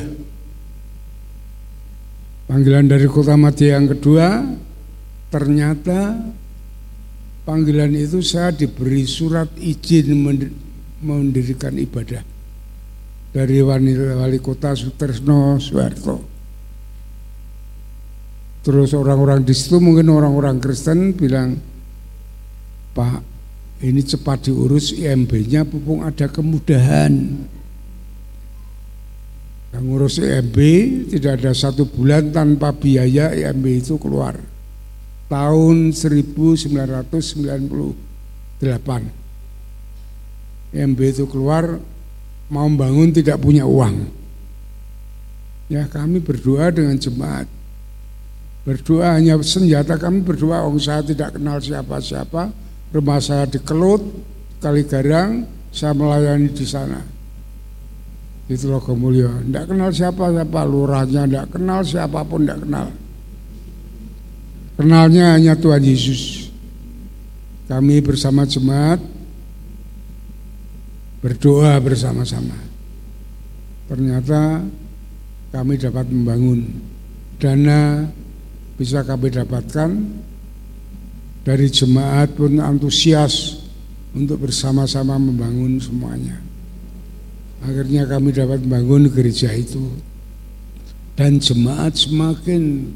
Panggilan 2.44 2.84
dari 2.84 3.08
Kota 3.08 3.32
Madya 3.32 3.80
yang 3.80 3.88
kedua, 3.96 4.44
ternyata 5.32 6.20
panggilan 7.48 7.96
itu 7.96 8.20
saya 8.20 8.52
diberi 8.52 9.08
surat 9.08 9.48
izin 9.56 10.20
mendirikan 11.00 11.80
ibadah 11.80 12.20
dari 13.32 13.64
wali 13.64 14.36
kota 14.44 14.76
Sutresno 14.76 15.56
Soeharto. 15.64 16.20
Terus 18.60 18.92
orang-orang 18.92 19.48
di 19.48 19.56
situ 19.56 19.80
mungkin 19.80 20.12
orang-orang 20.12 20.60
Kristen 20.60 21.16
bilang, 21.16 21.56
Pak, 22.92 23.33
ini 23.84 24.00
cepat 24.00 24.48
diurus 24.48 24.96
IMB-nya, 24.96 25.68
pupung 25.68 26.00
ada 26.00 26.24
kemudahan. 26.24 27.12
Yang 29.76 29.84
ngurus 29.84 30.16
IMB 30.22 30.56
tidak 31.12 31.44
ada 31.44 31.52
satu 31.52 31.84
bulan 31.84 32.32
tanpa 32.32 32.72
biaya 32.72 33.36
IMB 33.36 33.84
itu 33.84 34.00
keluar. 34.00 34.40
Tahun 35.28 35.92
1998 35.92 36.72
IMB 40.72 41.00
itu 41.04 41.24
keluar 41.28 41.76
mau 42.48 42.70
bangun 42.70 43.12
tidak 43.12 43.36
punya 43.42 43.68
uang. 43.68 44.08
Ya 45.68 45.84
kami 45.90 46.24
berdoa 46.24 46.72
dengan 46.72 46.96
jemaat. 46.96 47.50
Berdoa 48.64 49.20
hanya 49.20 49.36
senjata 49.44 50.00
kami 50.00 50.24
berdoa, 50.24 50.64
oh 50.64 50.72
saya 50.80 51.04
tidak 51.04 51.36
kenal 51.36 51.60
siapa-siapa, 51.60 52.63
rumah 52.94 53.18
saya 53.18 53.50
dikelut, 53.50 54.00
kali 54.62 54.86
garang, 54.86 55.42
saya 55.74 55.90
melayani 55.90 56.54
di 56.54 56.62
sana. 56.62 57.02
Itu 58.46 58.70
loh 58.70 58.78
kemulia 58.78 59.32
tidak 59.42 59.72
kenal 59.72 59.90
siapa 59.90 60.30
siapa. 60.30 60.60
Lurahnya 60.68 61.22
tidak 61.26 61.46
kenal 61.50 61.80
siapa 61.82 62.20
pun 62.22 62.44
tidak 62.46 62.62
kenal. 62.62 62.86
Kenalnya 64.78 65.34
hanya 65.34 65.54
Tuhan 65.58 65.82
Yesus. 65.82 66.52
Kami 67.64 68.04
bersama 68.04 68.44
jemaat 68.44 69.00
berdoa 71.24 71.80
bersama-sama. 71.80 72.52
Ternyata 73.88 74.60
kami 75.48 75.80
dapat 75.80 76.06
membangun. 76.12 76.60
Dana 77.40 78.04
bisa 78.76 79.00
kami 79.00 79.32
dapatkan 79.32 79.90
dari 81.44 81.68
jemaat 81.68 82.32
pun 82.34 82.56
antusias 82.56 83.60
untuk 84.16 84.48
bersama-sama 84.48 85.20
membangun 85.20 85.76
semuanya. 85.76 86.40
Akhirnya 87.60 88.08
kami 88.08 88.32
dapat 88.32 88.64
membangun 88.64 89.12
gereja 89.12 89.52
itu. 89.52 89.92
Dan 91.14 91.38
jemaat 91.38 91.94
semakin 91.94 92.90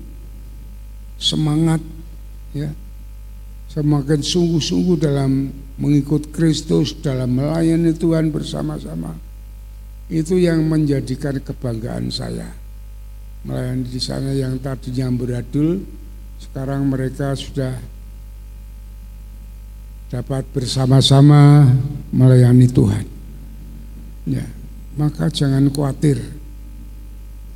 semangat 1.20 1.84
ya. 2.56 2.72
Semakin 3.68 4.24
sungguh-sungguh 4.24 4.96
dalam 4.96 5.52
mengikut 5.76 6.32
Kristus 6.32 6.96
dalam 7.04 7.36
melayani 7.36 7.92
Tuhan 7.92 8.32
bersama-sama. 8.32 9.12
Itu 10.08 10.40
yang 10.40 10.64
menjadikan 10.64 11.36
kebanggaan 11.44 12.08
saya. 12.08 12.48
Melayani 13.44 13.84
di 13.86 14.00
sana 14.00 14.32
yang 14.32 14.56
tadinya 14.58 15.12
beradul 15.12 15.84
sekarang 16.40 16.88
mereka 16.88 17.36
sudah 17.36 17.76
dapat 20.08 20.44
bersama-sama 20.52 21.68
melayani 22.12 22.68
Tuhan 22.68 23.04
ya 24.28 24.58
maka 24.98 25.30
jangan 25.30 25.70
khawatir. 25.70 26.18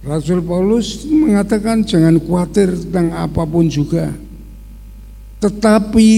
Rasul 0.06 0.42
Paulus 0.46 1.02
mengatakan 1.10 1.82
jangan 1.82 2.22
khawatir 2.22 2.70
tentang 2.70 3.10
apa 3.18 3.42
pun 3.42 3.66
juga. 3.66 4.14
Tetapi 5.42 6.10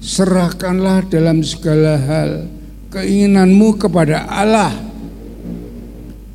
serahkanlah 0.00 1.04
dalam 1.12 1.44
segala 1.44 2.00
hal 2.00 2.48
keinginanmu 2.88 3.76
kepada 3.76 4.24
Allah 4.24 4.72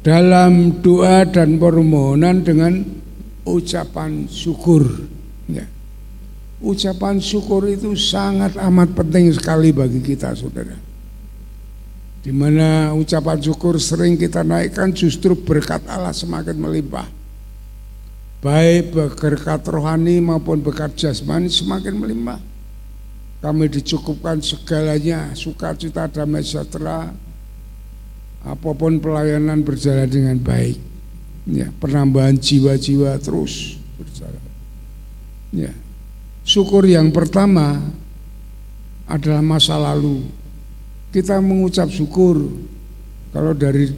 dalam 0.06 0.78
doa 0.86 1.26
dan 1.26 1.58
permohonan 1.58 2.46
dengan 2.46 2.86
ucapan 3.50 4.30
syukur. 4.30 5.10
Ya. 5.50 5.66
Ucapan 6.60 7.24
syukur 7.24 7.64
itu 7.72 7.96
sangat 7.96 8.60
amat 8.60 8.92
penting 8.92 9.32
sekali 9.32 9.72
bagi 9.72 10.04
kita, 10.04 10.36
saudara 10.36 10.90
di 12.20 12.36
mana 12.36 12.92
ucapan 12.94 13.40
syukur 13.40 13.80
sering 13.80 14.20
kita 14.20 14.44
naikkan 14.44 14.92
justru 14.92 15.40
berkat 15.40 15.80
Allah 15.88 16.12
semakin 16.12 16.60
melimpah. 16.60 17.08
Baik 18.40 18.96
berkat 18.96 19.64
rohani 19.68 20.20
maupun 20.24 20.64
berkat 20.64 20.96
jasmani 20.96 21.52
semakin 21.52 21.96
melimpah. 21.96 22.40
Kami 23.40 23.72
dicukupkan 23.72 24.44
segalanya, 24.44 25.32
sukacita, 25.32 26.12
damai 26.12 26.44
sejahtera, 26.44 27.08
apa 28.44 28.70
pun 28.76 29.00
pelayanan 29.00 29.64
berjalan 29.64 30.08
dengan 30.12 30.36
baik. 30.40 30.76
Ya, 31.48 31.72
penambahan 31.80 32.36
jiwa-jiwa 32.36 33.16
terus 33.24 33.80
berjalan. 33.96 34.44
Ya. 35.56 35.72
Syukur 36.50 36.90
yang 36.90 37.14
pertama 37.14 37.78
adalah 39.06 39.46
masa 39.46 39.78
lalu 39.78 40.26
kita 41.14 41.38
mengucap 41.38 41.94
syukur 41.94 42.42
kalau 43.30 43.54
dari 43.54 43.94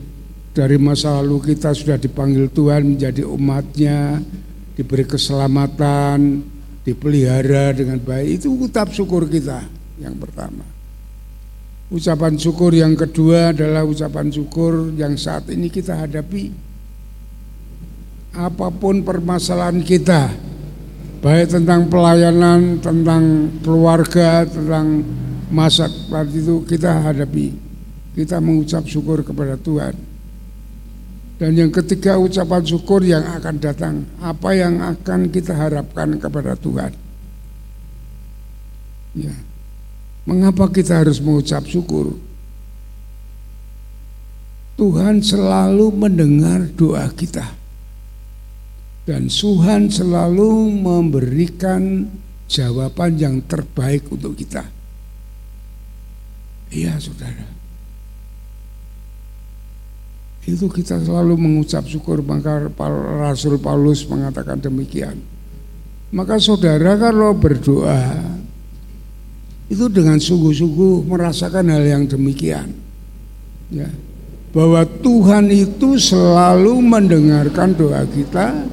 dari 0.51 0.75
masa 0.75 1.15
lalu 1.23 1.55
kita 1.55 1.71
sudah 1.71 1.95
dipanggil 1.95 2.51
Tuhan 2.51 2.95
menjadi 2.95 3.23
umatnya, 3.23 4.19
diberi 4.75 5.07
keselamatan, 5.07 6.43
dipelihara 6.83 7.71
dengan 7.71 8.03
baik, 8.03 8.43
itu 8.43 8.51
ucap 8.51 8.91
syukur 8.91 9.31
kita 9.31 9.63
yang 10.03 10.19
pertama. 10.19 10.67
Ucapan 11.87 12.35
syukur 12.35 12.75
yang 12.75 12.99
kedua 12.99 13.55
adalah 13.55 13.87
ucapan 13.87 14.27
syukur 14.27 14.91
yang 14.99 15.15
saat 15.15 15.47
ini 15.51 15.71
kita 15.71 15.95
hadapi. 16.03 16.51
Apa 18.35 18.71
pun 18.71 19.03
permasalahan 19.03 19.79
kita, 19.83 20.31
baik 21.21 21.53
tentang 21.53 21.85
pelayanan, 21.85 22.81
tentang 22.81 23.53
keluarga, 23.61 24.41
tentang 24.49 25.05
masa 25.53 25.85
waktu 26.09 26.41
itu 26.41 26.65
kita 26.65 26.89
hadapi. 26.89 27.53
Kita 28.11 28.41
mengucap 28.43 28.83
syukur 28.89 29.23
kepada 29.23 29.55
Tuhan. 29.55 29.95
Dan 31.39 31.57
yang 31.57 31.71
ketiga 31.71 32.19
ucapan 32.19 32.61
syukur 32.65 33.01
yang 33.05 33.23
akan 33.23 33.55
datang. 33.61 33.95
Apa 34.19 34.51
yang 34.51 34.81
akan 34.81 35.31
kita 35.31 35.55
harapkan 35.55 36.19
kepada 36.19 36.57
Tuhan? 36.59 36.91
Ya. 39.15 39.33
Mengapa 40.27 40.69
kita 40.69 41.01
harus 41.01 41.17
mengucap 41.17 41.65
syukur? 41.65 42.13
Tuhan 44.77 45.21
selalu 45.21 45.93
mendengar 45.93 46.65
doa 46.73 47.05
kita 47.13 47.60
dan 49.05 49.25
Tuhan 49.27 49.89
selalu 49.89 50.69
memberikan 50.81 52.05
jawaban 52.45 53.17
yang 53.17 53.41
terbaik 53.47 54.05
untuk 54.13 54.37
kita. 54.37 54.67
Iya 56.71 56.95
saudara. 57.01 57.47
Itu 60.41 60.69
kita 60.69 60.97
selalu 61.01 61.37
mengucap 61.37 61.85
syukur 61.85 62.25
maka 62.25 62.69
Rasul 63.21 63.61
Paulus 63.61 64.05
mengatakan 64.09 64.57
demikian. 64.57 65.21
Maka 66.11 66.41
saudara 66.43 66.99
kalau 66.99 67.31
berdoa 67.31 68.19
itu 69.71 69.87
dengan 69.87 70.19
sungguh-sungguh 70.19 71.07
merasakan 71.07 71.71
hal 71.71 71.83
yang 71.87 72.03
demikian. 72.03 72.75
Ya. 73.71 73.87
Bahwa 74.51 74.83
Tuhan 74.83 75.47
itu 75.47 75.95
selalu 75.95 76.75
mendengarkan 76.83 77.71
doa 77.71 78.03
kita 78.03 78.67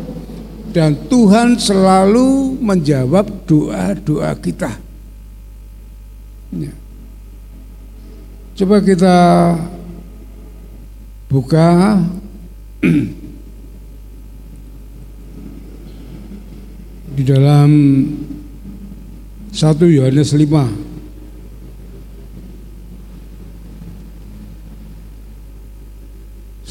dan 0.73 0.95
Tuhan 1.09 1.57
selalu 1.57 2.61
menjawab 2.61 3.49
doa-doa 3.49 4.36
kita. 4.36 4.77
Ya. 6.53 6.73
Coba 8.59 8.81
kita 8.82 9.16
buka 11.28 12.01
di 17.16 17.23
dalam 17.23 17.70
1 19.53 19.62
Yohanes 19.90 20.31
5 20.35 20.89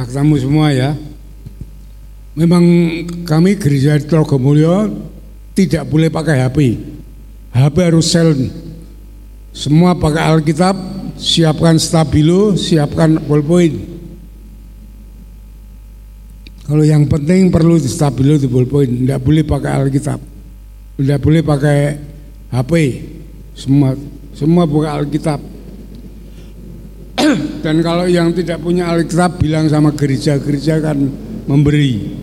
Sudah 0.00 0.16
ketemu 0.16 0.36
semua 0.40 0.66
ya. 0.72 0.96
Memang 2.32 2.64
kami 3.28 3.52
gereja 3.60 4.00
Trogomulyo 4.00 4.96
tidak 5.52 5.84
boleh 5.92 6.08
pakai 6.08 6.40
HP. 6.40 6.80
HP 7.52 7.76
harus 7.84 8.08
sel. 8.08 8.32
Semua 9.52 9.92
pakai 9.92 10.24
Alkitab, 10.24 10.72
siapkan 11.20 11.76
stabilo, 11.76 12.56
siapkan 12.56 13.20
ballpoint. 13.28 13.76
Kalau 16.64 16.80
yang 16.80 17.04
penting 17.04 17.52
perlu 17.52 17.76
di 17.76 17.90
stabilo 17.92 18.40
di 18.40 18.48
ballpoint, 18.48 19.04
tidak 19.04 19.20
boleh 19.20 19.44
pakai 19.44 19.84
Alkitab, 19.84 20.20
tidak 20.96 21.18
boleh 21.20 21.42
pakai 21.44 21.78
HP. 22.48 22.72
Semua 23.52 23.92
semua 24.32 24.64
pakai 24.64 24.92
Alkitab. 24.96 25.59
Dan 27.64 27.82
kalau 27.84 28.06
yang 28.06 28.34
tidak 28.34 28.60
punya 28.62 28.90
Alkitab 28.90 29.40
bilang 29.40 29.66
sama 29.70 29.94
gereja-gereja 29.94 30.80
kan 30.82 30.98
memberi. 31.46 32.16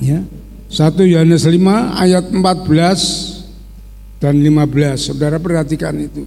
Ya. 0.00 0.20
1 0.68 1.06
Yohanes 1.06 1.46
5 1.46 1.54
ayat 2.02 2.24
14 2.34 4.18
dan 4.18 4.34
15. 4.42 4.98
Saudara 4.98 5.38
perhatikan 5.38 5.94
itu. 6.00 6.26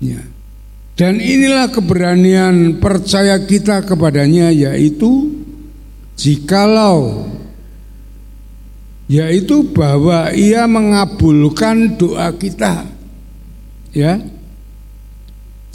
Ya. 0.00 0.22
Dan 0.98 1.22
inilah 1.22 1.70
keberanian 1.70 2.82
percaya 2.82 3.38
kita 3.46 3.86
kepadanya 3.86 4.50
yaitu 4.50 5.30
jikalau 6.18 7.30
yaitu 9.06 9.62
bahwa 9.70 10.34
ia 10.34 10.66
mengabulkan 10.66 11.94
doa 11.94 12.34
kita 12.34 12.97
Ya. 13.98 14.22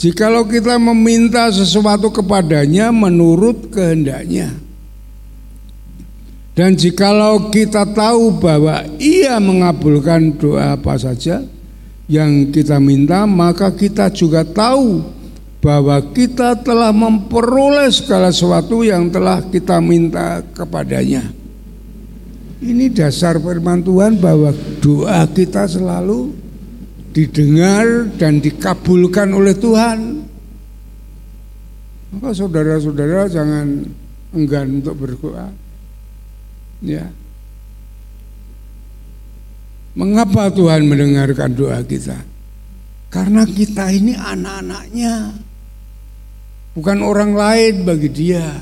Jikalau 0.00 0.48
kita 0.48 0.80
meminta 0.80 1.52
sesuatu 1.52 2.08
kepadanya 2.08 2.88
menurut 2.88 3.68
kehendaknya. 3.68 4.56
Dan 6.56 6.72
jikalau 6.72 7.52
kita 7.52 7.84
tahu 7.92 8.40
bahwa 8.40 8.80
ia 8.96 9.36
mengabulkan 9.36 10.32
doa 10.40 10.72
apa 10.78 10.96
saja 10.96 11.44
yang 12.08 12.48
kita 12.48 12.80
minta, 12.80 13.28
maka 13.28 13.68
kita 13.74 14.08
juga 14.08 14.40
tahu 14.40 15.04
bahwa 15.60 16.00
kita 16.14 16.56
telah 16.64 16.94
memperoleh 16.96 17.92
segala 17.92 18.32
sesuatu 18.32 18.86
yang 18.86 19.12
telah 19.12 19.44
kita 19.52 19.82
minta 19.84 20.40
kepadanya. 20.56 21.28
Ini 22.64 22.88
dasar 22.88 23.36
firman 23.36 23.84
Tuhan 23.84 24.16
bahwa 24.16 24.54
doa 24.80 25.28
kita 25.28 25.68
selalu 25.68 26.43
didengar 27.14 28.10
dan 28.18 28.42
dikabulkan 28.42 29.30
oleh 29.30 29.54
Tuhan. 29.54 29.98
Maka 32.14 32.30
saudara-saudara 32.34 33.30
jangan 33.30 33.86
enggan 34.34 34.82
untuk 34.82 34.98
berdoa. 34.98 35.46
Ya. 36.82 37.06
Mengapa 39.94 40.50
Tuhan 40.50 40.90
mendengarkan 40.90 41.54
doa 41.54 41.78
kita? 41.86 42.18
Karena 43.14 43.46
kita 43.46 43.94
ini 43.94 44.18
anak-anaknya. 44.18 45.38
Bukan 46.74 46.98
orang 46.98 47.30
lain 47.30 47.86
bagi 47.86 48.10
dia. 48.10 48.58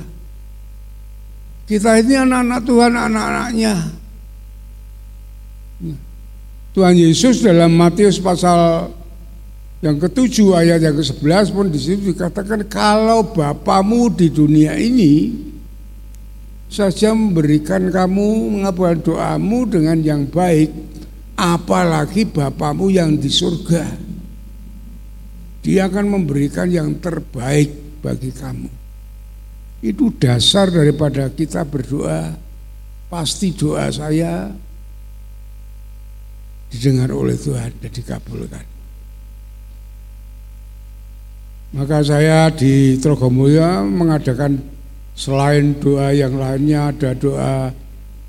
Kita 1.65 1.97
ini 2.05 2.21
anak-anak 2.21 2.61
Tuhan, 2.69 2.93
anak-anaknya. 2.93 3.75
Tuhan 6.73 6.97
Yesus 6.97 7.45
dalam 7.45 7.77
Matius 7.77 8.17
pasal 8.17 8.89
yang 9.85 10.01
ketujuh 10.01 10.57
ayat 10.57 10.81
yang 10.81 10.97
ke-11 10.97 11.53
pun 11.53 11.69
di 11.69 11.77
situ 11.77 12.17
dikatakan 12.17 12.65
kalau 12.65 13.29
Bapamu 13.29 14.09
di 14.09 14.33
dunia 14.33 14.73
ini 14.81 15.37
saja 16.73 17.13
memberikan 17.13 17.93
kamu 17.93 18.57
mengabulkan 18.57 19.05
doamu 19.05 19.69
dengan 19.69 20.01
yang 20.01 20.25
baik 20.25 20.73
apalagi 21.37 22.25
Bapamu 22.25 22.89
yang 22.89 23.21
di 23.21 23.29
surga. 23.29 23.85
Dia 25.61 25.93
akan 25.93 26.09
memberikan 26.09 26.73
yang 26.73 26.97
terbaik 27.05 28.01
bagi 28.01 28.33
kamu. 28.33 28.71
Itu 29.85 30.09
dasar 30.17 30.73
daripada 30.73 31.29
kita 31.29 31.69
berdoa. 31.69 32.33
Pasti 33.13 33.53
doa 33.53 33.93
saya 33.93 34.49
didengar 36.73 37.13
oleh 37.13 37.37
Tuhan 37.37 37.69
dan 37.85 37.91
dikabulkan. 37.93 38.65
Maka 41.73 42.05
saya 42.05 42.49
di 42.53 42.97
Trogomulyo 43.01 43.85
mengadakan 43.89 44.61
selain 45.13 45.77
doa 45.77 46.13
yang 46.13 46.37
lainnya 46.37 46.93
ada 46.93 47.13
doa 47.17 47.73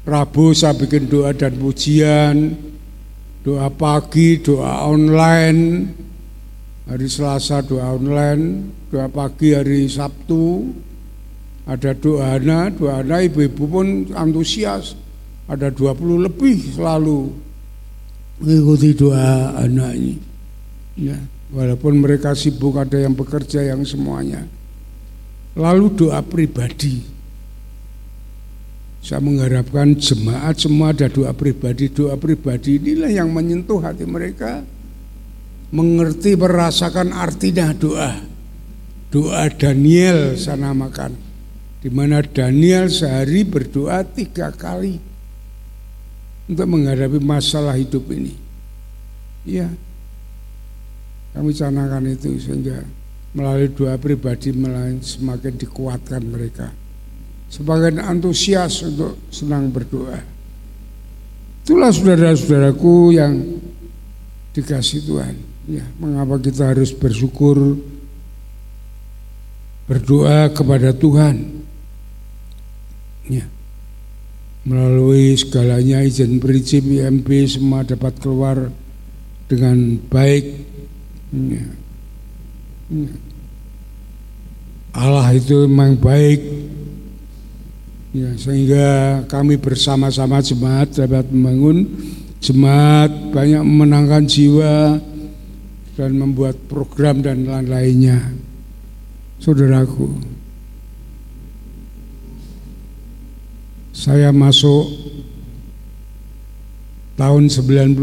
Rabu 0.03 0.51
saya 0.51 0.75
bikin 0.75 1.07
doa 1.07 1.31
dan 1.31 1.55
pujian, 1.55 2.59
doa 3.39 3.71
pagi, 3.71 4.35
doa 4.43 4.83
online, 4.91 5.87
hari 6.83 7.07
Selasa 7.07 7.63
doa 7.63 7.95
online, 7.95 8.67
doa 8.91 9.07
pagi 9.07 9.55
hari 9.55 9.87
Sabtu, 9.87 10.75
ada 11.63 11.95
doa 11.95 12.35
anak, 12.35 12.83
doa 12.83 12.99
ibu-ibu 12.99 13.63
pun 13.63 13.87
antusias, 14.11 14.99
ada 15.47 15.71
20 15.71 16.27
lebih 16.27 16.75
selalu 16.75 17.31
mengikuti 18.41 18.95
doa 18.97 19.57
anak 19.61 19.91
ini. 19.97 20.15
Ya, 20.93 21.17
walaupun 21.49 22.01
mereka 22.01 22.37
sibuk 22.37 22.77
ada 22.77 22.97
yang 22.97 23.13
bekerja 23.13 23.65
yang 23.65 23.81
semuanya. 23.85 24.45
Lalu 25.53 25.93
doa 25.93 26.21
pribadi. 26.25 27.13
Saya 29.03 29.19
mengharapkan 29.19 29.99
jemaat 29.99 30.63
semua 30.63 30.95
ada 30.95 31.11
doa 31.11 31.35
pribadi. 31.35 31.91
Doa 31.91 32.15
pribadi 32.15 32.79
inilah 32.79 33.11
yang 33.11 33.29
menyentuh 33.29 33.83
hati 33.83 34.07
mereka. 34.07 34.63
Mengerti, 35.73 36.37
merasakan 36.37 37.11
artinya 37.11 37.73
doa. 37.75 38.15
Doa 39.11 39.49
Daniel 39.51 40.39
saya 40.39 40.69
namakan. 40.71 41.13
Di 41.83 41.91
mana 41.91 42.23
Daniel 42.23 42.87
sehari 42.87 43.43
berdoa 43.43 44.07
tiga 44.07 44.55
kali 44.55 45.12
untuk 46.47 46.67
menghadapi 46.67 47.19
masalah 47.23 47.75
hidup 47.77 48.03
ini. 48.11 48.35
Iya. 49.47 49.71
Kami 51.33 51.49
canangkan 51.55 52.05
itu 52.07 52.37
sehingga 52.37 52.83
melalui 53.33 53.71
doa 53.73 53.97
pribadi 53.97 54.53
semakin 55.01 55.53
dikuatkan 55.57 56.21
mereka. 56.21 56.69
Sebagian 57.49 58.01
antusias 58.01 58.81
untuk 58.85 59.17
senang 59.33 59.69
berdoa. 59.69 60.21
Itulah 61.63 61.89
saudara-saudaraku 61.89 62.95
yang 63.15 63.33
dikasih 64.53 65.05
Tuhan. 65.05 65.35
Ya, 65.63 65.85
mengapa 65.95 66.37
kita 66.43 66.75
harus 66.75 66.91
bersyukur 66.91 67.79
berdoa 69.87 70.51
kepada 70.51 70.91
Tuhan? 70.91 71.63
Ya 73.31 73.52
melalui 74.63 75.35
segalanya 75.35 75.99
izin 76.03 76.39
prinsip 76.39 76.87
IMB 76.87 77.27
semua 77.51 77.83
dapat 77.83 78.15
keluar 78.23 78.71
dengan 79.51 79.99
baik 80.07 80.45
ya. 81.35 81.65
Ya. 82.93 83.13
Allah 84.93 85.33
itu 85.33 85.65
memang 85.65 85.97
baik 85.97 86.41
ya, 88.13 88.29
sehingga 88.37 88.87
kami 89.25 89.57
bersama-sama 89.57 90.39
jemaat 90.39 90.93
dapat 90.93 91.27
membangun 91.33 91.89
jemaat 92.37 93.09
banyak 93.33 93.63
memenangkan 93.65 94.23
jiwa 94.29 95.01
dan 95.97 96.11
membuat 96.13 96.55
program 96.69 97.25
dan 97.25 97.49
lain-lainnya 97.49 98.21
saudaraku 99.41 100.32
Saya 103.93 104.33
masuk 104.33 104.89
tahun 107.15 107.47
92 107.47 107.93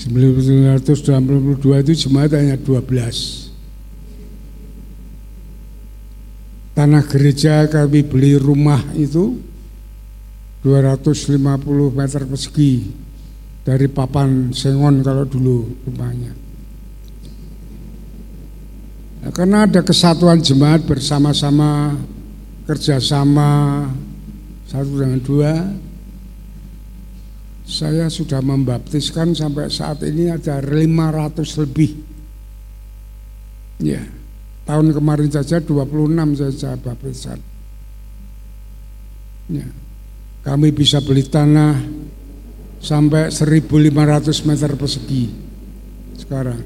1992 0.00 1.82
itu 1.84 1.92
jemaat 2.08 2.32
hanya 2.32 2.56
12 2.56 2.80
tahun 2.80 3.50
tanah 6.80 7.04
gereja 7.04 7.68
kami 7.68 8.00
beli 8.00 8.40
rumah 8.40 8.80
itu 8.96 9.36
250 10.64 11.36
meter 11.92 12.24
persegi 12.24 12.88
dari 13.60 13.84
papan 13.84 14.48
sengon 14.56 15.04
kalau 15.04 15.28
dulu 15.28 15.68
rumahnya. 15.84 16.32
Nah, 19.20 19.32
karena 19.36 19.68
ada 19.68 19.84
kesatuan 19.84 20.40
jemaat 20.40 20.80
bersama-sama 20.88 22.00
kerjasama 22.70 23.82
satu 24.70 25.02
dengan 25.02 25.18
dua, 25.18 25.54
saya 27.66 28.06
sudah 28.06 28.38
membaptiskan 28.38 29.34
sampai 29.34 29.66
saat 29.66 30.06
ini 30.06 30.30
ada 30.30 30.62
500 30.62 31.66
lebih. 31.66 31.98
Ya, 33.82 34.06
tahun 34.70 34.94
kemarin 34.94 35.34
saja 35.34 35.58
26 35.58 36.38
saja 36.38 36.78
baptisan. 36.78 37.42
Ya, 39.50 39.66
kami 40.46 40.70
bisa 40.70 41.02
beli 41.02 41.26
tanah 41.26 41.74
sampai 42.78 43.34
1500 43.34 44.46
meter 44.46 44.78
persegi 44.78 45.26
sekarang 46.14 46.62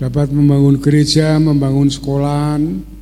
dapat 0.00 0.32
membangun 0.32 0.80
gereja, 0.80 1.36
membangun 1.36 1.92
sekolahan 1.92 2.93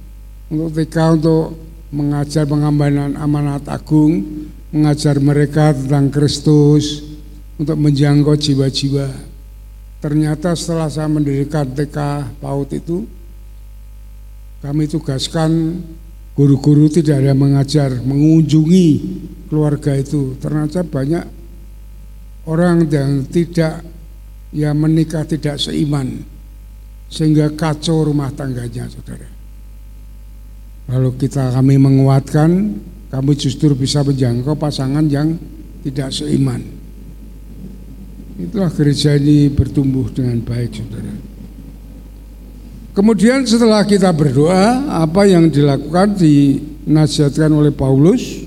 untuk 0.52 0.76
TK 0.76 0.96
untuk 1.16 1.56
mengajar 1.88 2.44
pengambanan 2.44 3.16
amanat 3.16 3.64
agung, 3.72 4.44
mengajar 4.68 5.16
mereka 5.16 5.72
tentang 5.72 6.12
Kristus 6.12 7.00
untuk 7.56 7.80
menjangkau 7.80 8.36
jiwa-jiwa. 8.36 9.08
Ternyata 10.04 10.52
setelah 10.52 10.92
saya 10.92 11.08
mendirikan 11.08 11.72
TK 11.72 11.96
PAUD 12.36 12.70
itu, 12.76 13.08
kami 14.60 14.84
tugaskan 14.92 15.80
Guru-guru 16.32 16.88
tidak 16.88 17.20
ada 17.20 17.36
mengajar, 17.36 17.92
mengunjungi 18.00 18.88
keluarga 19.52 19.92
itu. 20.00 20.32
Ternyata 20.40 20.80
banyak 20.80 21.28
orang 22.48 22.88
yang 22.88 23.28
tidak 23.28 23.84
ya 24.48 24.72
menikah 24.72 25.28
tidak 25.28 25.60
seiman 25.60 26.24
sehingga 27.12 27.52
kacau 27.52 28.08
rumah 28.08 28.32
tangganya, 28.32 28.88
saudara. 28.88 29.41
Lalu 30.92 31.16
kita 31.16 31.48
kami 31.56 31.80
menguatkan, 31.80 32.76
kami 33.08 33.32
justru 33.32 33.72
bisa 33.72 34.04
menjangkau 34.04 34.52
pasangan 34.60 35.08
yang 35.08 35.40
tidak 35.80 36.12
seiman. 36.12 36.60
Itulah 38.36 38.68
gereja 38.68 39.16
ini 39.16 39.48
bertumbuh 39.48 40.12
dengan 40.12 40.44
baik, 40.44 40.70
saudara. 40.76 41.14
Kemudian 42.92 43.48
setelah 43.48 43.88
kita 43.88 44.12
berdoa, 44.12 44.84
apa 45.00 45.24
yang 45.24 45.48
dilakukan 45.48 46.12
dinasihatkan 46.12 47.48
oleh 47.48 47.72
Paulus 47.72 48.44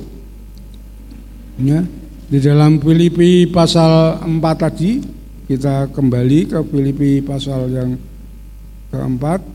ya, 1.57 1.81
di 2.29 2.37
dalam 2.37 2.77
Filipi 2.77 3.49
pasal 3.49 4.21
4 4.21 4.37
tadi 4.53 5.01
kita 5.49 5.89
kembali 5.89 6.39
ke 6.53 6.59
Filipi 6.61 7.25
pasal 7.25 7.73
yang 7.73 7.97
keempat. 8.93 9.54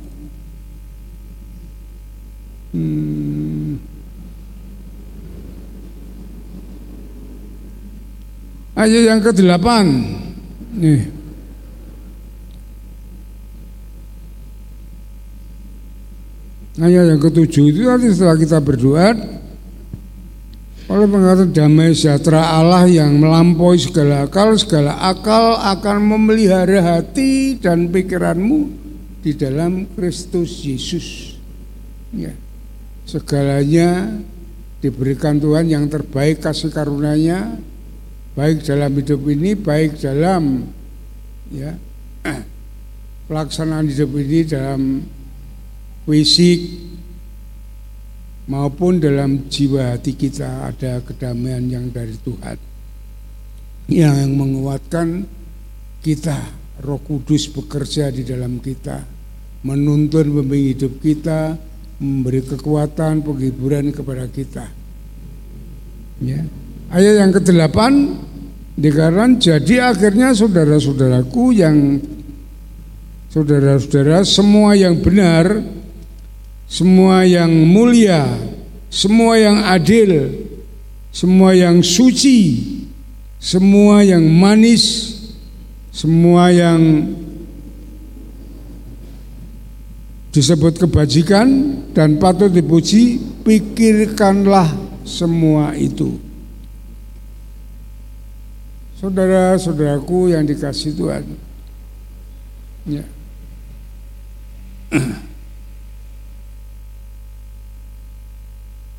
Hmm. 2.70 3.78
Ayat 8.78 9.02
yang 9.12 9.20
ke-8. 9.20 9.68
Nih, 10.80 11.02
Ayat 16.80 17.12
yang 17.12 17.20
ketujuh 17.20 17.76
itu 17.76 17.84
nanti 17.84 18.09
setelah 18.09 18.40
kita 18.40 18.56
berdoa 18.56 19.12
oleh 20.90 21.06
mengatakan 21.06 21.55
damai 21.55 21.94
sejahtera 21.94 22.56
Allah 22.56 22.88
yang 22.88 23.14
melampaui 23.20 23.78
segala 23.78 24.26
akal, 24.26 24.59
segala 24.59 24.98
akal 24.98 25.55
akan 25.60 26.02
memelihara 26.02 26.82
hati 26.82 27.60
dan 27.62 27.86
pikiranmu 27.92 28.59
di 29.22 29.36
dalam 29.36 29.86
Kristus 29.94 30.66
Yesus. 30.66 31.38
Ya. 32.10 32.34
Segalanya 33.11 34.07
diberikan 34.78 35.43
Tuhan 35.43 35.66
yang 35.66 35.91
terbaik 35.91 36.47
kasih 36.47 36.70
karunia 36.70 37.59
baik 38.39 38.62
dalam 38.62 38.95
hidup 38.95 39.27
ini, 39.27 39.59
baik 39.59 39.99
dalam 39.99 40.70
ya 41.51 41.74
pelaksanaan 43.27 43.91
hidup 43.91 44.15
ini 44.15 44.47
dalam 44.47 45.03
fisik 46.07 46.87
maupun 48.47 49.03
dalam 49.03 49.51
jiwa 49.51 49.99
hati 49.99 50.15
kita 50.15 50.70
ada 50.70 51.03
kedamaian 51.03 51.66
yang 51.66 51.91
dari 51.91 52.15
Tuhan 52.15 52.59
yang 53.91 54.39
menguatkan 54.39 55.27
kita. 55.99 56.62
Roh 56.81 56.97
Kudus 56.97 57.51
bekerja 57.53 58.09
di 58.09 58.24
dalam 58.24 58.57
kita 58.57 59.05
menuntun 59.66 60.32
pembimbing 60.32 60.73
hidup 60.73 60.97
kita 61.05 61.61
memberi 62.01 62.40
kekuatan 62.43 63.20
penghiburan 63.20 63.93
kepada 63.93 64.24
kita. 64.27 64.66
Ya. 66.24 66.43
Ayat 66.90 67.22
yang 67.22 67.32
ke-8 67.36 67.78
dikatakan 68.81 69.36
jadi 69.36 69.93
akhirnya 69.93 70.32
saudara-saudaraku 70.32 71.44
yang 71.55 72.01
saudara-saudara 73.31 74.24
semua 74.27 74.74
yang 74.74 74.98
benar 74.98 75.60
semua 76.70 77.27
yang 77.27 77.51
mulia, 77.51 78.31
semua 78.86 79.35
yang 79.35 79.59
adil, 79.66 80.31
semua 81.10 81.51
yang 81.51 81.82
suci, 81.82 82.62
semua 83.43 84.06
yang 84.06 84.22
manis, 84.22 85.18
semua 85.90 86.55
yang 86.55 87.10
disebut 90.31 90.78
kebajikan 90.86 91.78
dan 91.90 92.19
patut 92.23 92.51
dipuji, 92.51 93.19
pikirkanlah 93.43 94.70
semua 95.02 95.74
itu. 95.74 96.19
Saudara-saudaraku 99.02 100.31
yang 100.31 100.47
dikasih 100.47 100.93
Tuhan. 100.94 101.24
Ya. 102.86 103.05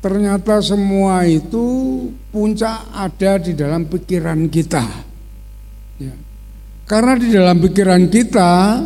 Ternyata 0.02 0.58
semua 0.58 1.22
itu 1.30 1.64
puncak 2.34 2.90
ada 2.90 3.38
di 3.38 3.54
dalam 3.54 3.86
pikiran 3.86 4.50
kita. 4.50 4.82
Ya. 6.02 6.14
Karena 6.82 7.14
di 7.14 7.30
dalam 7.30 7.62
pikiran 7.62 8.10
kita, 8.10 8.82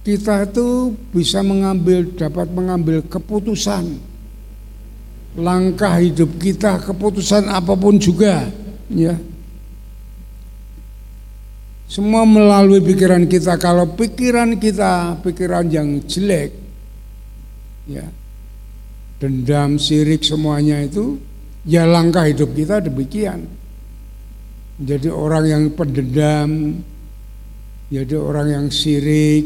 kita 0.00 0.48
itu 0.48 0.96
bisa 1.12 1.44
mengambil, 1.44 2.08
dapat 2.16 2.48
mengambil 2.48 3.04
keputusan. 3.04 4.00
Langkah 5.36 6.00
hidup 6.00 6.40
kita, 6.40 6.80
keputusan 6.80 7.46
apa 7.46 7.76
pun 7.76 8.00
juga. 8.00 8.48
Ya. 8.90 9.14
Semua 11.86 12.26
melalui 12.26 12.82
pikiran 12.82 13.26
kita. 13.26 13.58
Kalau 13.60 13.94
pikiran 13.94 14.58
kita, 14.58 15.20
pikiran 15.22 15.66
yang 15.70 16.02
jelek, 16.06 16.50
ya 17.86 18.06
dendam, 19.20 19.76
sirik 19.76 20.24
semuanya 20.24 20.80
itu 20.80 21.20
ya 21.68 21.84
langkah 21.84 22.24
hidup 22.24 22.56
kita 22.56 22.80
demikian. 22.80 23.44
Jadi 24.80 25.12
orang 25.12 25.44
yang 25.44 25.64
pendendam, 25.76 26.80
jadi 27.92 28.16
orang 28.16 28.48
yang 28.48 28.66
sirik, 28.72 29.44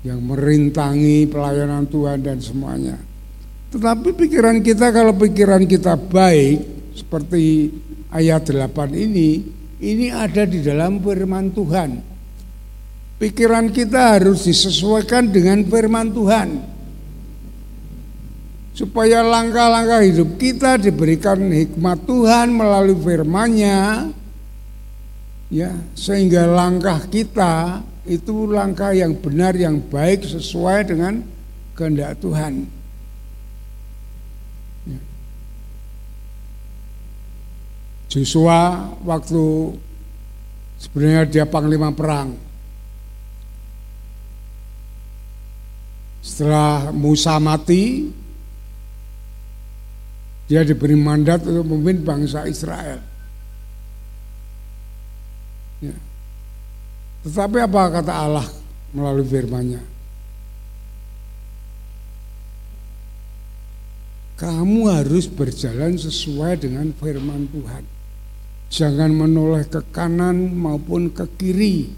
yang 0.00 0.20
merintangi 0.24 1.28
pelayanan 1.28 1.84
Tuhan 1.84 2.24
dan 2.24 2.40
semuanya. 2.40 2.96
Tetapi 3.70 4.16
pikiran 4.16 4.64
kita 4.64 4.90
kalau 4.90 5.14
pikiran 5.14 5.62
kita 5.68 5.94
baik 5.94 6.58
seperti 6.96 7.70
ayat 8.10 8.48
8 8.48 8.96
ini, 8.96 9.44
ini 9.78 10.06
ada 10.10 10.42
di 10.48 10.58
dalam 10.64 10.98
firman 10.98 11.52
Tuhan. 11.54 11.90
Pikiran 13.20 13.68
kita 13.68 14.16
harus 14.16 14.48
disesuaikan 14.48 15.28
dengan 15.28 15.60
firman 15.68 16.08
Tuhan 16.08 16.48
supaya 18.80 19.20
langkah-langkah 19.20 20.00
hidup 20.00 20.40
kita 20.40 20.80
diberikan 20.80 21.36
hikmat 21.52 22.00
Tuhan 22.08 22.48
melalui 22.48 22.96
firman-Nya 22.96 24.08
ya 25.52 25.74
sehingga 25.92 26.48
langkah 26.48 27.04
kita 27.12 27.84
itu 28.08 28.48
langkah 28.48 28.92
yang 28.96 29.12
benar 29.16 29.52
yang 29.56 29.80
baik 29.80 30.24
sesuai 30.24 30.88
dengan 30.88 31.20
kehendak 31.76 32.16
Tuhan. 32.20 32.64
Ya. 34.88 35.00
Joshua 38.08 38.92
waktu 39.04 39.76
sebenarnya 40.80 41.22
dia 41.28 41.44
panglima 41.44 41.92
perang 41.92 42.50
Setelah 46.20 46.92
Musa 46.92 47.40
mati, 47.40 48.12
dia 50.44 50.60
diberi 50.60 50.92
mandat 50.92 51.48
untuk 51.48 51.64
memimpin 51.64 52.04
bangsa 52.04 52.44
Israel. 52.44 53.00
Ya. 55.80 55.96
Tetapi 57.20 57.58
apa 57.60 58.00
kata 58.00 58.12
Allah 58.12 58.48
melalui 58.96 59.28
firman-Nya? 59.28 59.82
Kamu 64.40 64.88
harus 64.88 65.28
berjalan 65.28 66.00
sesuai 66.00 66.64
dengan 66.64 66.88
firman 66.96 67.44
Tuhan. 67.52 67.84
Jangan 68.72 69.12
menoleh 69.12 69.68
ke 69.68 69.84
kanan 69.92 70.48
maupun 70.56 71.12
ke 71.12 71.28
kiri. 71.36 71.92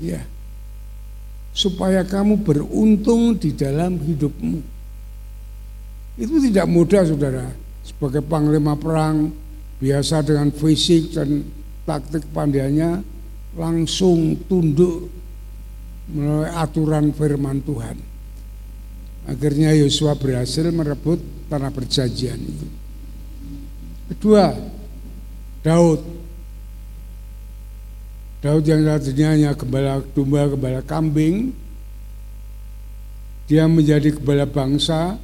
Ya. 0.00 0.24
Supaya 1.52 2.00
kamu 2.00 2.40
beruntung 2.40 3.36
di 3.36 3.52
dalam 3.52 4.00
hidupmu. 4.00 4.64
Itu 6.16 6.40
tidak 6.48 6.64
mudah 6.64 7.04
Saudara. 7.04 7.44
Sebagai 7.84 8.24
panglima 8.24 8.72
perang 8.72 9.36
biasa 9.84 10.24
dengan 10.24 10.48
fisik 10.48 11.12
dan 11.12 11.44
taktik 11.84 12.24
pandainya 12.32 13.04
langsung 13.56 14.36
tunduk 14.48 15.12
melalui 16.08 16.50
aturan 16.52 17.12
firman 17.12 17.60
Tuhan. 17.64 17.96
Akhirnya 19.28 19.70
Yosua 19.76 20.18
berhasil 20.18 20.66
merebut 20.74 21.22
tanah 21.46 21.70
perjanjian 21.70 22.40
itu. 22.42 22.66
Kedua, 24.12 24.50
Daud. 25.62 26.00
Daud 28.42 28.64
yang 28.66 28.82
tadinya 28.82 29.28
hanya 29.30 29.50
gembala 29.54 30.02
domba, 30.02 30.50
gembala 30.50 30.82
kambing, 30.82 31.54
dia 33.46 33.70
menjadi 33.70 34.18
gembala 34.18 34.42
bangsa. 34.50 35.14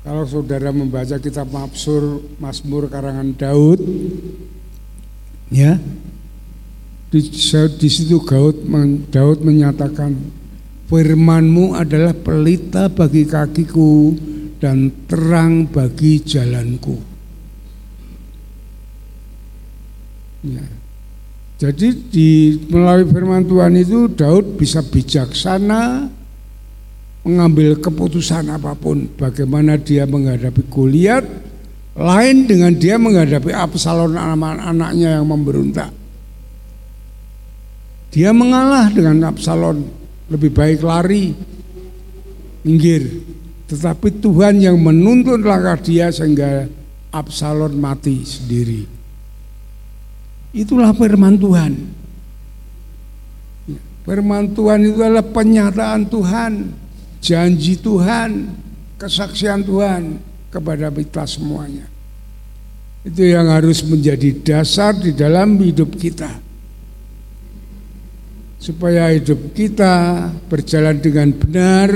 Kalau 0.00 0.24
saudara 0.24 0.72
membaca 0.72 1.20
kitab 1.20 1.52
Mabsur, 1.52 2.24
Mazmur 2.40 2.88
karangan 2.88 3.36
Daud, 3.36 3.84
ya, 5.50 5.76
di, 7.10 7.20
di 7.76 7.88
situ 7.90 8.22
Daud, 8.22 8.62
Daud 9.10 9.38
menyatakan 9.42 10.40
Firmanmu 10.90 11.78
adalah 11.78 12.10
pelita 12.10 12.90
bagi 12.90 13.22
kakiku 13.22 14.10
dan 14.58 14.90
terang 15.06 15.70
bagi 15.70 16.18
jalanku. 16.18 16.98
Ya. 20.42 20.66
Jadi 21.62 21.88
di 22.10 22.28
melalui 22.72 23.06
firman 23.06 23.46
Tuhan 23.46 23.78
itu 23.78 24.10
Daud 24.10 24.58
bisa 24.58 24.82
bijaksana 24.82 26.10
mengambil 27.22 27.78
keputusan 27.78 28.50
apa 28.50 28.74
pun 28.74 29.06
bagaimana 29.14 29.78
dia 29.78 30.10
menghadapi 30.10 30.66
Goliat 30.66 31.22
lain 32.00 32.48
dengan 32.48 32.72
dia 32.72 32.96
menghadapi 32.96 33.52
Absalom 33.52 34.16
anak-anaknya 34.16 35.20
yang 35.20 35.28
memberontak. 35.28 35.92
Dia 38.08 38.32
mengalah 38.32 38.88
dengan 38.88 39.28
Absalom 39.28 39.84
lebih 40.32 40.48
baik 40.48 40.80
lari, 40.80 41.36
minggir. 42.64 43.04
Tetapi 43.68 44.18
Tuhan 44.18 44.64
yang 44.64 44.80
menuntun 44.80 45.44
langkah 45.44 45.78
dia 45.84 46.08
sehingga 46.08 46.66
Absalom 47.12 47.76
mati 47.76 48.24
sendiri. 48.24 48.88
Itulah 50.56 50.96
firman 50.96 51.36
Tuhan. 51.36 51.72
Firman 54.08 54.56
Tuhan 54.56 54.88
itu 54.88 54.98
adalah 55.04 55.22
penyataan 55.22 56.08
Tuhan, 56.08 56.52
janji 57.20 57.76
Tuhan, 57.78 58.56
kesaksian 58.96 59.62
Tuhan 59.62 60.29
kepada 60.50 60.90
kita 60.90 61.24
semuanya. 61.24 61.86
Itu 63.00 63.24
yang 63.24 63.48
harus 63.48 63.80
menjadi 63.80 64.36
dasar 64.44 64.92
di 64.92 65.16
dalam 65.16 65.56
hidup 65.56 65.96
kita 65.96 66.50
supaya 68.60 69.08
hidup 69.16 69.56
kita 69.56 70.28
berjalan 70.52 71.00
dengan 71.00 71.32
benar, 71.32 71.88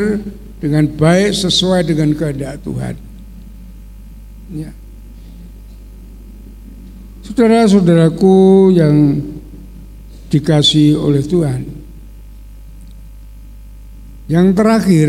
dengan 0.57 0.89
baik 0.89 1.37
sesuai 1.37 1.85
dengan 1.85 2.17
kehendak 2.17 2.65
Tuhan. 2.65 2.97
Ya. 4.57 4.73
Saudara-saudaraku 7.21 8.73
yang 8.73 9.21
dikasih 10.33 10.97
oleh 10.97 11.21
Tuhan. 11.21 11.69
Yang 14.25 14.47
terakhir 14.57 15.09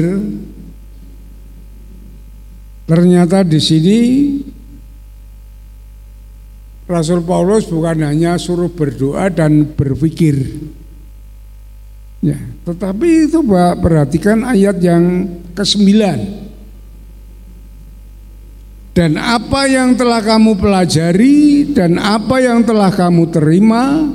ternyata 2.85 3.41
di 3.41 3.59
sini 3.61 3.99
Rasul 6.85 7.25
Paulus 7.25 7.65
bukan 7.65 8.05
hanya 8.05 8.37
suruh 8.37 8.69
berdoa 8.69 9.29
dan 9.33 9.65
berpikir 9.73 10.37
Ya, 12.25 12.41
tetapi 12.65 13.29
itu 13.29 13.45
Pak, 13.45 13.85
perhatikan 13.85 14.41
ayat 14.49 14.81
yang 14.81 15.29
ke-9. 15.53 15.85
Dan 18.97 19.19
apa 19.21 19.69
yang 19.69 19.93
telah 19.93 20.25
kamu 20.25 20.57
pelajari 20.57 21.69
dan 21.69 22.01
apa 22.01 22.41
yang 22.41 22.65
telah 22.65 22.89
kamu 22.89 23.29
terima 23.29 24.09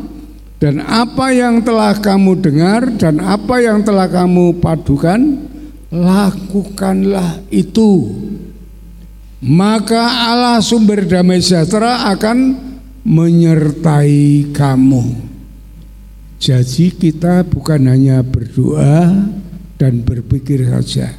dan 0.57 0.83
apa 0.83 1.31
yang 1.37 1.63
telah 1.63 1.95
kamu 2.01 2.41
dengar 2.41 2.89
dan 2.99 3.21
apa 3.21 3.61
yang 3.61 3.85
telah 3.85 4.09
kamu 4.09 4.57
padukan 4.57 5.47
lakukanlah 5.93 7.45
itu 7.53 8.09
maka 9.41 10.31
Allah 10.31 10.61
sumber 10.61 11.09
damai 11.09 11.41
sejahtera 11.41 12.13
akan 12.13 12.61
menyertai 13.05 14.53
kamu. 14.53 15.33
Jadi 16.41 16.93
kita 16.97 17.45
bukan 17.45 17.85
hanya 17.89 18.25
berdoa 18.25 19.29
dan 19.77 20.01
berpikir 20.05 20.65
saja. 20.69 21.17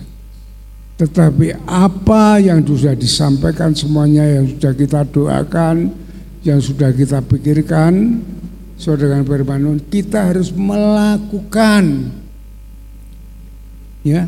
Tetapi 1.02 1.66
apa 1.66 2.38
yang 2.38 2.62
sudah 2.62 2.94
disampaikan 2.94 3.74
semuanya 3.74 4.22
yang 4.22 4.46
sudah 4.50 4.74
kita 4.78 5.02
doakan, 5.10 5.90
yang 6.46 6.62
sudah 6.62 6.94
kita 6.94 7.26
pikirkan, 7.26 8.22
saudara 8.78 9.18
dengan 9.18 9.26
firman 9.26 9.82
kita 9.90 10.30
harus 10.30 10.54
melakukan. 10.54 12.14
Ya. 14.02 14.26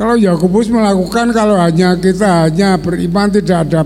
Kalau 0.00 0.16
Yakobus 0.16 0.72
melakukan 0.72 1.28
kalau 1.28 1.60
hanya 1.60 1.92
kita 1.92 2.48
hanya 2.48 2.80
beriman 2.80 3.28
tidak 3.28 3.68
ada 3.68 3.84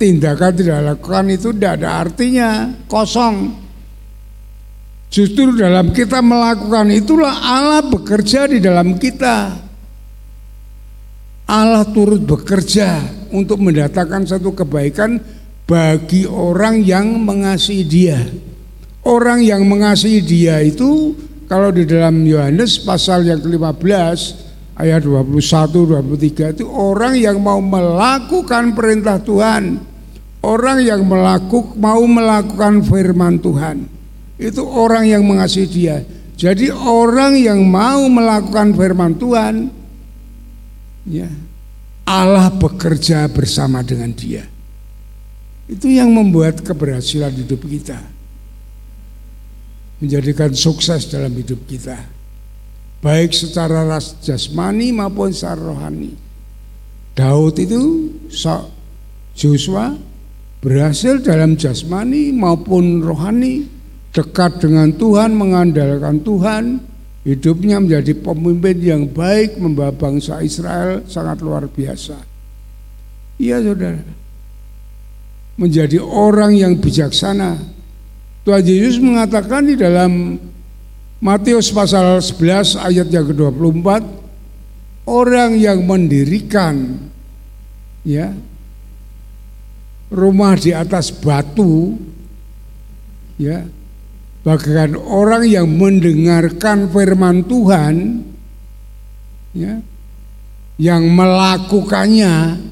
tindakan 0.00 0.56
tidak 0.56 0.78
lakukan 0.88 1.24
itu 1.28 1.52
tidak 1.52 1.72
ada 1.76 1.88
artinya, 2.00 2.72
kosong. 2.88 3.60
Justru 5.12 5.60
dalam 5.60 5.92
kita 5.92 6.24
melakukan 6.24 6.88
itulah 6.88 7.44
Allah 7.44 7.84
bekerja 7.84 8.48
di 8.48 8.56
dalam 8.56 8.96
kita. 8.96 9.60
Allah 11.44 11.84
turut 11.92 12.24
bekerja 12.24 13.04
untuk 13.28 13.60
mendatangkan 13.60 14.24
satu 14.24 14.56
kebaikan 14.56 15.20
bagi 15.68 16.24
orang 16.24 16.80
yang 16.80 17.20
mengasihi 17.20 17.84
Dia. 17.84 18.16
Orang 19.04 19.44
yang 19.44 19.68
mengasihi 19.68 20.24
Dia 20.24 20.64
itu 20.64 21.12
kalau 21.44 21.68
di 21.68 21.84
dalam 21.84 22.24
Yohanes 22.24 22.80
pasal 22.80 23.28
yang 23.28 23.44
ke-15 23.44 24.48
ayat 24.80 25.04
21 25.04 25.36
23 25.36 26.56
itu 26.56 26.64
orang 26.66 27.14
yang 27.20 27.36
mau 27.36 27.60
melakukan 27.60 28.72
perintah 28.72 29.20
Tuhan, 29.20 29.76
orang 30.40 30.80
yang 30.80 31.04
melakukan 31.04 31.76
mau 31.76 32.00
melakukan 32.08 32.80
firman 32.88 33.36
Tuhan 33.36 34.00
itu 34.40 34.64
orang 34.64 35.04
yang 35.04 35.20
mengasihi 35.20 35.68
dia. 35.68 36.00
Jadi 36.40 36.72
orang 36.72 37.36
yang 37.36 37.60
mau 37.60 38.08
melakukan 38.08 38.72
firman 38.72 39.12
Tuhan, 39.20 39.68
ya 41.04 41.28
Allah 42.08 42.48
bekerja 42.48 43.28
bersama 43.28 43.84
dengan 43.84 44.08
dia. 44.16 44.48
Itu 45.68 45.92
yang 45.92 46.08
membuat 46.10 46.64
keberhasilan 46.64 47.36
hidup 47.36 47.68
kita. 47.68 48.00
Menjadikan 50.00 50.56
sukses 50.56 51.12
dalam 51.12 51.36
hidup 51.36 51.60
kita. 51.68 52.00
Baik 53.00 53.32
secara 53.32 53.88
ras 53.88 54.20
jasmani 54.20 54.92
maupun 54.92 55.32
secara 55.32 55.72
rohani. 55.72 56.12
Daud 57.16 57.56
itu 57.56 58.12
Joshua 59.32 59.96
berhasil 60.60 61.24
dalam 61.24 61.56
jasmani 61.56 62.28
maupun 62.32 63.00
rohani 63.00 63.64
dekat 64.12 64.60
dengan 64.60 64.92
Tuhan, 64.92 65.32
mengandalkan 65.32 66.20
Tuhan, 66.20 66.64
hidupnya 67.24 67.80
menjadi 67.80 68.12
pemimpin 68.20 68.76
yang 68.80 69.02
baik 69.08 69.56
membawa 69.56 69.96
bangsa 69.96 70.44
Israel 70.44 71.04
sangat 71.08 71.40
luar 71.40 71.68
biasa. 71.72 72.16
Iya 73.40 73.64
saudara, 73.64 74.04
menjadi 75.56 75.98
orang 76.04 76.52
yang 76.52 76.76
bijaksana. 76.76 77.56
Tuhan 78.44 78.64
Yesus 78.64 79.00
mengatakan 79.00 79.68
di 79.68 79.76
dalam 79.76 80.36
Matius 81.20 81.68
pasal 81.68 82.16
11 82.16 82.80
ayat 82.80 83.12
yang 83.12 83.28
ke-24 83.28 83.88
orang 85.04 85.52
yang 85.60 85.84
mendirikan 85.84 86.96
ya 88.08 88.32
rumah 90.08 90.56
di 90.56 90.72
atas 90.72 91.12
batu 91.12 92.00
ya 93.36 93.68
bagaikan 94.40 94.96
orang 94.96 95.44
yang 95.44 95.68
mendengarkan 95.68 96.88
firman 96.88 97.44
Tuhan 97.44 98.24
ya 99.52 99.76
yang 100.80 101.04
melakukannya 101.04 102.64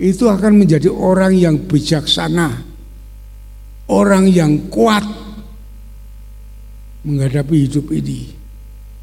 itu 0.00 0.24
akan 0.32 0.64
menjadi 0.64 0.88
orang 0.88 1.36
yang 1.36 1.60
bijaksana 1.60 2.64
orang 3.92 4.32
yang 4.32 4.72
kuat 4.72 5.19
menghadapi 7.04 7.68
hidup 7.68 7.88
ini 7.92 8.32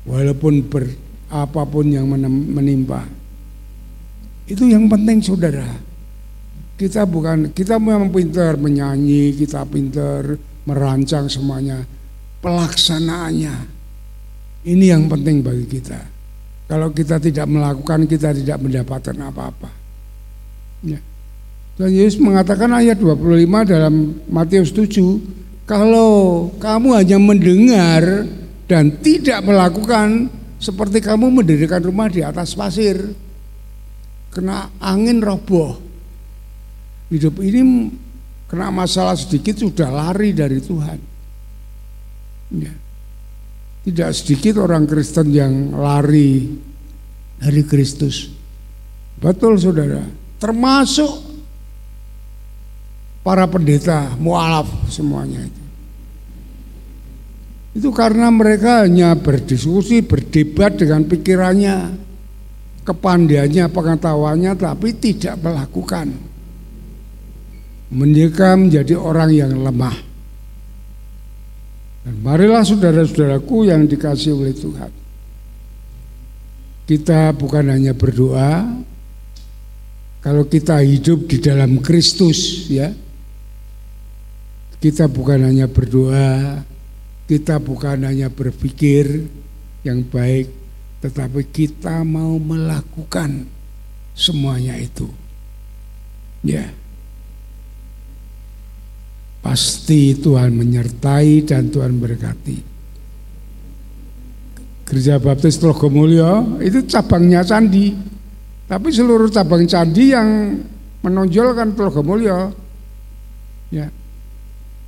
walaupun 0.07 0.63
ber, 0.65 0.87
apa 1.27 1.61
pun 1.67 1.91
yang 1.91 2.07
menimpa. 2.07 3.03
Itu 4.47 4.63
yang 4.63 4.87
penting 4.87 5.19
saudara. 5.19 5.67
Kita 6.77 7.03
bukan 7.09 7.51
kita 7.51 7.81
memang 7.81 8.13
pintar 8.13 8.55
menyanyi 8.55 9.33
kita 9.33 9.65
pintar 9.65 10.37
merancang 10.63 11.25
semuanya 11.27 11.83
pelaksanaannya. 12.39 13.75
Ini 14.67 14.85
yang 14.93 15.09
penting 15.09 15.41
bagi 15.41 15.65
kita. 15.65 15.99
Kalau 16.67 16.91
kita 16.91 17.17
tidak 17.17 17.47
melakukan 17.47 18.05
kita 18.05 18.35
tidak 18.35 18.59
mendapatkan 18.59 19.15
apa-apa. 19.23 19.71
Ya. 20.85 21.01
dan 21.73 21.89
Yesus 21.89 22.21
mengatakan 22.21 22.69
ayat 22.69 23.01
25 23.01 23.17
dalam 23.65 24.21
Matius 24.29 24.69
7 24.69 24.93
kalau 25.68 26.48
kamu 26.64 26.95
hanya 26.95 27.19
mendengar 27.19 28.23
dan 28.72 28.95
tidak 29.03 29.44
melakukan 29.44 30.31
seperti 30.64 31.03
kamu 31.03 31.44
mendirikan 31.44 31.84
rumah 31.84 32.07
di 32.07 32.23
atas 32.23 32.56
pasir, 32.56 32.95
kena 34.31 34.72
angin 34.80 35.19
roboh. 35.19 35.76
Hidup 37.11 37.44
ini 37.44 37.91
kena 38.48 38.72
masalah 38.72 39.19
sedikit 39.19 39.60
sudah 39.60 39.91
lari 39.91 40.31
dari 40.31 40.64
Tuhan. 40.64 40.99
Ya. 42.56 42.73
Tidak 43.84 44.10
sedikit 44.15 44.64
orang 44.64 44.88
Kristen 44.88 45.35
yang 45.35 45.76
lari 45.76 46.48
dari 47.44 47.64
Kristus. 47.68 48.31
Betul 49.19 49.60
saudara, 49.60 50.03
termasuk 50.39 51.26
para 53.27 53.43
pendeta 53.43 54.15
mualaf 54.15 54.87
semuanya 54.87 55.43
itu. 55.43 55.63
Itu 57.75 57.89
karena 57.91 58.31
mereka 58.31 58.87
hanya 58.87 59.19
berdiskusi, 59.19 59.99
berdebat 59.99 60.79
dengan 60.79 61.03
pikirannya, 61.03 61.91
kepandaiannya, 62.87 63.67
pengetahuannya, 63.67 64.55
tapi 64.55 64.95
tidak 64.95 65.43
melakukan. 65.43 66.15
Mereka 67.91 68.55
menjadi 68.55 68.95
orang 68.95 69.29
yang 69.35 69.51
lemah. 69.59 69.97
Dan 72.07 72.15
marilah 72.23 72.63
saudara-saudaraku 72.63 73.67
yang 73.67 73.91
dikasih 73.91 74.39
oleh 74.39 74.55
Tuhan. 74.55 74.91
Kita 76.87 77.35
bukan 77.35 77.75
hanya 77.75 77.91
berdoa, 77.91 78.63
kalau 80.23 80.47
kita 80.47 80.79
hidup 80.79 81.27
di 81.27 81.37
dalam 81.43 81.83
Kristus 81.83 82.71
ya, 82.71 82.89
kita 84.77 85.09
bukan 85.09 85.41
hanya 85.49 85.65
berdoa, 85.65 86.61
kita 87.25 87.57
bukan 87.57 88.05
hanya 88.05 88.29
berpikir 88.29 89.25
yang 89.81 90.05
baik, 90.05 90.53
tetapi 91.01 91.41
kita 91.49 92.05
mau 92.05 92.37
melakukan 92.37 93.49
semuanya 94.13 94.77
itu. 94.77 95.09
Ya. 96.45 96.69
Pasti 99.41 100.13
Tuhan 100.17 100.53
menyertai 100.53 101.45
dan 101.45 101.71
Tuhan 101.73 101.97
berkati. 101.97 102.57
Gereja 104.87 105.19
Baptis 105.19 105.59
Trogomulyo 105.59 106.63
itu 106.63 106.83
cabangnya 106.87 107.43
candi. 107.43 107.91
Tapi 108.67 108.87
seluruh 108.91 109.31
cabang 109.31 109.63
candi 109.63 110.11
yang 110.11 110.59
menonjolkan 111.03 111.75
Trogomulyo 111.75 112.51
ya 113.71 113.87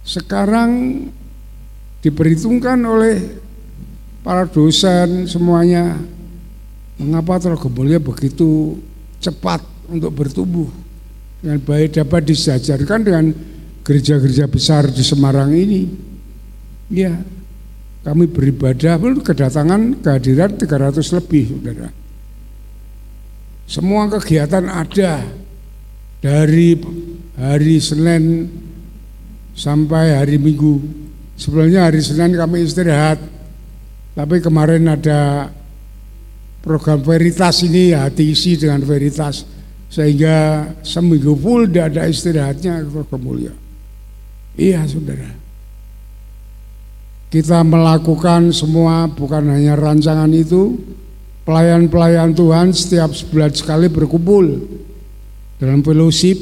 sekarang 0.10 1.06
diperhitungkan 2.02 2.81
oleh 2.81 3.38
para 4.26 4.49
dosen 4.49 5.30
semuanya 5.30 6.02
mengapa 6.98 7.38
Trogomulyo 7.38 8.02
begitu 8.02 8.81
cepat 9.22 9.61
untuk 9.86 10.10
bertumbuh? 10.18 10.65
Dengan 11.40 11.61
baik 11.61 12.02
dapat 12.02 12.26
disajarkan 12.26 12.99
dengan 13.06 13.26
gereja-gereja 13.86 14.49
besar 14.49 14.90
di 14.90 15.06
Semarang 15.06 15.53
ini. 15.53 15.86
Ya 16.90 17.22
kami 18.02 18.26
beribadah 18.26 18.98
pun 18.98 19.22
kedatangan 19.22 20.02
kehadiran 20.02 20.57
300 20.57 21.06
lebih 21.22 21.53
saudara. 21.53 21.90
Semua 23.69 24.10
kegiatan 24.10 24.65
ada. 24.65 25.22
Dari 26.19 26.76
hari 27.40 27.80
Senin 27.80 28.52
sampai 29.60 30.15
hari 30.15 30.40
Minggu. 30.40 30.80
Sebelumnya 31.36 31.91
hari 31.91 31.99
Senin 31.99 32.36
kami 32.36 32.64
istirahat, 32.64 33.19
tapi 34.15 34.40
kemarin 34.40 34.88
ada 34.88 35.52
program 36.64 37.03
veritas 37.03 37.64
ini 37.64 37.91
ya 37.95 38.07
diisi 38.11 38.56
dengan 38.56 38.84
veritas 38.84 39.44
sehingga 39.88 40.68
seminggu 40.84 41.36
full 41.40 41.68
tidak 41.68 41.95
ada 41.95 42.03
istirahatnya 42.07 42.88
program 42.88 43.22
mulia. 43.23 43.53
Iya 44.56 44.84
saudara. 44.88 45.31
Kita 47.30 47.61
melakukan 47.61 48.52
semua 48.52 49.07
bukan 49.07 49.53
hanya 49.53 49.77
rancangan 49.77 50.34
itu, 50.34 50.76
pelayan-pelayan 51.48 52.36
Tuhan 52.36 52.73
setiap 52.76 53.15
sebulan 53.15 53.53
sekali 53.56 53.88
berkumpul 53.88 54.60
dalam 55.61 55.86
fellowship 55.86 56.36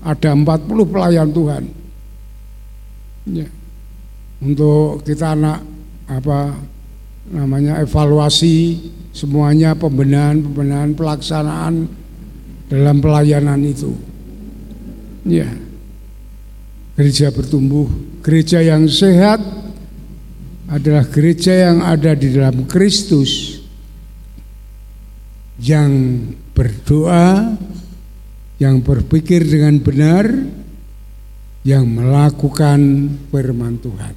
ada 0.00 0.32
40 0.32 0.64
pelayan 0.88 1.28
Tuhan 1.34 1.77
ya. 3.32 3.48
untuk 4.40 5.04
kita 5.04 5.36
anak 5.36 5.60
apa 6.08 6.56
namanya 7.28 7.84
evaluasi 7.84 8.88
semuanya 9.12 9.76
pembenahan 9.76 10.40
pembenahan 10.40 10.92
pelaksanaan 10.96 11.88
dalam 12.68 12.96
pelayanan 13.00 13.60
itu. 13.64 13.96
Ya. 15.24 15.48
Gereja 16.96 17.32
bertumbuh. 17.32 17.88
Gereja 18.20 18.60
yang 18.60 18.88
sehat 18.90 19.40
adalah 20.68 21.08
gereja 21.08 21.72
yang 21.72 21.80
ada 21.80 22.12
di 22.12 22.28
dalam 22.28 22.68
Kristus 22.68 23.56
yang 25.58 26.22
berdoa 26.52 27.56
yang 28.60 28.82
berpikir 28.84 29.46
dengan 29.48 29.80
benar 29.80 30.28
yang 31.68 31.84
melakukan 31.84 33.12
firman 33.28 33.76
Tuhan. 33.76 34.16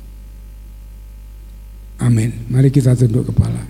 Amin. 1.99 2.47
Mari 2.47 2.71
kita 2.71 2.95
tunduk 2.95 3.27
kepala. 3.35 3.67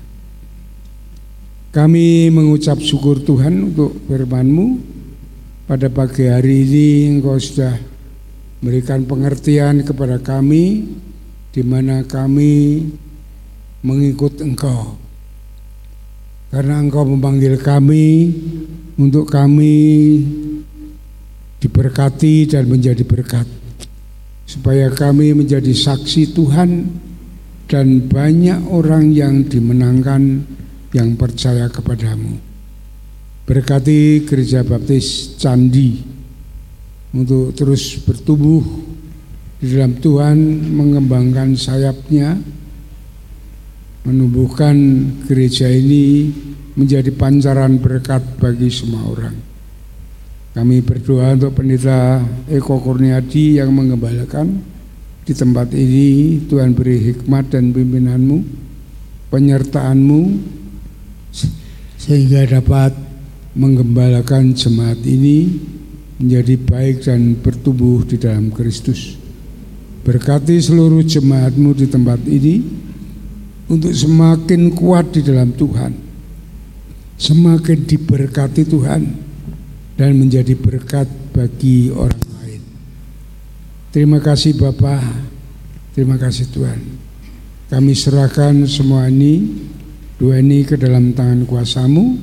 Kami 1.74 2.30
mengucap 2.30 2.78
syukur 2.78 3.26
Tuhan 3.26 3.74
untuk 3.74 3.98
firman-Mu. 4.06 4.94
Pada 5.66 5.90
pagi 5.90 6.30
hari 6.30 6.68
ini 6.68 6.88
Engkau 7.18 7.42
sudah 7.42 7.74
memberikan 8.62 9.02
pengertian 9.08 9.82
kepada 9.82 10.22
kami 10.22 10.94
di 11.50 11.64
mana 11.66 12.06
kami 12.06 12.86
mengikut 13.82 14.46
Engkau. 14.46 15.00
Karena 16.54 16.78
Engkau 16.78 17.08
memanggil 17.08 17.58
kami 17.58 18.36
untuk 19.00 19.32
kami 19.32 19.80
diberkati 21.64 22.52
dan 22.52 22.68
menjadi 22.68 23.02
berkat 23.08 23.61
supaya 24.52 24.92
kami 24.92 25.32
menjadi 25.32 25.72
saksi 25.72 26.36
Tuhan 26.36 26.92
dan 27.72 28.04
banyak 28.04 28.68
orang 28.68 29.16
yang 29.16 29.48
dimenangkan 29.48 30.44
yang 30.92 31.16
percaya 31.16 31.72
kepadamu. 31.72 32.36
Berkati 33.48 34.28
Gereja 34.28 34.68
Baptis 34.68 35.40
Candi 35.40 36.04
untuk 37.16 37.56
terus 37.56 37.96
bertumbuh 38.04 38.60
di 39.64 39.72
dalam 39.72 39.96
Tuhan, 40.04 40.38
mengembangkan 40.74 41.56
sayapnya, 41.56 42.36
menumbuhkan 44.04 44.76
gereja 45.30 45.70
ini 45.70 46.34
menjadi 46.76 47.14
pancaran 47.14 47.78
berkat 47.78 48.26
bagi 48.42 48.74
semua 48.74 49.06
orang. 49.06 49.51
Kami 50.52 50.84
berdoa 50.84 51.32
untuk 51.32 51.56
pendeta 51.56 52.20
Eko 52.52 52.84
Kurniadi 52.84 53.64
yang 53.64 53.72
mengembalakan 53.72 54.60
di 55.24 55.32
tempat 55.32 55.72
ini. 55.72 56.44
Tuhan 56.44 56.76
beri 56.76 57.00
hikmat 57.00 57.56
dan 57.56 57.72
pimpinanmu 57.72 58.44
penyertaan-Mu 59.32 60.22
sehingga 61.96 62.60
dapat 62.60 62.92
menggembalakan 63.56 64.52
jemaat 64.52 65.00
ini 65.08 65.56
menjadi 66.20 66.56
baik 66.60 67.08
dan 67.08 67.40
bertumbuh 67.40 68.04
di 68.04 68.20
dalam 68.20 68.52
Kristus. 68.52 69.16
Berkati 70.04 70.60
seluruh 70.60 71.00
jemaat-Mu 71.08 71.72
di 71.80 71.88
tempat 71.88 72.20
ini 72.28 72.60
untuk 73.72 73.96
semakin 73.96 74.76
kuat 74.76 75.16
di 75.16 75.24
dalam 75.24 75.56
Tuhan, 75.56 75.96
semakin 77.16 77.88
diberkati 77.88 78.68
Tuhan 78.68 79.31
dan 80.02 80.18
menjadi 80.18 80.58
berkat 80.58 81.06
bagi 81.30 81.94
orang 81.94 82.26
lain. 82.42 82.62
Terima 83.94 84.18
kasih 84.18 84.58
Bapak, 84.58 84.98
terima 85.94 86.18
kasih 86.18 86.50
Tuhan. 86.50 86.82
Kami 87.70 87.94
serahkan 87.94 88.66
semua 88.66 89.06
ini, 89.14 89.62
dua 90.18 90.42
ini 90.42 90.66
ke 90.66 90.74
dalam 90.74 91.14
tangan 91.14 91.46
kuasamu, 91.46 92.18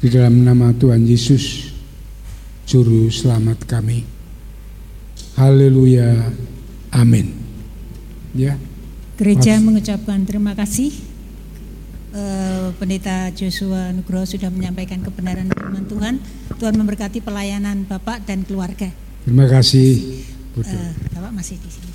di 0.00 0.08
dalam 0.08 0.40
nama 0.40 0.72
Tuhan 0.72 1.04
Yesus, 1.04 1.76
Juru 2.64 3.12
Selamat 3.12 3.68
kami. 3.68 4.08
Haleluya, 5.36 6.32
amin. 6.96 7.36
Ya. 8.32 8.56
Gereja 9.20 9.60
Mas. 9.60 9.64
mengucapkan 9.68 10.24
terima 10.24 10.56
kasih. 10.56 11.07
Eh, 12.18 12.68
Pendeta 12.74 13.30
Joshua 13.30 13.94
Nugroho 13.94 14.26
sudah 14.26 14.50
menyampaikan 14.50 14.98
kebenaran 14.98 15.46
firman 15.54 15.86
Tuhan. 15.86 16.14
Tuhan 16.58 16.74
memberkati 16.74 17.22
pelayanan 17.22 17.86
Bapak 17.86 18.26
dan 18.26 18.42
keluarga. 18.42 18.90
Terima 19.22 19.46
kasih. 19.46 20.24
Eh, 20.58 20.92
Bapak 21.14 21.30
masih 21.30 21.62
di 21.62 21.70
sini. 21.70 21.86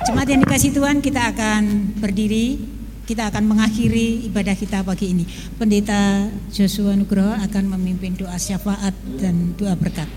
Jemaat 0.00 0.28
yang 0.32 0.40
dikasih 0.42 0.70
Tuhan, 0.74 0.98
kita 1.04 1.22
akan 1.30 1.94
berdiri, 2.02 2.58
kita 3.06 3.30
akan 3.30 3.46
mengakhiri 3.46 4.26
ibadah 4.26 4.58
kita 4.58 4.82
pagi 4.82 5.14
ini. 5.14 5.24
Pendeta 5.54 6.26
Joshua 6.50 6.96
Nugroho 6.98 7.30
akan 7.30 7.78
memimpin 7.78 8.18
doa 8.18 8.34
syafaat 8.40 8.96
dan 9.22 9.54
doa 9.54 9.78
berkat. 9.78 10.08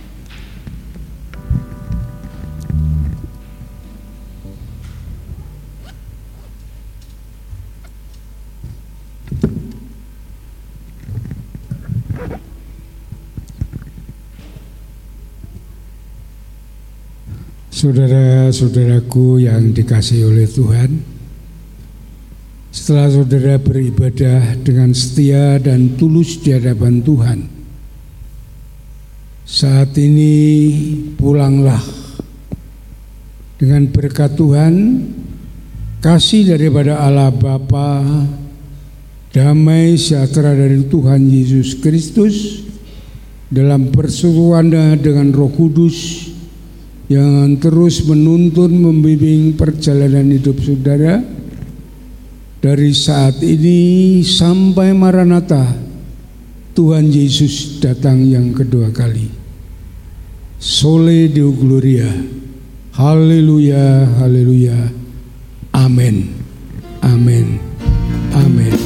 Saudara-saudaraku 17.83 19.43
yang 19.43 19.75
dikasih 19.75 20.31
oleh 20.31 20.47
Tuhan, 20.47 21.03
setelah 22.71 23.11
saudara 23.11 23.59
beribadah 23.59 24.55
dengan 24.63 24.95
setia 24.95 25.59
dan 25.59 25.99
tulus 25.99 26.39
di 26.39 26.55
hadapan 26.55 27.03
Tuhan, 27.03 27.43
saat 29.43 29.99
ini 29.99 30.31
pulanglah. 31.19 31.83
Dengan 33.59 33.91
berkat 33.91 34.39
Tuhan, 34.39 35.03
kasih 35.99 36.55
daripada 36.55 37.03
Allah 37.03 37.35
Bapa, 37.35 37.99
damai 39.35 39.99
sejahtera 39.99 40.55
dari 40.55 40.87
Tuhan 40.87 41.27
Yesus 41.27 41.83
Kristus, 41.83 42.63
dalam 43.51 43.91
persekutuan 43.91 44.71
dengan 45.03 45.35
Roh 45.35 45.51
Kudus 45.51 46.31
yang 47.11 47.59
terus 47.59 48.03
menuntun 48.07 48.71
membimbing 48.79 49.59
perjalanan 49.59 50.31
hidup 50.31 50.55
saudara 50.63 51.19
dari 52.63 52.95
saat 52.95 53.43
ini 53.43 54.23
sampai 54.23 54.95
Maranatha 54.95 55.67
Tuhan 56.73 57.11
Yesus 57.13 57.77
datang 57.83 58.25
yang 58.25 58.55
kedua 58.55 58.89
kali. 58.89 59.29
Sole 60.57 61.29
Deo 61.29 61.53
Gloria. 61.53 62.09
Haleluya, 62.95 64.07
haleluya. 64.21 64.89
Amin. 65.75 66.33
Amin. 67.03 67.59
Amin. 68.33 68.82